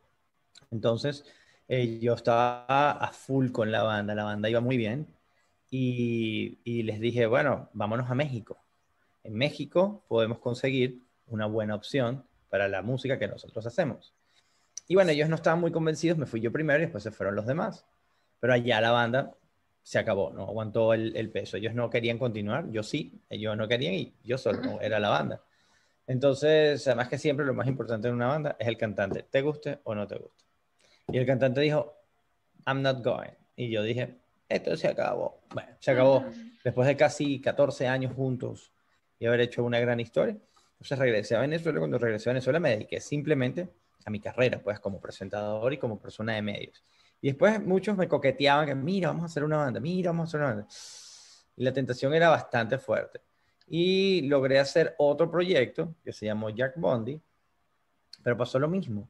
Entonces, 0.72 1.26
eh, 1.67 2.00
yo 2.00 2.13
estaba 2.13 2.91
a 2.91 3.12
full 3.13 3.52
con 3.52 3.72
la 3.72 3.84
banda, 3.84 4.15
la 4.15 4.24
banda 4.24 4.50
iba 4.50 4.62
muy 4.62 4.78
bien. 4.78 5.08
Y, 5.70 6.60
y 6.65 6.84
les 6.84 7.00
dije, 7.00 7.28
bueno, 7.28 7.70
vámonos 7.74 8.10
a 8.10 8.15
México. 8.15 8.58
En 9.24 9.36
México 9.36 10.04
podemos 10.10 10.39
conseguir 10.39 11.04
una 11.28 11.46
buena 11.46 11.76
opción 11.76 12.26
para 12.50 12.67
la 12.67 12.82
música 12.82 13.17
que 13.17 13.28
nosotros 13.28 13.65
hacemos. 13.65 14.13
Y 14.88 14.96
bueno, 14.96 15.12
ellos 15.12 15.30
no 15.30 15.36
estaban 15.36 15.62
muy 15.62 15.72
convencidos, 15.72 16.17
me 16.17 16.26
fui 16.26 16.41
yo 16.41 16.52
primero 16.52 16.80
y 16.80 16.84
después 16.84 17.04
se 17.04 17.12
fueron 17.12 17.36
los 17.36 17.46
demás. 17.46 17.86
Pero 18.41 18.54
allá 18.54 18.82
la 18.82 18.91
banda 18.91 19.34
se 19.82 19.97
acabó, 19.97 20.32
no 20.32 20.43
aguantó 20.43 20.93
el, 20.93 21.15
el 21.15 21.30
peso. 21.30 21.56
Ellos 21.56 21.73
no 21.73 21.89
querían 21.89 22.17
continuar, 22.17 22.69
yo 22.71 22.84
sí, 22.84 23.21
ellos 23.30 23.56
no 23.56 23.69
querían 23.69 23.93
y 23.93 24.13
yo 24.23 24.38
solo, 24.38 24.62
no, 24.62 24.82
era 24.82 24.99
la 24.99 25.08
banda. 25.08 25.41
Entonces, 26.08 26.86
además 26.88 27.08
que 27.08 27.17
siempre 27.17 27.45
lo 27.45 27.54
más 27.54 27.67
importante 27.67 28.10
en 28.10 28.15
una 28.15 28.27
banda 28.27 28.58
es 28.60 28.67
el 28.67 28.77
cantante, 28.77 29.23
te 29.23 29.41
guste 29.41 29.80
o 29.86 29.95
no 29.95 30.06
te 30.06 30.17
guste. 30.17 30.43
Y 31.08 31.17
el 31.17 31.25
cantante 31.25 31.62
dijo, 31.62 31.95
I'm 32.65 32.82
not 32.82 33.01
going. 33.04 33.32
Y 33.56 33.69
yo 33.69 33.84
dije, 33.84 34.17
esto 34.49 34.75
se 34.75 34.88
acabó. 34.89 35.41
Bueno, 35.54 35.69
se 35.80 35.91
acabó. 35.91 36.25
Después 36.63 36.88
de 36.88 36.97
casi 36.97 37.39
14 37.39 37.88
años 37.88 38.13
juntos 38.13 38.71
y 39.19 39.25
haber 39.25 39.41
hecho 39.41 39.63
una 39.63 39.80
gran 39.80 39.99
historia. 39.99 40.36
Entonces 40.73 40.97
regresé 40.97 41.36
a 41.36 41.41
Venezuela. 41.41 41.80
Cuando 41.80 41.97
regresé 41.97 42.30
a 42.30 42.34
Venezuela 42.34 42.60
me 42.60 42.71
dediqué 42.71 42.99
simplemente 42.99 43.69
a 44.06 44.10
mi 44.10 44.19
carrera, 44.19 44.60
pues 44.60 44.80
como 44.80 44.99
presentador 44.99 45.71
y 45.73 45.77
como 45.77 45.99
persona 45.99 46.34
de 46.34 46.41
medios. 46.41 46.84
Y 47.22 47.28
después 47.28 47.64
muchos 47.64 47.96
me 47.96 48.08
coqueteaban 48.08 48.66
que, 48.66 48.76
mira, 48.76 49.10
vamos 49.10 49.24
a 49.24 49.26
hacer 49.28 49.44
una 49.44 49.58
banda, 49.58 49.80
mira, 49.80 50.10
vamos 50.10 50.26
a 50.26 50.28
hacer 50.30 50.40
una 50.40 50.50
banda. 50.50 50.68
Y 51.56 51.64
la 51.64 51.72
tentación 51.72 52.14
era 52.14 52.30
bastante 52.30 52.80
fuerte. 52.80 53.22
Y 53.68 54.24
logré 54.24 54.60
hacer 54.60 54.96
otro 54.98 55.30
proyecto 55.30 55.96
que 56.04 56.12
se 56.12 56.26
llamó 56.26 56.50
Jack 56.50 56.74
Bondi, 56.78 57.22
pero 58.24 58.36
pasó 58.36 58.58
lo 58.58 58.68
mismo. 58.68 59.08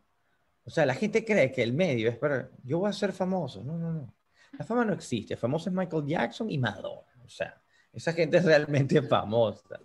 O 0.65 0.69
sea, 0.69 0.85
la 0.85 0.93
gente 0.93 1.23
cree 1.25 1.51
que 1.51 1.63
el 1.63 1.73
medio 1.73 2.09
es 2.09 2.17
para, 2.17 2.49
yo 2.63 2.79
voy 2.79 2.89
a 2.89 2.93
ser 2.93 3.13
famoso. 3.13 3.63
No, 3.63 3.77
no, 3.77 3.93
no. 3.93 4.13
La 4.59 4.65
fama 4.65 4.83
no 4.85 4.93
existe. 4.93 5.37
Famoso 5.37 5.69
es 5.69 5.75
Michael 5.75 6.05
Jackson 6.05 6.51
y 6.51 6.57
Madonna. 6.57 7.07
O 7.25 7.29
sea, 7.29 7.59
esa 7.93 8.13
gente 8.13 8.37
es 8.37 8.45
realmente 8.45 9.01
famosa. 9.07 9.79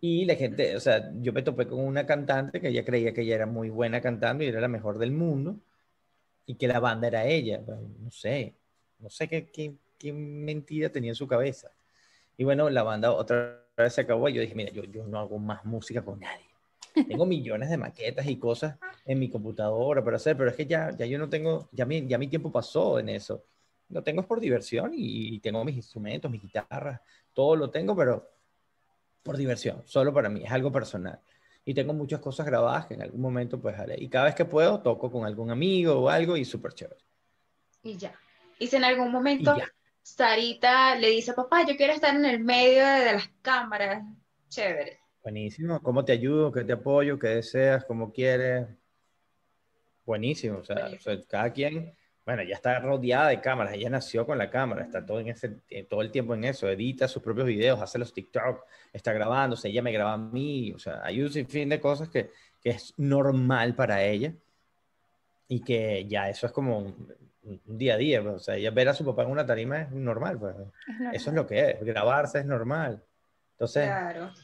Y 0.00 0.24
la 0.24 0.36
gente, 0.36 0.76
o 0.76 0.80
sea, 0.80 1.12
yo 1.16 1.32
me 1.32 1.42
topé 1.42 1.66
con 1.66 1.80
una 1.80 2.06
cantante 2.06 2.60
que 2.60 2.68
ella 2.68 2.84
creía 2.84 3.12
que 3.12 3.22
ella 3.22 3.34
era 3.34 3.46
muy 3.46 3.68
buena 3.68 4.00
cantando 4.00 4.44
y 4.44 4.46
era 4.46 4.60
la 4.60 4.68
mejor 4.68 4.98
del 4.98 5.10
mundo 5.10 5.58
y 6.46 6.54
que 6.54 6.68
la 6.68 6.80
banda 6.80 7.08
era 7.08 7.26
ella. 7.26 7.60
Pues, 7.64 7.78
no 8.00 8.10
sé, 8.10 8.54
no 8.98 9.10
sé 9.10 9.28
qué, 9.28 9.50
qué, 9.50 9.74
qué 9.98 10.12
mentira 10.12 10.90
tenía 10.90 11.10
en 11.10 11.16
su 11.16 11.26
cabeza. 11.26 11.70
Y 12.36 12.44
bueno, 12.44 12.68
la 12.70 12.82
banda 12.82 13.12
otra 13.12 13.64
vez 13.76 13.92
se 13.92 14.00
acabó 14.00 14.28
y 14.28 14.34
yo 14.34 14.40
dije, 14.40 14.54
mira, 14.54 14.72
yo, 14.72 14.84
yo 14.84 15.06
no 15.06 15.18
hago 15.18 15.38
más 15.38 15.64
música 15.64 16.02
con 16.02 16.20
nadie. 16.20 16.46
Tengo 16.94 17.26
millones 17.26 17.70
de 17.70 17.76
maquetas 17.76 18.26
y 18.26 18.36
cosas 18.36 18.76
en 19.04 19.18
mi 19.18 19.28
computadora 19.28 20.02
para 20.04 20.16
hacer, 20.16 20.36
pero 20.36 20.50
es 20.50 20.56
que 20.56 20.66
ya, 20.66 20.90
ya 20.96 21.06
yo 21.06 21.18
no 21.18 21.28
tengo, 21.28 21.68
ya 21.72 21.84
mi, 21.84 22.06
ya 22.06 22.18
mi 22.18 22.28
tiempo 22.28 22.52
pasó 22.52 22.98
en 22.98 23.08
eso. 23.08 23.44
Lo 23.88 24.02
tengo 24.02 24.20
es 24.20 24.26
por 24.26 24.40
diversión 24.40 24.92
y, 24.94 25.38
tengo 25.40 25.64
mis 25.64 25.76
instrumentos, 25.76 26.30
mis 26.30 26.42
guitarras, 26.42 27.00
todo 27.32 27.56
lo 27.56 27.70
tengo, 27.70 27.96
pero 27.96 28.30
por 29.22 29.36
diversión, 29.36 29.82
solo 29.84 30.12
para 30.12 30.28
mí, 30.28 30.44
es 30.44 30.52
algo 30.52 30.70
personal. 30.70 31.20
Y 31.64 31.74
tengo 31.74 31.94
muchas 31.94 32.20
cosas 32.20 32.46
grabadas 32.46 32.86
que 32.86 32.94
en 32.94 33.02
algún 33.02 33.20
momento 33.20 33.60
pues 33.60 33.78
haré. 33.78 33.96
Y 33.98 34.08
cada 34.08 34.26
vez 34.26 34.34
que 34.34 34.44
puedo 34.44 34.80
toco 34.80 35.10
con 35.10 35.24
algún 35.24 35.50
amigo 35.50 35.94
o 35.94 36.08
algo 36.08 36.36
y 36.36 36.44
súper 36.44 36.74
chévere. 36.74 37.00
Y 37.82 37.96
ya. 37.96 38.14
Y 38.58 38.66
si 38.66 38.76
en 38.76 38.84
algún 38.84 39.10
momento 39.10 39.56
Sarita 40.02 40.94
le 40.96 41.08
dice, 41.08 41.32
papá, 41.32 41.66
yo 41.66 41.76
quiero 41.76 41.94
estar 41.94 42.14
en 42.14 42.26
el 42.26 42.40
medio 42.40 42.86
de, 42.86 43.14
las 43.14 43.28
cámaras, 43.40 44.04
chévere. 44.48 44.98
Buenísimo. 45.22 45.82
¿Cómo 45.82 46.04
te 46.04 46.12
ayudo? 46.12 46.52
¿Qué 46.52 46.64
te 46.64 46.74
apoyo? 46.74 47.18
¿Qué 47.18 47.28
deseas? 47.28 47.86
¿Cómo 47.86 48.12
quieres? 48.12 48.66
Buenísimo. 50.04 50.58
O 50.58 50.64
sea, 50.64 50.90
cada 51.26 51.50
quien, 51.50 51.96
bueno, 52.24 52.42
ya 52.42 52.54
está 52.54 52.78
rodeada 52.80 53.28
de 53.28 53.40
cámaras. 53.40 53.74
Ella 53.74 53.90
nació 53.90 54.24
con 54.24 54.38
la 54.38 54.50
cámara. 54.50 54.82
Está 54.82 55.04
todo, 55.04 55.20
en 55.20 55.28
ese, 55.28 55.58
eh, 55.68 55.84
todo 55.84 56.00
el 56.00 56.10
tiempo 56.10 56.34
en 56.34 56.44
eso. 56.44 56.68
Edita 56.68 57.06
sus 57.06 57.22
propios 57.22 57.46
videos, 57.46 57.80
hace 57.80 57.98
los 57.98 58.14
TikTok, 58.14 58.64
está 58.92 59.12
grabándose. 59.12 59.68
Ella 59.68 59.82
me 59.82 59.92
graba 59.92 60.14
a 60.14 60.18
mí. 60.18 60.72
O 60.72 60.78
sea, 60.78 61.02
hay 61.04 61.20
un 61.20 61.30
sinfín 61.30 61.68
de 61.68 61.80
cosas 61.80 62.08
que, 62.08 62.30
que 62.62 62.70
es 62.70 62.94
normal 62.96 63.74
para 63.74 64.02
ella. 64.02 64.32
Y 65.48 65.60
que 65.60 66.06
ya 66.08 66.30
eso 66.30 66.46
es 66.46 66.52
como 66.52 66.94
un 67.44 67.78
día 67.78 67.94
a 67.94 67.96
día, 67.98 68.22
pues, 68.22 68.34
o 68.34 68.38
sea, 68.38 68.56
ella 68.56 68.70
ver 68.70 68.88
a 68.88 68.94
su 68.94 69.04
papá 69.04 69.22
en 69.22 69.30
una 69.30 69.44
tarima 69.44 69.82
es 69.82 69.90
normal, 69.90 70.38
pues. 70.38 70.56
Eso 71.12 71.30
es 71.30 71.36
lo 71.36 71.46
que 71.46 71.70
es, 71.70 71.84
grabarse 71.84 72.38
es 72.38 72.46
normal. 72.46 73.02
Entonces, 73.52 73.88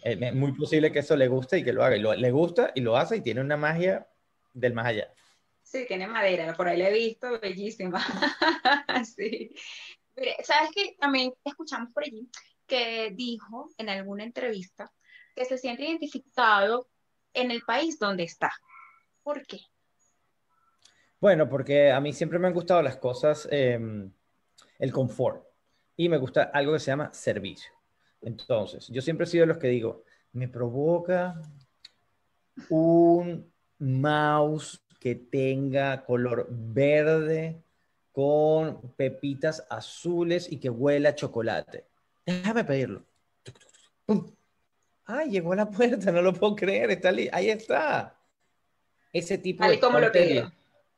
eh, 0.05 0.19
es 0.21 0.35
muy 0.35 0.53
posible 0.53 0.93
que 0.93 1.01
eso 1.01 1.17
le 1.17 1.27
guste 1.27 1.59
y 1.59 1.65
que 1.65 1.73
lo 1.73 1.83
haga. 1.83 1.97
Y 1.97 2.01
le 2.01 2.31
gusta 2.31 2.71
y 2.75 2.81
lo 2.81 2.97
hace 2.97 3.17
y 3.17 3.21
tiene 3.23 3.41
una 3.41 3.57
magia 3.57 4.07
del 4.53 4.75
más 4.75 4.87
allá. 4.87 5.09
Sí, 5.71 5.85
tiene 5.87 6.09
madera, 6.09 6.53
por 6.57 6.67
ahí 6.67 6.79
la 6.79 6.89
he 6.89 6.93
visto, 6.93 7.39
bellísima. 7.39 8.01
sí. 9.05 9.55
¿Sabes 10.43 10.71
qué? 10.75 10.97
También 10.99 11.33
escuchamos 11.45 11.93
por 11.93 12.03
allí 12.03 12.29
que 12.67 13.13
dijo 13.15 13.71
en 13.79 13.89
alguna 13.89 14.25
entrevista 14.25 14.93
que 15.33 15.45
se 15.45 15.59
siente 15.59 15.85
identificado 15.85 16.89
en 17.33 17.53
el 17.53 17.63
país 17.63 18.01
donde 18.01 18.25
está. 18.25 18.51
¿Por 19.23 19.47
qué? 19.47 19.61
Bueno, 21.21 21.49
porque 21.49 21.93
a 21.93 22.01
mí 22.01 22.13
siempre 22.13 22.41
me 22.41 22.49
han 22.49 22.55
gustado 22.55 22.83
las 22.83 22.97
cosas, 22.97 23.47
em, 23.53 24.13
el 24.81 24.93
confort, 24.93 25.47
y 25.97 26.09
me 26.09 26.19
gusta 26.19 26.51
algo 26.53 26.73
que 26.73 26.81
se 26.81 26.91
llama 26.91 27.15
servicio. 27.15 27.71
Entonces, 28.23 28.89
yo 28.89 29.01
siempre 29.03 29.23
he 29.23 29.29
sido 29.29 29.43
de 29.43 29.53
los 29.53 29.59
que 29.59 29.69
digo, 29.69 30.03
me 30.33 30.49
provoca 30.49 31.41
un 32.71 33.53
mouse 33.79 34.83
que 35.01 35.15
tenga 35.15 36.05
color 36.05 36.47
verde 36.51 37.63
con 38.13 38.93
pepitas 38.97 39.67
azules 39.71 40.53
y 40.53 40.59
que 40.59 40.69
huela 40.69 41.09
a 41.09 41.15
chocolate. 41.15 41.87
Déjame 42.27 42.65
pedirlo. 42.65 43.03
Ay, 45.07 45.31
llegó 45.31 45.55
a 45.55 45.57
la 45.57 45.71
puerta, 45.71 46.13
no 46.13 46.23
lo 46.23 46.35
puedo 46.35 46.55
creer, 46.55 46.91
está 46.91 47.09
ahí 47.09 47.49
está. 47.49 48.17
Ese 49.13 49.39
tipo 49.39 49.67
de 49.67 49.81
como 49.81 49.99
lo. 49.99 50.09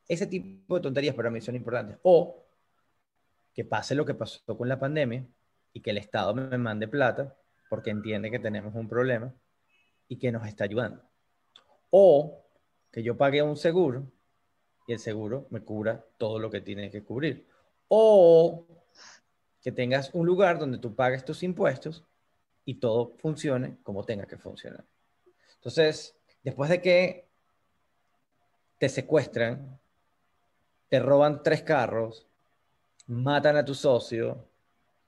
Ese 0.09 0.27
tipo 0.27 0.75
de 0.75 0.81
tonterías 0.83 1.15
para 1.15 1.31
mí 1.31 1.41
son 1.41 1.55
importantes. 1.55 1.97
O 2.03 2.45
que 3.55 3.65
pase 3.65 3.95
lo 3.95 4.05
que 4.05 4.15
pasó 4.15 4.57
con 4.59 4.69
la 4.69 4.79
pandemia 4.79 5.25
y 5.73 5.81
que 5.81 5.91
el 5.91 5.99
Estado 5.99 6.35
me 6.35 6.59
mande 6.59 6.89
plata 6.89 7.37
porque 7.71 7.91
entiende 7.91 8.31
que 8.31 8.39
tenemos 8.39 8.75
un 8.75 8.89
problema 8.89 9.33
y 10.09 10.19
que 10.19 10.33
nos 10.33 10.47
está 10.47 10.65
ayudando. 10.65 11.03
O 11.91 12.42
que 12.93 13.03
yo 13.03 13.17
pague 13.17 13.43
un 13.43 13.57
seguro 13.57 14.05
y 14.87 14.93
el 14.93 14.99
seguro 14.99 15.47
me 15.51 15.63
cubra 15.63 16.05
todo 16.19 16.39
lo 16.39 16.51
que 16.51 16.61
tiene 16.61 16.91
que 16.91 17.03
cubrir. 17.03 17.47
O 17.89 18.67
que 19.63 19.73
tengas 19.73 20.11
un 20.13 20.27
lugar 20.27 20.59
donde 20.59 20.79
tú 20.79 20.95
pagues 20.95 21.25
tus 21.25 21.43
impuestos 21.43 22.05
y 22.65 22.75
todo 22.75 23.15
funcione 23.19 23.79
como 23.83 24.05
tenga 24.05 24.27
que 24.27 24.37
funcionar. 24.37 24.85
Entonces, 25.55 26.15
después 26.43 26.69
de 26.69 26.83
que 26.83 27.29
te 28.79 28.89
secuestran 28.89 29.79
te 30.89 31.01
roban 31.01 31.43
tres 31.43 31.63
carros, 31.63 32.27
matan 33.07 33.57
a 33.57 33.65
tu 33.65 33.75
socio, 33.75 34.47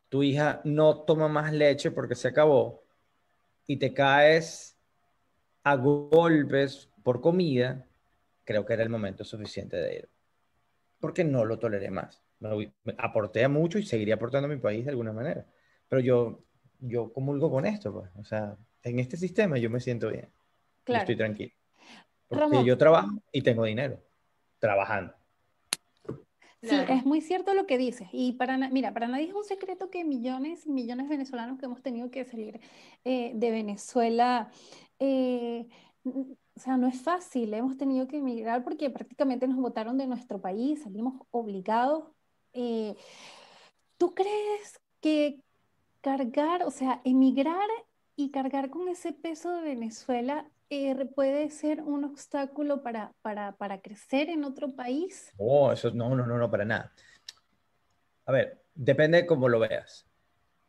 tu 0.09 0.23
hija 0.23 0.63
no 0.65 1.01
toma 1.01 1.29
más 1.29 1.53
leche 1.53 1.91
porque 1.91 2.15
se 2.15 2.29
acabó 2.29 2.83
y 3.67 3.77
te 3.77 3.93
caes 3.93 4.79
a 5.63 5.77
golpes 5.77 6.89
por 7.05 7.21
comida, 7.21 7.87
creo 8.43 8.67
que 8.67 8.73
era 8.73 8.83
el 8.83 8.89
momento 8.89 9.23
suficiente 9.23 9.77
de 9.77 9.95
ir. 9.95 10.09
Porque 10.99 11.23
no 11.23 11.45
lo 11.45 11.59
toleré 11.59 11.91
más. 11.91 12.25
Me, 12.41 12.73
aporté 12.99 13.45
a 13.45 13.49
mucho 13.49 13.79
y 13.79 13.85
seguiría 13.85 14.15
aportando 14.15 14.47
a 14.47 14.51
mi 14.51 14.57
país 14.57 14.85
de 14.85 14.91
alguna 14.91 15.13
manera. 15.13 15.47
Pero 15.89 16.01
yo, 16.01 16.41
yo 16.81 17.13
comulgo 17.13 17.51
con 17.51 17.67
esto, 17.67 17.93
pues. 17.93 18.11
O 18.17 18.25
sea, 18.25 18.57
en 18.83 18.99
este 18.99 19.17
sistema 19.17 19.59
yo 19.59 19.71
me 19.71 19.81
siento 19.81 20.11
bien. 20.11 20.29
estoy 20.87 21.17
tranquilo. 21.17 21.53
Porque 22.27 22.65
yo 22.65 22.77
trabajo 22.77 23.23
y 23.31 23.43
tengo 23.43 23.65
dinero. 23.65 24.01
Trabajando. 24.59 25.15
Sí, 26.63 26.75
es 26.89 27.05
muy 27.05 27.21
cierto 27.21 27.53
lo 27.53 27.67
que 27.67 27.77
dices. 27.77 28.09
Y 28.13 28.33
para, 28.33 28.57
mira, 28.71 28.95
para 28.95 29.07
nadie 29.07 29.27
es 29.27 29.35
un 29.35 29.45
secreto 29.45 29.91
que 29.91 30.03
millones 30.05 30.65
y 30.65 30.71
millones 30.71 31.11
de 31.11 31.17
venezolanos 31.17 31.59
que 31.59 31.67
hemos 31.67 31.83
tenido 31.83 32.11
que 32.11 32.25
salir 32.25 32.59
eh, 33.05 33.33
de 33.35 33.51
Venezuela, 33.51 34.51
eh, 34.99 35.69
o 36.57 36.61
sea, 36.61 36.77
no 36.77 36.87
es 36.87 37.01
fácil. 37.01 37.53
Hemos 37.53 37.77
tenido 37.77 38.07
que 38.07 38.19
emigrar 38.19 38.63
porque 38.63 38.91
prácticamente 38.91 39.49
nos 39.49 39.59
votaron 39.59 39.99
de 39.99 40.07
nuestro 40.07 40.41
país, 40.41 40.83
salimos 40.83 41.15
obligados. 41.31 42.05
Eh, 42.53 42.95
¿Tú 43.99 44.15
crees 44.15 44.81
que 45.01 45.41
cargar, 46.01 46.63
o 46.63 46.71
sea, 46.71 47.01
emigrar 47.05 47.69
y 48.17 48.31
cargar 48.31 48.71
con 48.71 48.89
ese 48.89 49.13
peso 49.13 49.51
de 49.51 49.63
Venezuela 49.63 50.49
eh, 50.71 50.95
puede 51.15 51.51
ser 51.51 51.83
un 51.83 52.05
obstáculo 52.05 52.83
para, 52.83 53.13
para, 53.23 53.53
para, 53.53 53.81
crecer 53.81 54.29
en 54.29 54.45
otro 54.45 54.75
país? 54.75 55.33
Oh, 55.37 55.73
eso 55.73 55.91
no, 55.91 56.15
no, 56.15 56.25
no, 56.27 56.39
no, 56.39 56.51
para 56.51 56.65
nada. 56.65 56.93
A 58.27 58.33
ver, 58.33 58.63
depende 58.75 59.19
de 59.19 59.27
cómo 59.27 59.49
lo 59.49 59.59
veas. 59.59 60.07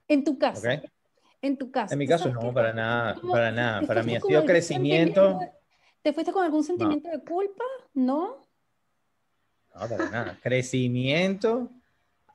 En 0.08 0.24
tu 0.24 0.38
caso. 0.38 0.68
En 1.42 1.58
tu 1.58 1.70
caso. 1.70 1.94
En 1.94 2.00
mi 2.00 2.08
caso 2.08 2.30
no, 2.30 2.54
para 2.54 2.74
nada, 2.74 3.16
para 3.22 3.52
nada. 3.52 3.82
Para 3.84 4.02
mí 4.02 4.16
ha 4.16 4.22
sido 4.22 4.46
crecimiento. 4.46 5.40
¿Te 6.06 6.14
fuiste 6.14 6.32
con 6.32 6.46
algún 6.46 6.64
sentimiento 6.64 7.10
de 7.10 7.20
culpa? 7.20 7.64
¿No? 7.96 8.46
No, 9.74 9.90
para 9.90 10.10
nada. 10.12 10.38
crecimiento, 10.44 11.72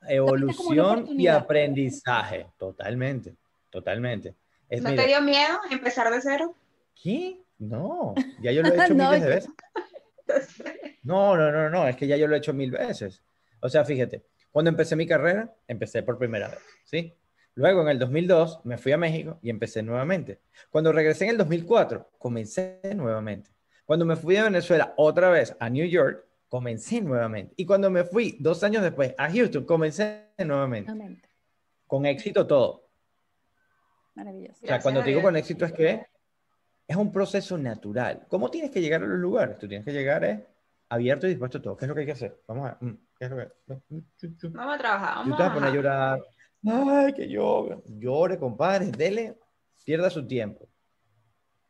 evolución 0.09 1.07
y 1.17 1.27
aprendizaje. 1.27 2.47
Totalmente, 2.57 3.37
totalmente. 3.69 4.35
¿No 4.71 4.93
te 4.93 5.07
dio 5.07 5.21
miedo 5.21 5.57
empezar 5.69 6.11
de 6.11 6.19
cero? 6.19 6.53
¿Qué? 7.01 7.39
No, 7.59 8.13
ya 8.41 8.51
yo 8.51 8.61
lo 8.61 8.73
he 8.73 8.75
hecho 8.83 8.93
miles 8.93 9.21
de 9.21 9.29
veces. 9.29 9.51
No, 11.03 11.37
no, 11.37 11.49
no, 11.49 11.69
no, 11.69 11.87
es 11.87 11.95
que 11.95 12.07
ya 12.07 12.17
yo 12.17 12.27
lo 12.27 12.35
he 12.35 12.39
hecho 12.39 12.53
mil 12.53 12.71
veces. 12.71 13.23
O 13.61 13.69
sea, 13.69 13.85
fíjate, 13.85 14.25
cuando 14.51 14.67
empecé 14.67 14.97
mi 14.97 15.07
carrera, 15.07 15.49
empecé 15.65 16.03
por 16.03 16.17
primera 16.17 16.49
vez, 16.49 16.59
¿sí? 16.83 17.15
Luego 17.55 17.83
en 17.83 17.87
el 17.87 17.99
2002 17.99 18.65
me 18.65 18.77
fui 18.77 18.91
a 18.91 18.97
México 18.97 19.39
y 19.41 19.49
empecé 19.49 19.81
nuevamente. 19.81 20.41
Cuando 20.69 20.91
regresé 20.91 21.23
en 21.23 21.29
el 21.29 21.37
2004, 21.37 22.09
comencé 22.17 22.81
nuevamente. 22.97 23.49
Cuando 23.91 24.05
me 24.05 24.15
fui 24.15 24.37
a 24.37 24.45
Venezuela 24.45 24.93
otra 24.95 25.29
vez 25.29 25.53
a 25.59 25.69
New 25.69 25.85
York, 25.85 26.25
comencé 26.47 27.01
nuevamente. 27.01 27.53
Y 27.57 27.65
cuando 27.65 27.89
me 27.89 28.05
fui 28.05 28.37
dos 28.39 28.63
años 28.63 28.83
después 28.83 29.13
a 29.17 29.29
Houston, 29.29 29.65
comencé 29.65 30.29
nuevamente. 30.37 31.19
Con 31.87 32.05
éxito 32.05 32.47
todo. 32.47 32.87
Maravilloso. 34.15 34.61
O 34.63 34.65
sea, 34.65 34.79
cuando 34.79 35.01
digo 35.01 35.21
con 35.21 35.35
éxito 35.35 35.65
es 35.65 35.73
que 35.73 36.05
es 36.87 36.95
un 36.95 37.11
proceso 37.11 37.57
natural. 37.57 38.25
¿Cómo 38.29 38.49
tienes 38.49 38.71
que 38.71 38.79
llegar 38.79 39.03
a 39.03 39.07
los 39.07 39.19
lugares? 39.19 39.57
Tú 39.57 39.67
tienes 39.67 39.83
que 39.83 39.91
llegar 39.91 40.23
eh, 40.23 40.47
abierto 40.87 41.27
y 41.27 41.31
dispuesto 41.31 41.57
a 41.57 41.61
todo. 41.61 41.75
¿Qué 41.75 41.83
es 41.83 41.89
lo 41.89 41.93
que 41.93 41.99
hay 41.99 42.05
que 42.05 42.13
hacer? 42.13 42.41
Vamos 42.47 42.69
a... 42.69 42.77
mm, 42.79 42.97
¿Qué 43.19 43.25
es 43.25 43.29
lo 43.29 43.37
que... 43.39 44.47
Vamos 44.51 44.75
a 44.75 44.77
trabajar, 44.77 45.15
vamos 45.15 45.31
usted 45.31 45.43
va 45.43 45.47
a 45.47 45.53
poner 45.53 45.67
a 45.67 45.69
a 45.69 45.75
llorar, 45.75 46.19
ay, 46.65 47.11
que 47.11 47.27
llore, 47.27 47.81
llore, 47.87 48.39
compadre, 48.39 48.89
dele, 48.89 49.37
pierda 49.83 50.09
su 50.09 50.25
tiempo. 50.25 50.69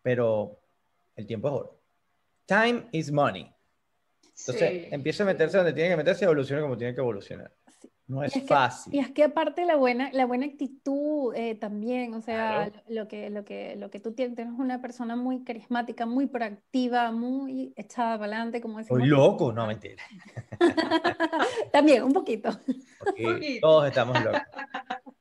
Pero 0.04 0.60
el 1.16 1.26
tiempo 1.26 1.48
es 1.48 1.54
oro. 1.56 1.81
Time 2.52 2.88
is 2.92 3.12
money. 3.12 3.50
Entonces, 4.40 4.70
Sí. 4.84 4.88
empieza 4.92 5.24
a 5.24 5.26
meterse 5.28 5.58
donde 5.58 5.74
tiene 5.74 5.90
que 5.92 5.98
meterse 5.98 6.24
y 6.24 6.26
evoluciona 6.26 6.62
como 6.62 6.78
tiene 6.78 6.94
que 6.94 7.00
evolucionar. 7.02 7.52
No 8.08 8.24
es 8.26 8.36
Y 8.36 8.40
es 8.40 8.44
que- 8.44 8.54
fácil. 8.54 8.94
Y 8.94 9.00
es 9.00 9.10
que 9.12 9.24
aparte 9.24 9.64
la 9.64 9.78
buena, 9.78 10.10
la 10.12 10.26
buena 10.26 10.46
actitud 10.46 11.34
eh, 11.34 11.56
también, 11.56 12.14
o 12.14 12.22
sea, 12.22 12.70
Claro. 12.70 12.84
lo 12.90 13.08
que, 13.08 13.30
lo 13.30 13.46
que, 13.46 13.76
lo 13.78 13.90
que 13.90 14.02
tú 14.02 14.14
tienes, 14.14 14.36
tienes 14.36 14.54
una 14.58 14.82
persona 14.82 15.16
muy 15.16 15.46
carismática, 15.46 16.06
muy 16.06 16.26
proactiva, 16.28 17.12
muy 17.14 17.72
echada 17.78 18.18
para 18.20 18.34
adelante, 18.34 18.60
como 18.60 18.80
decimos. 18.80 19.00
Soy 19.00 19.08
loco, 19.08 19.54
no 19.54 19.66
mentira. 19.66 20.04
También, 21.72 22.04
un 22.04 22.12
poquito. 22.14 22.50
porque 23.00 23.24
poquito. 23.24 23.68
todos 23.68 23.88
estamos 23.88 24.22
locos. 24.24 24.42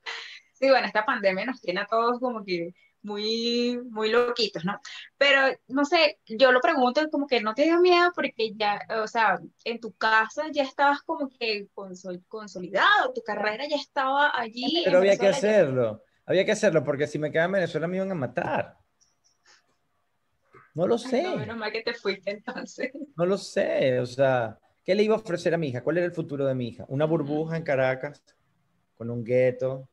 Sí, 0.53 0.69
bueno, 0.69 0.87
esta 0.87 1.07
pandemia 1.07 1.47
nos 1.47 1.59
tiene 1.63 1.81
a 1.81 1.87
todos 1.87 2.21
como 2.21 2.45
que 2.45 2.75
muy, 3.03 3.81
muy 3.91 4.11
loquitos, 4.11 4.65
¿no? 4.65 4.81
Pero, 5.19 5.57
no 5.69 5.85
sé, 5.85 6.19
yo 6.27 6.53
lo 6.53 6.61
pregunto 6.61 7.09
como 7.11 7.27
que 7.27 7.41
no 7.41 7.55
te 7.55 7.65
dio 7.65 7.81
miedo 7.81 8.13
porque 8.15 8.53
ya, 8.55 8.81
o 9.03 9.07
sea, 9.07 9.39
en 9.65 9.81
tu 9.81 9.93
casa 9.95 10.45
ya 10.53 10.63
estabas 10.65 11.03
como 11.03 11.29
que 11.29 11.69
consol- 11.75 12.23
consolidado, 12.29 13.13
tu 13.15 13.23
carrera 13.23 13.67
ya 13.69 13.77
estaba 13.77 14.31
allí. 14.39 14.83
Pero 14.85 14.99
había 14.99 15.17
que 15.17 15.25
ya- 15.25 15.31
hacerlo. 15.31 16.03
Había 16.27 16.45
que 16.45 16.53
hacerlo 16.53 16.85
porque 16.85 17.07
si 17.07 17.19
me 17.19 17.31
quedaba 17.31 17.47
en 17.47 17.53
Venezuela 17.53 17.89
me 17.89 17.97
iban 17.97 18.13
a 18.13 18.15
matar. 18.15 18.77
No 20.75 20.87
lo 20.87 20.95
Ay, 20.97 21.01
sé. 21.11 21.23
no, 21.23 21.37
menos 21.37 21.57
mal 21.57 21.73
que 21.73 21.83
te 21.83 21.95
fuiste 21.95 22.31
entonces. 22.31 22.91
No 23.17 23.27
lo 23.27 23.37
sé, 23.37 23.99
o 23.99 24.07
sea, 24.07 24.59
¿qué 24.85 24.95
le 24.95 25.03
iba 25.03 25.15
a 25.15 25.19
ofrecer 25.19 25.53
a 25.53 25.59
mi 25.59 25.69
hija? 25.69 25.83
¿Cuál 25.83 25.99
era 25.99 26.07
el 26.07 26.13
futuro 26.13 26.47
de 26.47 26.55
mi 26.55 26.69
hija? 26.69 26.87
¿Una 26.89 27.05
burbuja 27.05 27.57
en 27.57 27.65
Caracas 27.65 28.23
con 28.97 29.11
un 29.11 29.23
gueto 29.25 29.90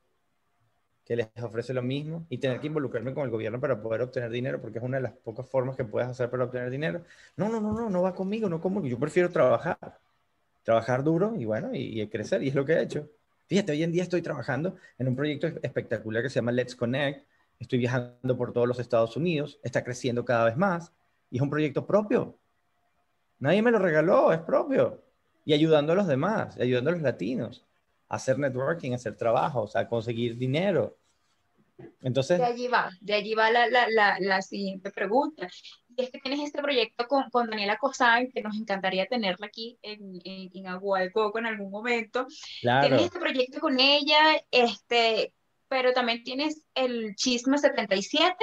que 1.07 1.15
les 1.15 1.29
ofrece 1.41 1.73
lo 1.73 1.81
mismo 1.81 2.25
y 2.29 2.37
tener 2.37 2.59
que 2.59 2.67
involucrarme 2.67 3.13
con 3.13 3.23
el 3.23 3.29
gobierno 3.29 3.61
para 3.61 3.81
poder 3.81 4.01
obtener 4.01 4.29
dinero 4.29 4.59
porque 4.59 4.79
es 4.79 4.83
una 4.83 4.97
de 4.97 5.03
las 5.03 5.13
pocas 5.13 5.47
formas 5.47 5.77
que 5.77 5.85
puedes 5.85 6.09
hacer 6.09 6.29
para 6.29 6.43
obtener 6.43 6.69
dinero? 6.69 7.05
No, 7.37 7.47
no, 7.47 7.61
no, 7.61 7.71
no, 7.71 7.89
no 7.89 8.01
va 8.01 8.13
conmigo, 8.13 8.49
no 8.49 8.59
conmigo. 8.59 8.87
Yo 8.87 8.99
prefiero 8.99 9.29
trabajar, 9.29 9.97
trabajar 10.63 11.05
duro 11.05 11.33
y 11.37 11.45
bueno, 11.45 11.69
y, 11.71 12.05
crecer, 12.07 12.43
y 12.43 12.49
es 12.49 12.55
lo 12.55 12.65
que 12.65 12.73
he 12.73 12.81
hecho. 12.81 13.09
Fíjate, 13.47 13.71
hoy 13.71 13.83
en 13.83 13.93
día 13.93 14.03
estoy 14.03 14.21
trabajando 14.21 14.75
en 14.97 15.07
un 15.07 15.15
proyecto 15.15 15.47
espectacular 15.61 16.21
que 16.21 16.29
se 16.29 16.35
llama 16.35 16.51
Let's 16.51 16.75
Connect. 16.75 17.25
Estoy 17.57 17.79
viajando 17.79 18.35
por 18.35 18.51
todos 18.51 18.67
los 18.67 18.77
Estados 18.77 19.15
Unidos, 19.15 19.61
está 19.63 19.85
creciendo 19.85 20.25
cada 20.25 20.43
vez 20.43 20.57
más 20.57 20.91
y 21.31 21.37
es 21.37 21.41
un 21.41 21.49
proyecto 21.49 21.87
propio. 21.87 22.37
Nadie 23.39 23.61
me 23.61 23.71
lo 23.71 23.79
regaló, 23.79 24.33
es 24.33 24.39
propio. 24.39 25.01
Y 25.45 25.53
ayudando 25.53 25.93
a 25.93 25.95
los 25.95 26.07
demás, 26.07 26.57
ayudando 26.57 26.89
a 26.89 26.93
los 26.93 27.01
latinos 27.01 27.63
hacer 28.09 28.39
networking, 28.39 28.93
hacer 28.93 29.15
trabajos, 29.15 29.75
a 29.75 29.87
conseguir 29.87 30.37
dinero. 30.37 30.97
Entonces, 32.01 32.39
De 32.39 32.45
allí 32.45 32.67
va, 32.67 32.89
de 33.01 33.13
allí 33.13 33.35
va 33.35 33.51
la, 33.51 33.67
la, 33.67 33.87
la, 33.89 34.17
la 34.19 34.41
siguiente 34.41 34.89
pregunta. 34.91 35.47
Y 35.95 36.03
es 36.03 36.09
que 36.11 36.19
tienes 36.19 36.39
este 36.41 36.61
proyecto 36.61 37.07
con, 37.07 37.29
con 37.29 37.49
Daniela 37.49 37.77
Cosán, 37.77 38.29
que 38.33 38.41
nos 38.41 38.55
encantaría 38.57 39.05
tenerla 39.05 39.47
aquí 39.47 39.77
en, 39.83 40.19
en, 40.23 40.49
en 40.53 40.67
Agua 40.67 41.01
de 41.01 41.11
Coco 41.11 41.37
en 41.37 41.45
algún 41.45 41.69
momento. 41.69 42.25
claro, 42.61 42.87
Tienes 42.87 43.05
este 43.05 43.19
proyecto 43.19 43.59
con 43.59 43.79
ella, 43.79 44.17
este, 44.49 45.33
pero 45.67 45.93
también 45.93 46.23
tienes 46.23 46.63
el 46.73 47.15
Chisme 47.15 47.57
77. 47.59 48.35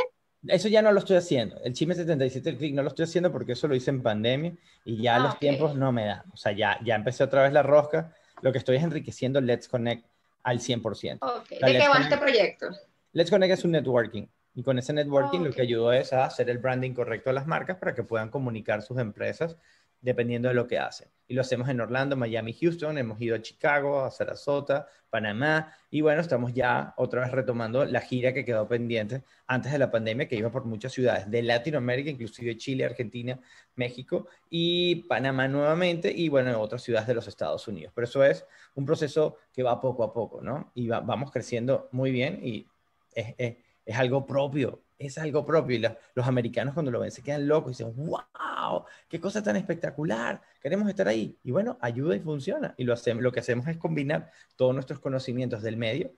eso 0.47 0.69
ya 0.69 0.83
no 0.83 0.93
lo 0.93 1.01
estoy 1.01 1.17
haciendo. 1.17 1.59
El 1.65 1.73
Chisme 1.73 1.95
77 1.97 2.51
el 2.51 2.57
click 2.59 2.75
no 2.75 2.83
lo 2.83 2.89
estoy 2.89 3.05
haciendo 3.05 3.33
porque 3.33 3.53
eso 3.53 3.67
lo 3.67 3.75
hice 3.75 3.91
en 3.91 4.03
pandemia 4.03 4.53
y 4.85 5.03
ya 5.03 5.17
Ah, 5.17 5.21
los 5.21 5.33
ok. 5.35 5.41
tiempos 5.41 5.75
no 5.75 5.91
me 5.91 6.05
dan. 6.07 6.23
O 6.33 6.37
sea, 6.37 6.53
ya, 6.53 6.79
ya 6.85 6.95
empecé 6.95 7.25
otra 7.25 7.43
vez 7.43 7.53
la 7.53 7.63
rosca. 7.65 8.15
Lo 8.43 8.53
que 8.53 8.59
estoy 8.59 8.77
es 8.77 8.83
enriqueciendo 8.83 9.41
Let's 9.41 9.69
Connect 9.69 10.07
al 10.43 10.59
100%. 10.61 11.19
Ok, 11.21 11.49
¿De 11.49 11.59
Dale, 11.61 11.79
qué 11.79 11.89
va 11.89 11.95
Connect. 11.95 12.13
este 12.13 12.19
proyecto? 12.19 12.67
Let's 13.13 13.31
Connect 13.31 13.53
es 13.55 13.65
un 13.65 13.73
networking. 13.73 14.27
Y 14.57 14.63
con 14.63 14.79
ese 14.79 14.93
networking 14.93 15.41
lo 15.41 15.51
que 15.53 15.63
ayudó 15.63 15.93
es 15.93 16.13
a 16.13 16.27
hacer 16.27 16.49
el 16.49 16.59
branding 16.59 16.93
correcto 16.93 17.31
a 17.31 17.33
las 17.33 17.47
marcas 17.47 17.77
para 17.79 17.95
que 17.95 18.05
puedan 18.05 18.31
comunicar 18.31 18.83
sus 18.83 18.99
empresas 18.99 19.57
dependiendo 20.05 20.49
de 20.49 20.55
lo 20.55 20.67
que 20.67 20.79
hacen. 20.79 21.09
Y 21.27 21.35
lo 21.35 21.41
hacemos 21.41 21.69
en 21.71 21.81
Orlando, 21.81 22.17
Miami, 22.17 22.53
Houston, 22.53 22.99
hemos 22.99 23.19
ido 23.21 23.35
a 23.35 23.41
Chicago, 23.41 24.05
a 24.05 24.11
Sarasota, 24.11 24.87
Panamá, 25.09 25.73
y 25.91 26.03
bueno, 26.03 26.21
estamos 26.21 26.53
ya 26.53 26.93
otra 26.99 27.23
vez 27.23 27.31
retomando 27.31 27.85
la 27.87 28.01
gira 28.03 28.35
que 28.35 28.45
quedó 28.45 28.69
pendiente 28.69 29.23
antes 29.47 29.73
de 29.73 29.79
la 29.79 29.91
pandemia, 29.91 30.29
que 30.29 30.37
iba 30.37 30.51
por 30.51 30.67
muchas 30.67 30.93
ciudades 30.93 31.31
de 31.31 31.43
Latinoamérica, 31.43 32.11
inclusive 32.11 32.57
Chile, 32.59 32.85
Argentina, 32.85 33.39
México 33.77 34.27
y 34.51 34.97
Panamá 35.09 35.49
nuevamente, 35.49 36.13
y 36.15 36.29
bueno, 36.29 36.61
otras 36.61 36.83
ciudades 36.83 37.09
de 37.09 37.15
los 37.15 37.27
Estados 37.27 37.67
Unidos. 37.67 37.93
Pero 37.95 38.05
eso 38.05 38.23
es 38.23 38.45
un 38.75 38.85
proceso 38.85 39.39
que 39.53 39.63
va 39.63 39.81
poco 39.81 40.05
a 40.05 40.13
poco, 40.13 40.43
¿no? 40.43 40.71
Y 40.75 40.89
va- 40.89 41.01
vamos 41.01 41.31
creciendo 41.31 41.89
muy 41.93 42.11
bien 42.11 42.41
y 42.43 42.67
es 43.15 43.97
algo 43.97 44.27
propio, 44.27 44.81
es 44.99 45.19
algo 45.19 45.45
propio. 45.45 45.77
Y 45.77 45.81
la- 45.81 45.99
los 46.15 46.27
americanos 46.27 46.75
cuando 46.75 46.91
lo 46.93 47.01
ven 47.01 47.11
se 47.11 47.23
quedan 47.23 47.47
locos 47.49 47.71
y 47.81 47.85
dicen, 47.85 47.95
wow, 48.07 48.85
qué 49.09 49.21
cosa 49.21 49.43
tan 49.43 49.57
espectacular, 49.57 50.41
queremos 50.61 50.89
estar 50.89 51.09
ahí. 51.09 51.37
Y 51.45 51.51
bueno, 51.51 51.77
ayuda 51.81 52.17
y 52.17 52.21
funciona. 52.21 52.75
Y 52.77 52.85
lo, 52.85 52.93
hacemos, 52.93 53.23
lo 53.23 53.33
que 53.33 53.41
hacemos 53.41 53.67
es 53.69 53.77
combinar 53.77 54.31
todos 54.57 54.75
nuestros 54.75 55.01
conocimientos 55.01 55.63
del 55.63 55.77
medio 55.77 56.13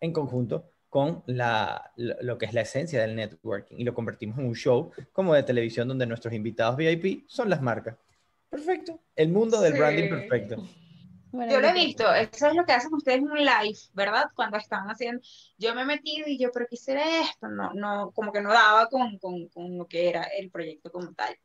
en 0.00 0.12
conjunto 0.12 0.70
con 0.88 1.24
la, 1.26 1.92
lo 1.96 2.38
que 2.38 2.46
es 2.46 2.54
la 2.54 2.60
esencia 2.60 3.00
del 3.02 3.16
networking 3.16 3.76
y 3.78 3.84
lo 3.84 3.94
convertimos 3.94 4.38
en 4.38 4.46
un 4.46 4.54
show 4.54 4.92
como 5.12 5.34
de 5.34 5.42
televisión 5.42 5.88
donde 5.88 6.06
nuestros 6.06 6.32
invitados 6.32 6.76
VIP 6.76 7.24
son 7.26 7.50
las 7.50 7.60
marcas. 7.60 7.96
Perfecto. 8.48 9.00
El 9.16 9.30
mundo 9.30 9.60
del 9.60 9.72
Sí. 9.72 9.78
branding 9.80 10.08
perfecto. 10.08 10.56
Bueno, 11.34 11.52
Yo 11.52 11.60
lo 11.60 11.68
he 11.68 11.72
visto, 11.74 12.12
eso 12.14 12.46
es 12.48 12.54
lo 12.54 12.64
que 12.64 12.72
hacen 12.72 12.92
ustedes 12.94 13.18
en 13.18 13.30
un 13.30 13.38
live, 13.38 13.78
¿verdad? 13.92 14.26
Cuando 14.34 14.56
están 14.58 14.86
haciendo, 14.88 15.20
yo 15.58 15.74
me 15.74 15.82
he 15.82 15.84
metido 15.84 16.26
y 16.28 16.38
yo, 16.38 16.50
pero 16.52 16.66
qué 16.70 16.76
será 16.76 17.20
esto, 17.22 17.48
no, 17.48 17.72
no, 17.74 18.12
como 18.12 18.32
que 18.32 18.40
no 18.40 18.50
daba 18.52 18.88
con, 18.88 19.18
con, 19.18 19.48
con 19.48 19.76
lo 19.78 19.86
que 19.86 20.08
era 20.08 20.22
el 20.24 20.50
proyecto 20.50 20.90
como 20.90 21.12
tal. 21.14 21.36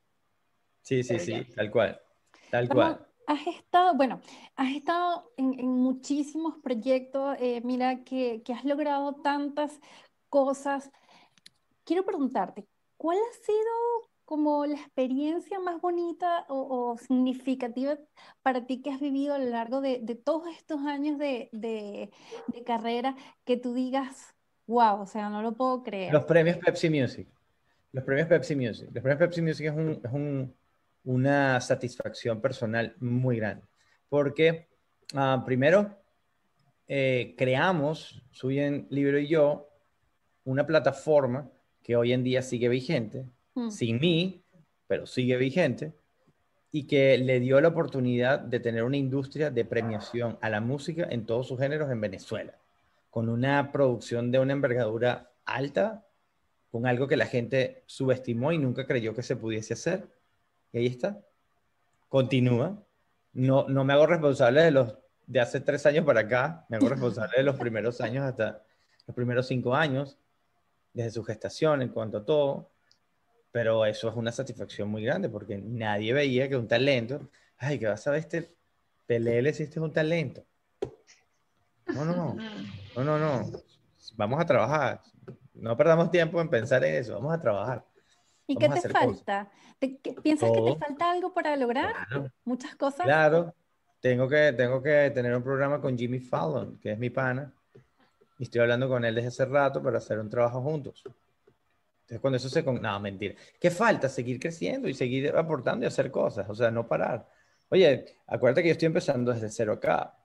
Sí, 0.82 1.04
sí, 1.04 1.18
Pero 1.18 1.20
sí, 1.20 1.46
ya. 1.46 1.46
tal 1.56 1.72
cual. 1.72 2.02
Tal 2.50 2.68
Bueno, 2.68 3.00
cual. 3.00 3.08
has 3.26 3.48
estado, 3.48 3.96
bueno, 3.96 4.22
has 4.56 4.74
estado 4.76 5.34
en, 5.38 5.60
en 5.60 5.68
muchísimos 5.70 6.56
proyectos, 6.64 7.38
eh, 7.40 7.62
mira 7.64 8.04
que, 8.04 8.42
que 8.44 8.54
has 8.54 8.66
logrado 8.66 9.16
tantas 9.22 9.80
cosas. 10.30 10.92
Quiero 11.84 12.06
preguntarte, 12.06 12.68
¿cuál 12.98 13.18
ha 13.18 13.34
sido 13.46 14.09
como 14.30 14.64
la 14.68 14.76
experiencia 14.76 15.60
más 15.60 15.82
bonita 15.82 16.46
o, 16.50 16.92
o 16.92 16.98
significativa 17.00 17.98
para 18.44 18.68
ti 18.68 18.80
que 18.84 18.92
has 18.92 19.00
vivido 19.00 19.34
a 19.34 19.40
lo 19.40 19.46
largo 19.50 19.82
de, 19.82 20.02
de 20.04 20.14
todos 20.14 20.48
estos 20.56 20.82
años 20.86 21.18
de, 21.18 21.50
de- 21.52 22.12
de 22.54 22.64
carrera 22.64 23.16
que 23.44 23.58
tú 23.58 23.74
digas, 23.74 24.36
wow, 24.68 25.02
o 25.02 25.08
sea, 25.08 25.32
no 25.32 25.42
lo 25.42 25.54
puedo 25.58 25.82
creer? 25.82 26.14
Los 26.14 26.26
premios 26.26 26.58
Pepsi 26.58 26.92
Music. 26.92 27.28
Los 27.92 28.04
premios 28.04 28.28
Pepsi 28.28 28.56
Music. 28.56 28.90
Los 28.94 29.02
premios 29.02 29.18
Pepsi 29.18 29.42
Music 29.42 29.66
es, 29.66 29.74
un- 29.74 30.00
es 30.04 30.12
un- 30.14 30.56
una 31.06 31.60
satisfacción 31.60 32.40
personal 32.40 32.96
muy 33.00 33.38
grande. 33.38 33.66
Porque, 34.10 34.70
ah, 35.16 35.42
primero, 35.44 35.98
eh, 36.88 37.34
creamos, 37.36 38.24
Suyen 38.30 38.86
Libro 38.92 39.18
y 39.18 39.28
yo, 39.28 39.70
una 40.44 40.68
plataforma 40.68 41.50
que 41.82 41.96
hoy 41.96 42.14
en 42.14 42.24
día 42.24 42.44
sigue 42.44 42.70
vigente, 42.70 43.26
Mm. 43.56 43.70
sin 43.70 44.00
mí, 44.00 44.44
pero 44.88 45.06
sigue 45.06 45.38
vigente, 45.38 45.94
y 46.72 46.84
que 46.86 47.18
le 47.18 47.40
dio 47.40 47.60
la 47.62 47.70
oportunidad 47.70 48.40
de 48.40 48.60
tener 48.60 48.84
una 48.84 48.98
industria 48.98 49.50
de 49.50 49.66
premiación 49.66 50.38
a 50.42 50.50
la 50.50 50.62
música 50.62 51.08
en 51.10 51.26
todos 51.26 51.48
sus 51.48 51.60
géneros 51.60 51.90
en 51.92 52.00
Venezuela, 52.00 52.54
con 53.10 53.28
una 53.30 53.72
producción 53.72 54.32
de 54.32 54.40
una 54.40 54.54
envergadura 54.54 55.32
alta, 55.46 56.06
con 56.72 56.86
algo 56.86 57.08
que 57.08 57.18
la 57.18 57.26
gente 57.26 57.84
subestimó 57.88 58.52
y 58.52 58.60
nunca 58.60 58.86
creyó 58.86 59.16
que 59.16 59.24
se 59.24 59.36
pudiese 59.36 59.74
hacer. 59.74 60.08
Y 60.72 60.78
ahí 60.78 60.86
está. 60.86 61.20
Continúa. 62.08 62.84
No, 63.34 63.68
no 63.68 63.84
me 63.84 63.94
hago 63.94 64.06
responsable 64.06 64.62
de 64.62 64.72
los 64.72 64.96
de 65.30 65.40
hace 65.40 65.60
tres 65.60 65.86
años 65.86 66.06
para 66.06 66.22
acá, 66.22 66.66
me 66.70 66.78
hago 66.78 66.90
responsable 66.90 67.38
de 67.38 67.44
los 67.44 67.56
primeros 67.56 68.02
años 68.02 68.26
hasta 68.26 68.64
los 69.06 69.16
primeros 69.16 69.46
cinco 69.46 69.76
años, 69.76 70.18
desde 70.92 71.12
su 71.12 71.24
gestación 71.24 71.84
en 71.84 71.90
cuanto 71.90 72.18
a 72.18 72.26
todo. 72.26 72.72
Pero 73.52 73.86
eso 73.86 74.10
es 74.10 74.16
una 74.16 74.32
satisfacción 74.32 74.90
muy 74.90 75.04
grande 75.04 75.30
porque 75.30 75.58
nadie 75.58 76.14
veía 76.14 76.48
que 76.48 76.56
un 76.56 76.68
talento, 76.68 77.30
ay, 77.58 77.80
que 77.80 77.88
vas 77.88 78.06
a 78.08 78.12
ver 78.12 78.20
este 78.20 78.56
Pelele 79.08 79.54
si 79.54 79.64
este 79.64 79.80
es 79.80 79.84
un 79.84 79.92
talento. 79.92 80.46
No, 81.88 82.06
no, 82.06 82.36
no, 82.96 83.04
no, 83.04 83.18
no. 83.20 83.52
Vamos 84.16 84.40
a 84.40 84.46
trabajar. 84.46 85.02
No 85.56 85.76
perdamos 85.76 86.12
tiempo 86.12 86.40
en 86.40 86.50
pensar 86.50 86.84
en 86.84 86.96
eso, 86.96 87.16
vamos 87.16 87.34
a 87.34 87.42
trabajar. 87.42 87.86
¿Y 88.48 88.56
qué 88.56 88.70
te 88.70 88.90
falta? 88.90 89.50
¿Te- 89.78 89.98
qué- 89.98 90.14
¿Piensas 90.14 90.50
que 90.52 90.62
te 90.62 90.76
falta 90.78 91.12
algo 91.12 91.34
para 91.34 91.56
lograr? 91.56 91.92
Claro. 92.08 92.32
Muchas 92.46 92.76
cosas. 92.76 93.02
Claro, 93.02 93.54
tengo 94.00 94.28
que, 94.28 94.54
tengo 94.54 94.82
que 94.82 95.12
tener 95.14 95.36
un 95.36 95.44
programa 95.44 95.80
con 95.82 95.98
Jimmy 95.98 96.20
Fallon, 96.20 96.80
que 96.80 96.92
es 96.94 96.98
mi 97.00 97.10
pana, 97.10 97.54
y 98.40 98.44
estoy 98.44 98.62
hablando 98.62 98.88
con 98.88 99.06
él 99.06 99.14
desde 99.16 99.28
hace 99.28 99.46
rato 99.46 99.84
para 99.84 99.98
hacer 99.98 100.20
un 100.20 100.30
trabajo 100.30 100.62
juntos. 100.62 101.04
Entonces, 102.10 102.22
cuando 102.22 102.38
eso 102.38 102.50
se... 102.50 102.66
con- 102.66 102.82
No, 102.82 103.00
mentira. 103.00 103.36
¿Qué 103.60 103.70
falta? 103.70 104.10
Seguir 104.10 104.40
creciendo 104.40 104.88
y 104.88 104.96
seguir 104.96 105.36
aportando 105.36 105.86
y 105.86 105.88
hacer 105.88 106.10
cosas, 106.10 106.50
o 106.50 106.56
sea, 106.56 106.72
no 106.72 106.88
parar. 106.88 107.28
Oye, 107.70 108.18
acuérdate 108.26 108.64
que 108.64 108.70
yo 108.70 108.72
estoy 108.72 108.88
empezando 108.88 109.32
desde 109.32 109.50
cero 109.50 109.74
acá 109.74 110.16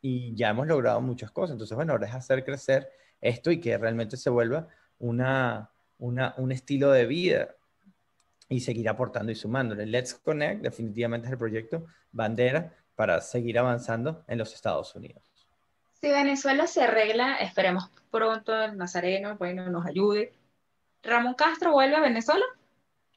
y 0.00 0.34
ya 0.34 0.48
hemos 0.48 0.66
logrado 0.66 1.02
muchas 1.02 1.30
cosas. 1.30 1.52
Entonces, 1.52 1.76
bueno, 1.76 1.92
ahora 1.92 2.06
es 2.08 2.14
hacer 2.14 2.44
crecer 2.46 2.88
esto 3.20 3.50
y 3.50 3.60
que 3.60 3.76
realmente 3.76 4.16
se 4.16 4.30
vuelva 4.30 4.68
una, 4.98 5.70
una, 5.98 6.34
un 6.38 6.50
estilo 6.50 6.90
de 6.92 7.04
vida 7.04 7.54
y 8.48 8.60
seguir 8.60 8.88
aportando 8.88 9.30
y 9.30 9.34
sumándole. 9.34 9.84
Let's 9.84 10.14
Connect 10.14 10.62
definitivamente 10.62 11.26
es 11.26 11.32
el 11.32 11.38
proyecto 11.38 11.84
bandera 12.10 12.72
para 12.94 13.20
seguir 13.20 13.58
avanzando 13.58 14.24
en 14.28 14.38
los 14.38 14.54
Estados 14.54 14.94
Unidos. 14.94 15.22
Si 16.00 16.08
Venezuela 16.10 16.66
se 16.66 16.82
arregla, 16.82 17.36
esperemos 17.36 17.90
pronto 18.10 18.54
el 18.64 18.78
Nazareno, 18.78 19.36
bueno, 19.36 19.68
nos 19.70 19.84
ayude. 19.84 20.32
Ramón 21.04 21.34
Castro 21.34 21.72
vuelve 21.72 21.96
a 21.96 22.00
Venezuela. 22.00 22.44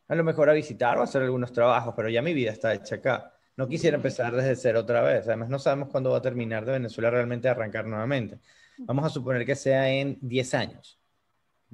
A 0.10 0.16
lo 0.16 0.24
mejor 0.24 0.50
a 0.50 0.54
visitar 0.54 0.98
o 0.98 1.02
a 1.02 1.04
hacer 1.04 1.22
algunos 1.22 1.52
trabajos, 1.52 1.94
pero 1.96 2.10
ya 2.10 2.22
mi 2.22 2.34
vida 2.34 2.52
está 2.52 2.74
hecha 2.74 2.96
acá. 2.96 3.34
No 3.58 3.68
quisiera 3.68 3.98
empezar 3.98 4.36
desde 4.36 4.56
cero 4.56 4.82
otra 4.82 5.02
vez. 5.02 5.28
Además, 5.28 5.50
no 5.50 5.58
sabemos 5.60 5.90
cuándo 5.90 6.12
va 6.12 6.18
a 6.20 6.22
terminar 6.22 6.64
de 6.66 6.74
Venezuela 6.74 7.10
realmente 7.10 7.50
arrancar 7.50 7.86
nuevamente. 7.88 8.40
Vamos 8.80 9.06
a 9.06 9.10
suponer 9.10 9.46
que 9.46 9.56
sea 9.56 9.90
en 9.90 10.18
10 10.22 10.54
años. 10.54 11.00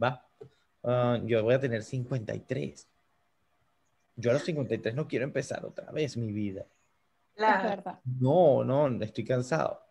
¿Va? 0.01 0.26
Ah, 0.84 1.20
yo 1.24 1.43
voy 1.43 1.53
a 1.53 1.59
tener 1.59 1.84
53. 1.84 2.88
Yo 4.16 4.30
a 4.32 4.34
los 4.34 4.43
53 4.43 4.95
no 4.95 5.07
quiero 5.07 5.26
empezar 5.26 5.66
otra 5.66 5.91
vez 5.91 6.16
mi 6.18 6.32
vida. 6.32 6.66
Claro. 7.36 7.70
verdad. 7.70 7.99
No, 8.20 8.64
no, 8.64 8.88
estoy 9.03 9.24
cansado. 9.26 9.82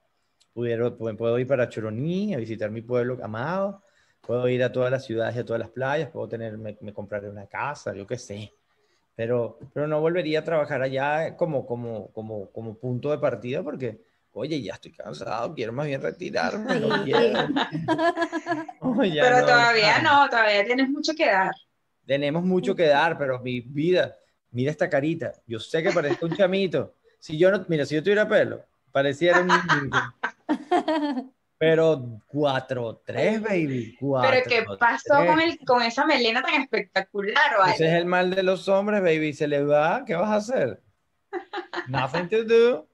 Pudiero- 0.55 0.97
pu- 0.97 1.16
puedo 1.16 1.39
ir 1.39 1.47
para 1.47 1.68
Choroní 1.68 2.35
a 2.35 2.39
visitar 2.39 2.70
mi 2.70 2.81
pueblo 2.83 3.18
amado. 3.23 3.83
Puedo 4.23 4.49
ir 4.49 4.62
a 4.62 4.70
todas 4.73 4.91
las 4.91 5.05
ciudades 5.05 5.37
y 5.37 5.41
a 5.41 5.45
todas 5.45 5.61
las 5.61 5.70
playas. 5.70 6.09
Puedo 6.11 6.29
tener, 6.29 6.57
me, 6.57 6.77
me 6.81 6.93
compraré 6.93 7.29
una 7.29 7.47
casa, 7.47 7.93
yo 7.93 8.07
qué 8.07 8.16
sé. 8.16 8.53
Pero, 9.14 9.59
pero 9.75 9.87
no 9.87 10.01
volvería 10.01 10.39
a 10.39 10.45
trabajar 10.45 10.81
allá 10.81 11.37
como, 11.37 11.66
como, 11.66 12.09
como, 12.12 12.49
como 12.51 12.75
punto 12.75 13.11
de 13.11 13.18
partida 13.18 13.62
porque, 13.62 14.01
oye, 14.33 14.62
ya 14.62 14.75
estoy 14.75 14.93
cansado, 14.93 15.55
quiero 15.55 15.73
más 15.73 15.87
bien 15.87 16.01
retirarme. 16.01 16.81
no 16.81 17.05
quiero. 17.05 17.49
No, 18.83 19.05
ya 19.05 19.23
Pero 19.23 19.41
no. 19.41 19.47
todavía 19.47 20.03
no, 20.03 20.29
todavía 20.29 20.64
tienes 20.64 20.89
mucho 20.91 21.14
que 21.14 21.27
dar. 21.27 21.53
Tenemos 22.05 22.43
mucho 22.43 22.75
que 22.75 22.87
dar, 22.87 23.16
pero 23.16 23.39
mi 23.39 23.61
vida, 23.61 24.16
mira 24.51 24.70
esta 24.73 24.91
carita. 24.91 25.33
Yo 25.47 25.61
sé 25.61 25.83
que 25.83 25.93
parezco 25.93 26.27
un 26.27 26.37
chamito. 26.37 26.95
Si 27.20 27.39
yo 27.39 27.51
no, 27.53 27.64
mira, 27.68 27.87
si 27.87 27.95
yo 27.95 28.03
tuviera 28.03 28.27
pelo, 28.29 28.64
pareciera 28.91 29.41
un 29.41 29.47
niñito. 29.47 29.99
Pero 31.63 31.97
4-3, 32.33 33.41
baby. 33.41 33.97
Pero 34.01 34.43
¿qué 34.49 34.65
4-3. 34.67 34.79
pasó 34.79 35.15
con, 35.15 35.39
el, 35.41 35.59
con 35.65 35.81
esa 35.81 36.05
melena 36.05 36.43
tan 36.43 36.61
espectacular, 36.61 37.57
¿vale? 37.57 37.75
Ese 37.75 37.87
es 37.87 37.93
el 37.93 38.05
mal 38.05 38.35
de 38.35 38.43
los 38.43 38.69
hombres, 38.69 39.01
baby. 39.01 39.33
Se 39.33 39.47
le 39.47 39.63
va, 39.63 40.03
¿qué 40.05 40.17
vas 40.17 40.29
a 40.31 40.35
hacer? 40.35 40.83
Nothing 41.87 42.29
to 42.31 42.43
do. 42.43 42.89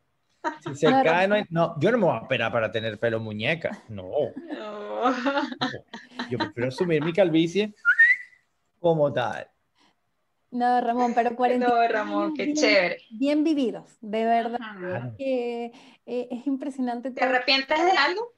Si 0.62 0.74
se 0.74 0.86
Claro. 0.86 1.08
cae, 1.10 1.26
no, 1.28 1.34
hay- 1.36 1.44
no, 1.48 1.80
yo 1.80 1.90
no 1.92 1.96
me 1.96 2.04
voy 2.04 2.16
a 2.16 2.20
operar 2.20 2.52
para 2.52 2.70
tener 2.70 2.98
pelo 3.00 3.18
muñeca. 3.20 3.82
No. 3.88 4.04
No. 4.52 5.12
Yo 6.30 6.36
prefiero 6.36 6.68
asumir 6.68 7.02
mi 7.02 7.14
calvicie 7.14 7.72
como 8.80 9.10
tal. 9.14 9.48
No, 10.50 10.78
Ramón, 10.82 11.14
pero 11.14 11.34
40 11.34 11.66
No, 11.66 11.88
Ramón, 11.88 12.34
qué 12.34 12.44
bien, 12.44 12.56
chévere. 12.56 12.98
bien 13.12 13.44
vividos, 13.44 13.96
de 14.02 14.24
verdad 14.26 15.14
que 15.16 15.72
eh, 16.04 16.28
es 16.30 16.46
impresionante 16.46 17.10
¿Te 17.10 17.20
todo. 17.20 17.30
arrepientes 17.30 17.78
de 17.82 17.92
algo? 17.92 18.34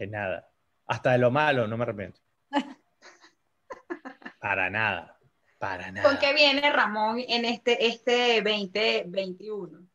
De 0.00 0.06
nada. 0.06 0.50
Hasta 0.86 1.12
de 1.12 1.18
lo 1.18 1.30
malo, 1.30 1.66
no 1.66 1.76
me 1.76 1.82
arrepiento. 1.82 2.22
Para 4.40 4.70
nada. 4.70 5.18
Para 5.58 5.92
nada. 5.92 6.08
¿Con 6.08 6.18
qué 6.18 6.32
viene 6.32 6.72
Ramón 6.72 7.18
en 7.28 7.44
este, 7.44 7.86
este 7.86 8.40
2021? 8.40 9.86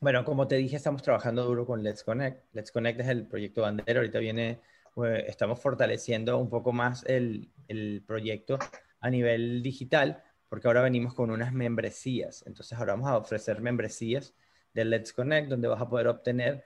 Bueno, 0.00 0.24
como 0.24 0.48
te 0.48 0.56
dije, 0.56 0.76
estamos 0.76 1.02
trabajando 1.02 1.44
duro 1.44 1.66
con 1.66 1.82
Let's 1.82 2.02
Connect. 2.02 2.42
Let's 2.54 2.72
Connect 2.72 3.00
es 3.00 3.08
el 3.08 3.26
proyecto 3.26 3.60
bandera. 3.60 4.00
Ahorita 4.00 4.18
viene, 4.18 4.62
eh, 5.04 5.24
estamos 5.28 5.60
fortaleciendo 5.60 6.38
un 6.38 6.48
poco 6.48 6.72
más 6.72 7.04
el, 7.04 7.52
el 7.68 8.02
proyecto 8.06 8.58
a 9.00 9.10
nivel 9.10 9.62
digital, 9.62 10.24
porque 10.48 10.68
ahora 10.68 10.80
venimos 10.80 11.12
con 11.12 11.30
unas 11.30 11.52
membresías. 11.52 12.46
Entonces, 12.46 12.78
ahora 12.78 12.94
vamos 12.94 13.10
a 13.10 13.18
ofrecer 13.18 13.60
membresías 13.60 14.32
de 14.72 14.86
Let's 14.86 15.12
Connect, 15.12 15.50
donde 15.50 15.68
vas 15.68 15.82
a 15.82 15.88
poder 15.90 16.08
obtener 16.08 16.64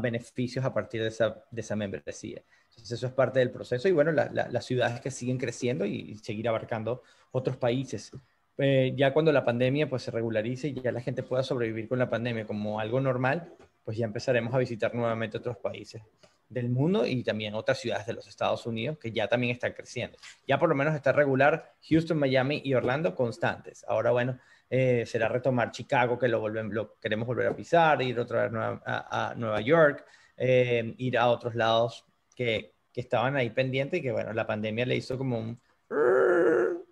beneficios 0.00 0.64
a 0.64 0.72
partir 0.74 1.02
de 1.02 1.08
esa, 1.08 1.44
de 1.50 1.60
esa 1.60 1.76
membresía. 1.76 2.42
Entonces, 2.70 2.92
eso 2.92 3.06
es 3.06 3.12
parte 3.12 3.38
del 3.38 3.50
proceso. 3.50 3.88
Y 3.88 3.92
bueno, 3.92 4.12
la- 4.12 4.30
la- 4.32 4.48
las 4.48 4.64
ciudades 4.64 5.00
que 5.00 5.10
siguen 5.10 5.38
creciendo 5.38 5.84
y, 5.84 5.94
y 5.96 6.16
seguir 6.16 6.48
abarcando 6.48 7.02
otros 7.30 7.56
países. 7.56 8.10
Eh, 8.58 8.92
ya 8.96 9.12
cuando 9.14 9.32
la 9.32 9.44
pandemia 9.44 9.88
pues 9.88 10.02
se 10.02 10.10
regularice 10.10 10.68
y 10.68 10.74
ya 10.74 10.92
la 10.92 11.00
gente 11.00 11.22
pueda 11.22 11.42
sobrevivir 11.42 11.88
con 11.88 11.98
la 11.98 12.10
pandemia 12.10 12.46
como 12.46 12.80
algo 12.80 13.00
normal, 13.00 13.54
pues 13.84 13.96
ya 13.96 14.04
empezaremos 14.04 14.54
a 14.54 14.58
visitar 14.58 14.94
nuevamente 14.94 15.38
otros 15.38 15.56
países 15.56 16.02
del 16.48 16.68
mundo 16.68 17.06
y 17.06 17.24
también 17.24 17.54
otras 17.54 17.80
ciudades 17.80 18.06
de 18.06 18.12
los 18.12 18.28
Estados 18.28 18.66
Unidos 18.66 18.98
que 18.98 19.10
ya 19.10 19.26
también 19.26 19.52
están 19.52 19.72
creciendo. 19.72 20.18
Ya 20.46 20.58
por 20.58 20.68
lo 20.68 20.74
menos 20.74 20.94
está 20.94 21.10
regular 21.12 21.72
Houston, 21.88 22.18
Miami 22.18 22.60
y 22.62 22.74
Orlando 22.74 23.14
constantes. 23.14 23.84
Ahora, 23.88 24.10
bueno, 24.10 24.38
eh, 24.74 25.04
será 25.04 25.28
retomar 25.28 25.70
Chicago, 25.70 26.18
que 26.18 26.28
lo, 26.28 26.40
volvemos, 26.40 26.72
lo 26.72 26.94
queremos 26.98 27.26
volver 27.26 27.46
a 27.48 27.54
pisar, 27.54 28.00
ir 28.00 28.18
otra 28.18 28.44
vez 28.44 28.52
nueva- 28.52 28.82
a, 28.86 29.30
a 29.30 29.34
Nueva 29.34 29.60
York, 29.60 30.06
eh, 30.38 30.94
ir 30.96 31.18
a 31.18 31.28
otros 31.28 31.54
lados 31.54 32.06
que, 32.34 32.72
que 32.90 33.02
estaban 33.02 33.36
ahí 33.36 33.50
pendientes 33.50 34.00
y 34.00 34.02
que, 34.02 34.12
bueno, 34.12 34.32
la 34.32 34.46
pandemia 34.46 34.86
le 34.86 34.96
hizo 34.96 35.18
como 35.18 35.38
un, 35.38 35.60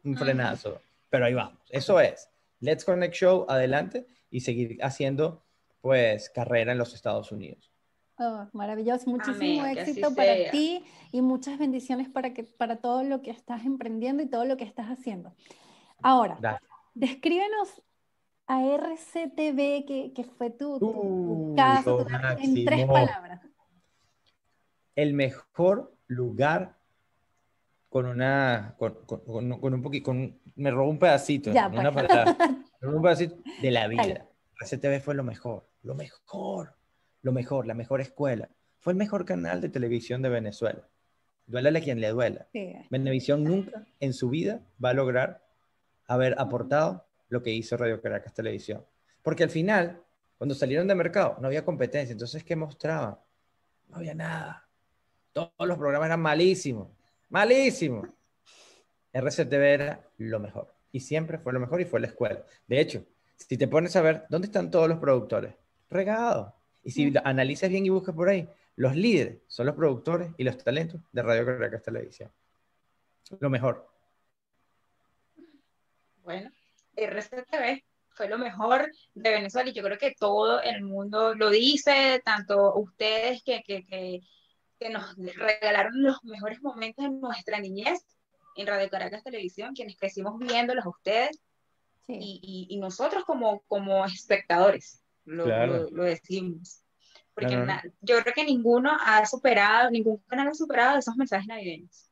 un 0.05 0.17
frenazo. 0.17 0.83
Pero 1.09 1.25
ahí 1.25 1.33
vamos. 1.33 1.59
Eso 1.71 1.99
es. 2.01 2.29
Let's 2.61 2.85
Connect 2.85 3.15
Show, 3.15 3.47
adelante 3.49 4.07
y 4.31 4.41
seguir 4.41 4.77
haciendo, 4.83 5.43
pues, 5.81 6.29
carrera 6.29 6.73
en 6.73 6.79
los 6.79 6.93
Estados 6.93 7.33
Unidos. 7.33 7.73
Oh, 8.19 8.47
maravilloso, 8.53 9.09
muchísimo 9.09 9.63
Amén, 9.63 9.79
éxito 9.79 10.15
para 10.15 10.35
sea. 10.35 10.51
ti 10.51 10.85
y 11.13 11.23
muchas 11.23 11.59
bendiciones 11.59 12.11
para, 12.11 12.35
que, 12.35 12.45
para 12.45 12.77
todo 12.77 13.03
lo 13.05 13.23
que 13.23 13.31
estás 13.31 13.65
emprendiendo 13.65 14.23
y 14.23 14.27
todo 14.27 14.45
lo 14.45 14.59
que 14.59 14.65
estás 14.65 14.89
haciendo. 14.89 15.33
Ahora, 16.03 16.37
Gracias. 16.39 16.70
Descríbenos 16.95 17.83
a 18.47 18.63
RCTV, 18.65 19.85
que, 19.87 20.13
que 20.15 20.25
fue 20.25 20.51
tu, 20.51 20.79
tu- 20.79 20.79
tu 20.81 20.91
Uh, 20.91 21.55
tu 21.85 21.91
lugar, 21.99 22.39
en 22.41 22.65
tres 22.65 22.87
palabras. 22.87 23.41
El 24.97 25.15
mejor 25.15 25.95
lugar 26.09 26.77
con 27.89 28.07
una, 28.07 28.75
con, 28.79 28.95
con- 29.07 29.21
con- 29.25 29.61
con 29.61 29.75
un 29.75 29.83
poquito, 29.83 30.05
con, 30.07 30.39
me 30.57 30.71
robó 30.71 30.91
un 30.91 30.99
pedacito, 30.99 31.53
Ya, 31.53 31.69
una 31.69 31.93
pues. 31.93 32.07
palabra, 32.07 32.37
me 32.81 32.87
robó 32.87 32.97
un 32.97 33.03
pedacito 33.03 33.37
de 33.63 33.71
la 33.71 33.83
Dale. 33.89 33.95
vida. 34.03 34.27
RCTV 34.61 35.01
fue 35.01 35.15
lo 35.15 35.25
mejor, 35.25 35.69
lo 35.83 35.95
mejor, 35.95 36.75
lo 37.23 37.33
mejor, 37.33 37.67
la 37.67 37.75
mejor 37.75 38.01
escuela. 38.01 38.49
Fue 38.79 38.93
el 38.93 38.97
mejor 38.99 39.25
canal 39.25 39.61
de 39.61 39.69
televisión 39.69 40.23
de 40.23 40.29
Venezuela. 40.29 40.89
Duélale 41.47 41.79
a 41.81 41.83
quien 41.83 42.01
le 42.01 42.09
duela. 42.11 42.47
Sí. 42.53 42.75
Venevisión 42.91 43.43
nunca 43.45 43.85
en 44.01 44.13
su 44.13 44.29
vida 44.31 44.61
va 44.83 44.91
a 44.91 44.95
lograr 44.95 45.45
haber 46.11 46.35
aportado 46.39 47.07
lo 47.29 47.43
que 47.43 47.51
hizo 47.51 47.77
Radio 47.77 48.01
Caracas 48.03 48.35
Televisión. 48.35 48.85
Porque 49.23 49.45
al 49.45 49.51
final, 49.51 50.03
cuando 50.37 50.55
salieron 50.55 50.89
de 50.89 50.95
mercado, 50.95 51.37
no 51.41 51.47
había 51.47 51.65
competencia. 51.65 52.13
Entonces, 52.13 52.43
¿qué 52.43 52.57
mostraban? 52.57 53.17
No 53.89 53.97
había 53.97 54.15
nada. 54.15 54.67
Todos 55.33 55.53
los 55.59 55.79
programas 55.79 56.07
eran 56.09 56.21
malísimos. 56.21 56.89
Malísimos. 57.29 58.09
RCTV 59.13 59.63
era 59.63 60.05
lo 60.19 60.41
mejor. 60.41 60.75
Y 60.93 61.01
siempre 61.01 61.39
fue 61.39 61.53
lo 61.53 61.61
mejor 61.61 61.81
y 61.81 61.85
fue 61.85 62.01
la 62.01 62.09
escuela. 62.09 62.43
De 62.67 62.81
hecho, 62.81 63.05
si 63.37 63.57
te 63.57 63.69
pones 63.69 63.95
a 63.95 64.03
ver, 64.03 64.25
¿dónde 64.29 64.47
están 64.47 64.71
todos 64.71 64.89
los 64.89 64.99
productores? 64.99 65.55
Regados. 65.89 66.53
Y 66.83 66.91
si 66.91 67.11
Mm. 67.11 67.19
analizas 67.25 67.71
bien 67.71 67.87
y 67.87 67.91
buscas 67.91 68.15
por 68.15 68.29
ahí, 68.29 68.49
los 68.77 68.97
líderes 68.97 69.39
son 69.47 69.67
los 69.67 69.77
productores 69.77 70.31
y 70.39 70.43
los 70.45 70.59
talentos 70.59 71.01
de 71.13 71.23
Radio 71.23 71.45
Caracas 71.47 71.83
Televisión. 71.83 72.31
Lo 73.39 73.51
mejor. 73.51 73.90
Bueno, 76.23 76.51
RCTV 76.97 77.85
fue 78.11 78.29
lo 78.29 78.39
mejor 78.39 78.91
de 79.15 79.31
Venezuela 79.31 79.71
y 79.71 79.73
yo 79.73 79.83
creo 79.83 79.99
que 79.99 80.15
todo 80.19 80.61
el 80.61 80.83
mundo 80.83 81.35
lo 81.35 81.51
dice, 81.51 82.21
tanto 82.25 82.75
ustedes 82.75 83.43
que, 83.43 83.63
que, 83.63 83.85
que, 83.87 84.21
que 84.79 84.91
nos 84.91 85.17
regalaron 85.17 86.03
los 86.03 86.23
mejores 86.25 86.61
momentos 86.63 87.05
de 87.05 87.11
nuestra 87.11 87.61
niñez 87.61 88.05
en 88.57 88.67
Radio 88.67 88.91
Caracas 88.91 89.23
Televisión, 89.23 89.75
quienes 89.75 89.97
crecimos 89.97 90.39
viéndolos 90.39 90.85
a 90.85 90.89
ustedes 90.91 91.39
Sí. 92.07 92.17
y, 92.19 92.67
y, 92.71 92.75
y 92.75 92.79
nosotros 92.81 93.25
como, 93.25 93.61
como 93.69 94.05
espectadores 94.05 95.03
lo, 95.25 95.45
Claro. 95.45 95.85
lo, 95.85 95.91
lo 95.91 96.03
decimos. 96.05 96.83
Porque 97.35 97.57
na- 97.57 97.85
yo 98.01 98.21
creo 98.23 98.35
que 98.35 98.45
ninguno 98.45 98.91
ha 99.01 99.25
superado, 99.27 99.91
ningún 99.91 100.19
canal 100.27 100.49
ha 100.49 100.55
superado 100.55 100.99
esos 100.99 101.15
mensajes 101.17 101.47
navideños. 101.47 102.11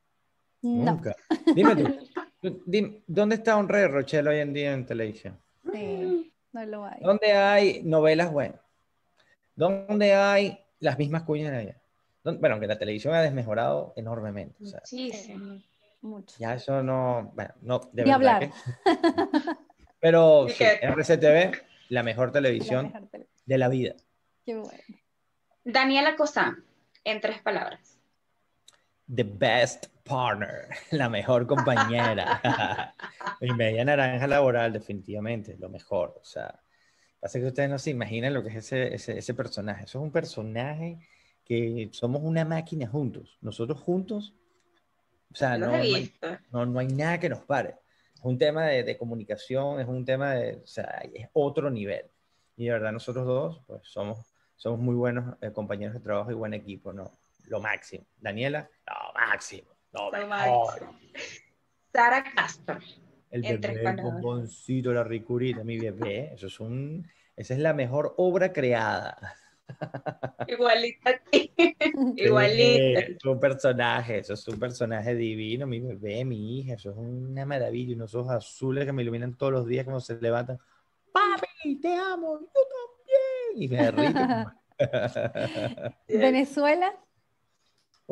No, 0.61 0.93
Nunca. 0.93 1.15
Dime 1.53 1.75
tú, 1.75 1.83
dime, 2.41 3.01
¿dónde 3.07 3.35
está 3.35 3.55
un 3.57 3.67
rey 3.69 3.85
Rochelle 3.87 4.29
hoy 4.29 4.39
en 4.39 4.53
día 4.53 4.73
en 4.73 4.85
televisión? 4.85 5.37
sí, 5.71 6.31
no 6.51 6.65
lo 6.65 6.85
hay. 6.85 6.99
¿Dónde 7.01 7.31
hay 7.33 7.83
novelas 7.83 8.31
buenas? 8.31 8.59
¿Dónde 9.55 10.13
hay 10.13 10.59
las 10.79 10.97
mismas 10.97 11.23
cuñas 11.23 11.51
de 11.51 11.57
allá? 11.57 11.81
¿Dónde- 12.23 12.39
Bueno, 12.39 12.55
aunque 12.55 12.67
la 12.67 12.79
televisión 12.79 13.13
ha 13.13 13.21
desmejorado 13.21 13.93
enormemente. 13.95 14.63
o 14.63 14.67
sea, 14.67 14.79
Muchísimo. 14.79 15.61
mucho. 16.01 16.35
Ya 16.39 16.55
eso 16.55 16.81
no, 16.81 17.31
bueno, 17.35 17.53
no, 17.61 17.79
de 17.91 18.03
Ni 18.03 18.11
verdad 18.11 18.15
hablar. 18.15 18.39
que- 18.39 18.51
Pero 20.01 20.47
¿Y 20.47 20.51
sí? 20.51 20.63
RCTV, 20.81 21.51
la 21.89 22.03
mejor 22.03 22.27
La 22.29 22.33
televisión 22.33 22.85
mejor 22.85 23.09
tele- 23.09 23.27
de 23.45 23.57
la 23.57 23.67
vida. 23.67 23.95
Qué 24.45 24.55
bueno. 24.55 24.79
Daniela 25.65 26.15
Cosán, 26.15 26.63
en 27.03 27.19
tres 27.21 27.41
palabras. 27.41 27.98
The 29.13 29.23
best 29.23 29.87
partner, 30.03 30.69
la 30.91 31.09
mejor 31.09 31.47
compañera. 31.47 32.41
Mi 33.41 33.51
media 33.51 33.83
naranja 33.85 34.27
laboral, 34.27 34.73
definitivamente, 34.73 35.57
lo 35.57 35.69
mejor. 35.69 36.15
O 36.21 36.25
sea, 36.25 36.59
pasa 37.19 37.39
que 37.39 37.45
ustedes 37.45 37.69
no 37.69 37.79
se 37.79 37.91
imaginan 37.91 38.33
lo 38.33 38.43
que 38.43 38.49
es 38.49 38.55
ese, 38.57 38.93
ese, 38.93 39.17
ese 39.17 39.33
personaje. 39.33 39.85
Eso 39.85 39.99
es 39.99 40.03
un 40.03 40.11
personaje 40.11 40.99
que 41.45 41.89
somos 41.91 42.21
una 42.23 42.45
máquina 42.45 42.87
juntos. 42.87 43.37
Nosotros 43.41 43.79
juntos, 43.79 44.35
o 45.31 45.35
sea, 45.35 45.57
no, 45.57 45.67
no 45.67 45.73
hay, 45.73 46.13
no, 46.51 46.65
no 46.65 46.79
hay 46.79 46.87
nada 46.87 47.19
que 47.19 47.29
nos 47.29 47.39
pare. 47.39 47.75
Es 48.13 48.23
un 48.23 48.37
tema 48.37 48.65
de, 48.65 48.83
de 48.83 48.97
comunicación, 48.97 49.79
es 49.79 49.87
un 49.87 50.05
tema 50.05 50.33
de, 50.35 50.57
o 50.57 50.67
sea, 50.67 51.01
es 51.13 51.27
otro 51.33 51.69
nivel. 51.69 52.05
Y 52.57 52.65
de 52.65 52.71
verdad 52.71 52.91
nosotros 52.91 53.25
dos, 53.25 53.61
pues 53.65 53.81
somos, 53.83 54.35
somos 54.57 54.79
muy 54.79 54.95
buenos 54.95 55.37
eh, 55.41 55.51
compañeros 55.51 55.93
de 55.93 56.01
trabajo 56.01 56.29
y 56.31 56.35
buen 56.35 56.53
equipo, 56.53 56.91
¿no? 56.91 57.18
Lo 57.49 57.59
máximo. 57.59 58.05
Daniela, 58.17 58.69
lo 58.87 59.13
máximo. 59.13 59.69
Lo 59.91 60.11
Lo 60.11 60.27
mejor. 60.27 60.29
máximo. 60.29 60.99
Sara 61.91 62.23
Castro. 62.23 62.79
El 63.31 63.41
bebé, 63.41 63.83
el 63.89 63.95
bomboncito, 63.97 64.93
la 64.93 65.03
ricurita, 65.03 65.63
mi 65.63 65.77
bebé. 65.79 66.31
Eso 66.33 66.47
es 66.47 66.59
un, 66.59 67.07
esa 67.35 67.53
es 67.53 67.59
la 67.59 67.73
mejor 67.73 68.13
obra 68.17 68.53
creada. 68.53 69.35
Igualita 70.47 71.09
a 71.11 71.19
ti. 71.29 71.53
Igualita. 72.17 72.99
es 72.99 73.25
un 73.25 73.39
personaje, 73.39 74.19
eso 74.19 74.33
es 74.33 74.47
un 74.47 74.59
personaje 74.59 75.15
divino, 75.15 75.67
mi 75.67 75.79
bebé, 75.79 76.25
mi 76.25 76.59
hija, 76.59 76.73
eso 76.73 76.91
es 76.91 76.97
una 76.97 77.45
maravilla, 77.45 77.95
unos 77.95 78.13
ojos 78.15 78.31
azules 78.31 78.85
que 78.85 78.93
me 78.93 79.03
iluminan 79.03 79.35
todos 79.35 79.51
los 79.51 79.67
días 79.67 79.85
cuando 79.85 80.01
se 80.01 80.19
levantan. 80.19 80.57
Papi, 81.11 81.79
te 81.79 81.93
amo, 81.95 82.39
yo 82.39 82.47
también. 82.47 83.63
Y 83.63 83.67
me 83.67 83.77
derrito. 83.77 84.51
Venezuela, 86.07 86.95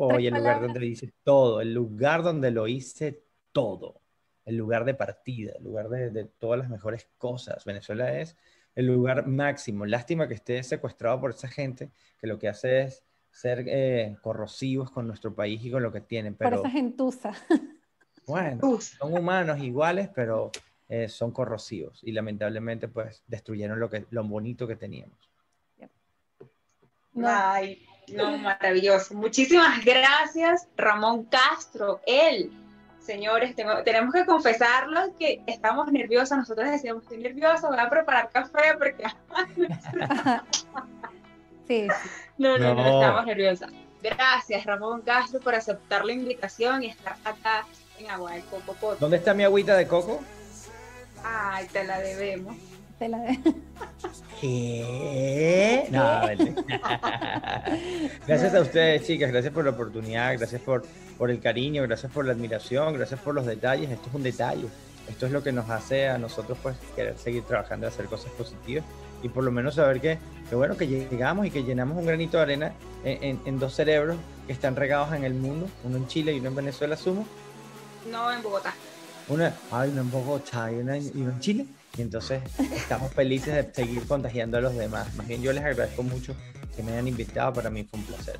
Oye, 0.00 0.28
el 0.28 0.34
lugar 0.34 0.54
palabras. 0.54 0.74
donde 0.74 0.86
hice 0.86 1.12
todo, 1.24 1.60
el 1.60 1.74
lugar 1.74 2.22
donde 2.22 2.50
lo 2.50 2.68
hice 2.68 3.24
todo, 3.52 4.00
el 4.44 4.56
lugar 4.56 4.84
de 4.84 4.94
partida, 4.94 5.52
el 5.58 5.64
lugar 5.64 5.88
de, 5.88 6.10
de 6.10 6.24
todas 6.24 6.58
las 6.58 6.70
mejores 6.70 7.08
cosas. 7.18 7.64
Venezuela 7.64 8.18
es 8.20 8.36
el 8.74 8.86
lugar 8.86 9.26
máximo. 9.26 9.86
Lástima 9.86 10.28
que 10.28 10.34
esté 10.34 10.62
secuestrado 10.62 11.20
por 11.20 11.30
esa 11.30 11.48
gente 11.48 11.90
que 12.20 12.28
lo 12.28 12.38
que 12.38 12.48
hace 12.48 12.82
es 12.82 13.02
ser 13.32 13.64
eh, 13.66 14.16
corrosivos 14.22 14.90
con 14.90 15.06
nuestro 15.06 15.34
país 15.34 15.64
y 15.64 15.70
con 15.70 15.82
lo 15.82 15.92
que 15.92 16.00
tienen. 16.00 16.34
por 16.34 16.46
Pero 16.48 16.60
esa 16.60 16.70
gentuza. 16.70 17.32
bueno, 18.26 18.80
son 18.80 19.14
humanos 19.14 19.58
iguales, 19.60 20.08
pero 20.14 20.52
eh, 20.88 21.08
son 21.08 21.32
corrosivos 21.32 22.00
y 22.04 22.12
lamentablemente 22.12 22.86
pues 22.86 23.22
destruyeron 23.26 23.80
lo, 23.80 23.90
que, 23.90 24.06
lo 24.10 24.22
bonito 24.24 24.66
que 24.68 24.76
teníamos. 24.76 25.28
No, 27.14 27.28
Ay, 27.28 27.84
no, 28.14 28.38
maravilloso. 28.38 29.14
Muchísimas 29.14 29.84
gracias, 29.84 30.66
Ramón 30.76 31.24
Castro. 31.24 32.00
Él, 32.06 32.50
señores, 33.00 33.54
tengo- 33.56 33.82
tenemos 33.84 34.12
que 34.14 34.24
confesarlo 34.26 35.14
que 35.18 35.42
estamos 35.46 35.90
nerviosos. 35.92 36.36
Nosotros 36.38 36.70
decíamos, 36.70 37.02
estoy 37.04 37.18
nerviosa, 37.18 37.68
voy 37.68 37.78
a 37.78 37.88
preparar 37.90 38.30
café 38.30 38.74
porque 38.78 39.04
sí, 41.68 41.86
no, 42.38 42.58
no, 42.58 42.74
no, 42.74 42.84
No. 42.84 43.00
estamos 43.02 43.26
nerviosas. 43.26 43.70
Gracias, 44.02 44.64
Ramón 44.64 45.02
Castro, 45.02 45.40
por 45.40 45.54
aceptar 45.54 46.04
la 46.04 46.12
invitación 46.12 46.84
y 46.84 46.86
estar 46.86 47.16
acá 47.24 47.66
en 47.98 48.08
Agua 48.10 48.32
de 48.32 48.42
Coco. 48.42 48.94
¿Dónde 49.00 49.16
está 49.16 49.34
mi 49.34 49.42
agüita 49.42 49.76
de 49.76 49.88
coco? 49.88 50.20
Ay, 51.24 51.66
te 51.66 51.82
la 51.84 51.98
debemos. 51.98 52.56
Te 52.98 53.08
la 53.08 53.18
de- 53.18 53.38
¿Qué? 54.40 55.86
No, 55.90 56.26
mentira. 56.26 57.62
gracias 58.26 58.54
a 58.54 58.60
ustedes, 58.60 59.06
chicas. 59.06 59.30
Gracias 59.32 59.52
por 59.52 59.64
la 59.64 59.70
oportunidad. 59.70 60.36
Gracias 60.38 60.60
por, 60.62 60.84
por 61.16 61.30
el 61.30 61.40
cariño. 61.40 61.82
Gracias 61.84 62.10
por 62.12 62.24
la 62.26 62.32
admiración. 62.32 62.94
Gracias 62.94 63.20
por 63.20 63.34
los 63.34 63.46
detalles. 63.46 63.90
Esto 63.90 64.08
es 64.08 64.14
un 64.14 64.22
detalle. 64.22 64.66
Esto 65.08 65.26
es 65.26 65.32
lo 65.32 65.42
que 65.42 65.52
nos 65.52 65.70
hace 65.70 66.08
a 66.08 66.18
nosotros, 66.18 66.58
pues, 66.62 66.76
querer 66.94 67.16
seguir 67.16 67.42
trabajando 67.44 67.86
y 67.86 67.88
hacer 67.88 68.06
cosas 68.06 68.30
positivas. 68.32 68.84
Y 69.22 69.28
por 69.30 69.42
lo 69.42 69.50
menos 69.50 69.76
saber 69.76 70.00
que, 70.00 70.18
que 70.50 70.54
bueno, 70.54 70.76
que 70.76 70.86
llegamos 70.86 71.46
y 71.46 71.50
que 71.50 71.64
llenamos 71.64 71.96
un 71.96 72.04
granito 72.06 72.36
de 72.36 72.42
arena 72.42 72.72
en, 73.04 73.24
en- 73.24 73.40
en 73.46 73.58
dos 73.58 73.74
cerebros 73.74 74.16
que 74.46 74.52
están 74.52 74.76
regados 74.76 75.12
en 75.14 75.24
el 75.24 75.32
mundo. 75.34 75.66
Uno 75.84 75.96
en 75.96 76.06
Chile 76.08 76.34
y 76.34 76.40
uno 76.40 76.48
en 76.50 76.56
Venezuela, 76.56 76.96
sumo. 76.96 77.26
No 78.10 78.30
en 78.32 78.42
Bogotá. 78.42 78.74
Una, 79.28 79.54
hay 79.72 79.90
una 79.90 80.02
en 80.02 80.10
Bogotá 80.10 80.70
y 80.70 80.76
una 80.76 80.96
en, 80.96 81.06
y 81.06 81.22
una 81.22 81.32
en 81.32 81.40
Chile. 81.40 81.66
Y 81.96 82.02
entonces 82.02 82.42
estamos 82.74 83.12
felices 83.12 83.54
de 83.54 83.74
seguir 83.74 84.06
contagiando 84.06 84.58
a 84.58 84.60
los 84.60 84.74
demás. 84.76 85.12
Más 85.14 85.26
bien 85.26 85.42
yo 85.42 85.52
les 85.52 85.64
agradezco 85.64 86.02
mucho 86.02 86.34
que 86.76 86.82
me 86.82 86.92
hayan 86.92 87.08
invitado. 87.08 87.52
Para 87.52 87.70
mí 87.70 87.84
fue 87.84 87.98
un 88.00 88.06
placer. 88.06 88.38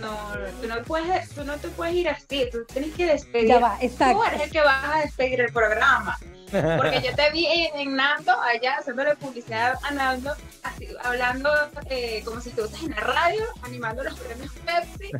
No, 0.00 0.28
tú 0.60 0.66
no, 0.66 0.82
puedes, 0.82 1.28
tú 1.30 1.44
no 1.44 1.56
te 1.56 1.68
puedes 1.68 1.94
ir 1.94 2.08
así. 2.08 2.48
Tú 2.50 2.64
tienes 2.72 2.94
que 2.94 3.06
despedir. 3.06 3.48
ya 3.48 3.58
va, 3.58 3.78
Tú 3.78 3.86
exacto. 3.86 4.24
eres 4.24 4.42
el 4.42 4.50
que 4.50 4.60
vas 4.60 4.84
a 4.84 4.98
despedir 5.00 5.40
el 5.40 5.52
programa. 5.52 6.18
Porque 6.50 7.02
yo 7.04 7.14
te 7.14 7.30
vi 7.32 7.46
en, 7.46 7.80
en 7.80 7.96
Nando 7.96 8.32
allá 8.40 8.76
haciéndole 8.78 9.16
publicidad 9.16 9.78
a 9.82 9.90
Nando, 9.90 10.32
así, 10.62 10.88
hablando 11.02 11.50
eh, 11.90 12.22
como 12.24 12.40
si 12.40 12.50
estuvieses 12.50 12.82
en 12.84 12.90
la 12.90 13.00
radio, 13.00 13.42
animando 13.62 14.04
los 14.04 14.18
premios 14.18 14.52
Pepsi 14.64 15.10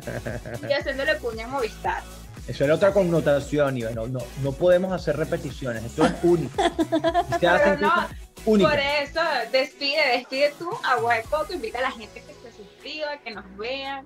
y 0.67 0.73
haciéndole 0.73 1.15
puña 1.15 1.45
a 1.45 1.49
Movistar. 1.49 2.01
Eso 2.47 2.63
era 2.63 2.75
otra 2.75 2.93
connotación, 2.93 3.77
Iván. 3.77 3.95
No, 3.95 4.07
no, 4.07 4.19
no 4.41 4.51
podemos 4.53 4.91
hacer 4.93 5.17
repeticiones. 5.17 5.83
Esto 5.83 6.05
es 6.05 6.13
único. 6.23 6.61
Ustedes 6.61 7.43
hacen 7.43 7.75
Pero 7.75 7.87
no, 7.87 7.93
cosas 7.93 8.15
únicas. 8.45 8.71
Por 8.71 8.79
eso, 8.79 9.21
despide, 9.51 10.07
despide 10.13 10.53
tú 10.57 10.69
a 10.83 11.21
Coco, 11.29 11.53
invita 11.53 11.79
a 11.79 11.81
la 11.81 11.91
gente 11.91 12.21
que 12.21 12.33
se 12.33 12.55
suscriba, 12.55 13.17
que 13.17 13.31
nos 13.31 13.57
vean 13.57 14.05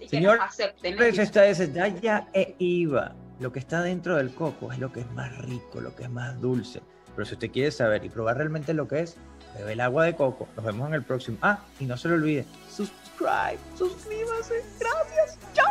y 0.00 0.08
Señor, 0.08 0.34
que 0.34 0.40
nos 0.40 0.50
acepten. 0.50 0.96
Pues 0.96 1.18
esta 1.18 1.46
es 1.46 1.72
Daya 1.72 2.26
e 2.32 2.54
Iva. 2.58 3.14
Lo 3.38 3.52
que 3.52 3.58
está 3.58 3.82
dentro 3.82 4.16
del 4.16 4.34
coco 4.34 4.72
es 4.72 4.78
lo 4.78 4.90
que 4.90 5.00
es 5.00 5.10
más 5.12 5.36
rico, 5.38 5.80
lo 5.80 5.94
que 5.94 6.04
es 6.04 6.10
más 6.10 6.40
dulce. 6.40 6.80
Pero 7.14 7.26
si 7.26 7.34
usted 7.34 7.50
quiere 7.50 7.70
saber 7.70 8.04
y 8.04 8.08
probar 8.08 8.38
realmente 8.38 8.72
lo 8.72 8.88
que 8.88 9.00
es, 9.00 9.16
bebe 9.56 9.74
el 9.74 9.80
agua 9.80 10.06
de 10.06 10.16
coco. 10.16 10.48
Nos 10.56 10.64
vemos 10.64 10.88
en 10.88 10.94
el 10.94 11.02
próximo. 11.02 11.38
Ah, 11.42 11.60
y 11.78 11.84
no 11.84 11.96
se 11.96 12.08
lo 12.08 12.14
olvide, 12.14 12.46
subscribe, 12.70 13.58
suscríbase. 13.76 14.64
Gracias. 14.80 15.38
Chao. 15.52 15.66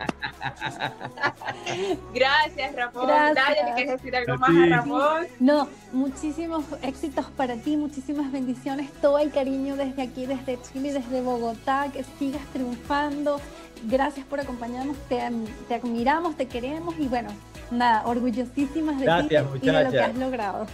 Gracias, 2.13 2.75
Ramón. 2.75 3.07
Gracias. 3.07 3.35
Dale, 3.35 3.63
¿le 3.69 3.73
quieres 3.75 3.93
decir 4.01 4.15
algo 4.15 4.33
A 4.33 4.37
más 4.37 4.49
ti. 4.49 4.57
a 4.73 4.75
Ramón? 4.77 5.27
No, 5.39 5.67
muchísimos 5.91 6.63
éxitos 6.81 7.25
para 7.31 7.55
ti, 7.55 7.77
muchísimas 7.77 8.31
bendiciones, 8.31 8.91
todo 9.01 9.19
el 9.19 9.31
cariño 9.31 9.75
desde 9.75 10.01
aquí, 10.03 10.25
desde 10.25 10.59
Chile, 10.61 10.93
desde 10.93 11.21
Bogotá, 11.21 11.87
que 11.91 12.03
sigas 12.19 12.41
triunfando. 12.53 13.39
Gracias 13.83 14.25
por 14.25 14.39
acompañarnos, 14.39 14.97
te, 15.07 15.21
am- 15.21 15.45
te 15.67 15.75
admiramos, 15.75 16.35
te 16.35 16.47
queremos 16.47 16.95
y 16.97 17.07
bueno, 17.07 17.29
nada, 17.69 18.03
orgullosísimas 18.07 18.97
de 18.97 19.05
Gracias, 19.05 19.43
ti 19.53 19.59
y 19.61 19.71
de 19.71 19.83
lo 19.83 19.91
que 19.91 19.99
has 19.99 20.15
logrado. 20.15 20.65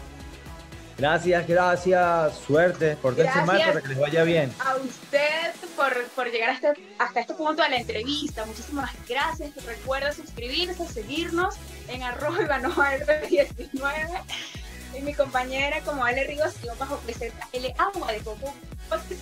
Gracias, 0.97 1.47
gracias. 1.47 2.35
Suerte. 2.45 2.95
Pórtense 2.97 3.41
mal 3.45 3.61
para 3.61 3.81
que 3.81 3.87
les 3.89 3.99
vaya 3.99 4.23
bien. 4.23 4.53
a 4.59 4.75
usted 4.75 5.51
por, 5.75 6.03
por 6.15 6.31
llegar 6.31 6.51
hasta, 6.51 6.73
hasta 6.99 7.19
este 7.21 7.33
punto 7.33 7.63
de 7.63 7.69
la 7.69 7.77
entrevista. 7.77 8.45
Muchísimas 8.45 8.91
gracias. 9.07 9.51
Recuerda 9.65 10.13
suscribirse, 10.13 10.85
seguirnos 10.87 11.55
en 11.87 12.03
arroba 12.03 12.37
ivanoa19 12.39 14.21
y 14.97 15.01
mi 15.01 15.13
compañera 15.13 15.81
como 15.81 16.03
Ale 16.03 16.23
Ríos 16.25 16.53
y 16.63 16.67
bajo 16.77 16.97
presenta 16.97 17.47
el 17.51 17.73
agua 17.77 18.11
de 18.11 18.19
coco. 18.19 18.53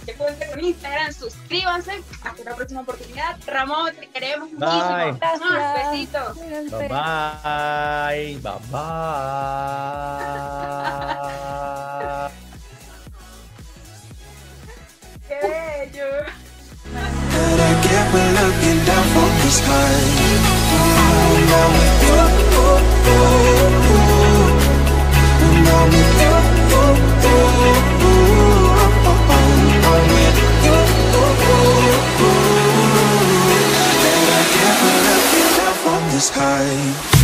Que 0.06 0.14
cuenta 0.16 0.48
con 0.50 0.60
Instagram, 0.64 1.14
suscríbanse. 1.14 2.04
Hasta 2.24 2.44
la 2.44 2.56
próxima 2.56 2.82
oportunidad. 2.82 3.38
Ramón, 3.48 3.96
te 3.96 4.08
queremos 4.10 4.50
Bye. 4.52 4.60
muchísimo. 4.60 5.18
Gracias. 5.20 5.92
Besitos. 5.92 6.38
Bye 6.72 6.90
bye. 6.90 8.40
Bye 8.42 8.60
bye. 8.70 8.82
Qué 15.28 15.36
bello. 15.42 16.26
that 17.32 17.60
I 17.60 17.72
get 17.86 18.06
when 18.14 18.30
looking 18.40 18.80
down 18.88 19.06
from 19.14 19.32
the 19.42 19.50
sky. 19.60 19.94
When 23.02 23.51
this 36.22 36.30
high. 36.30 37.22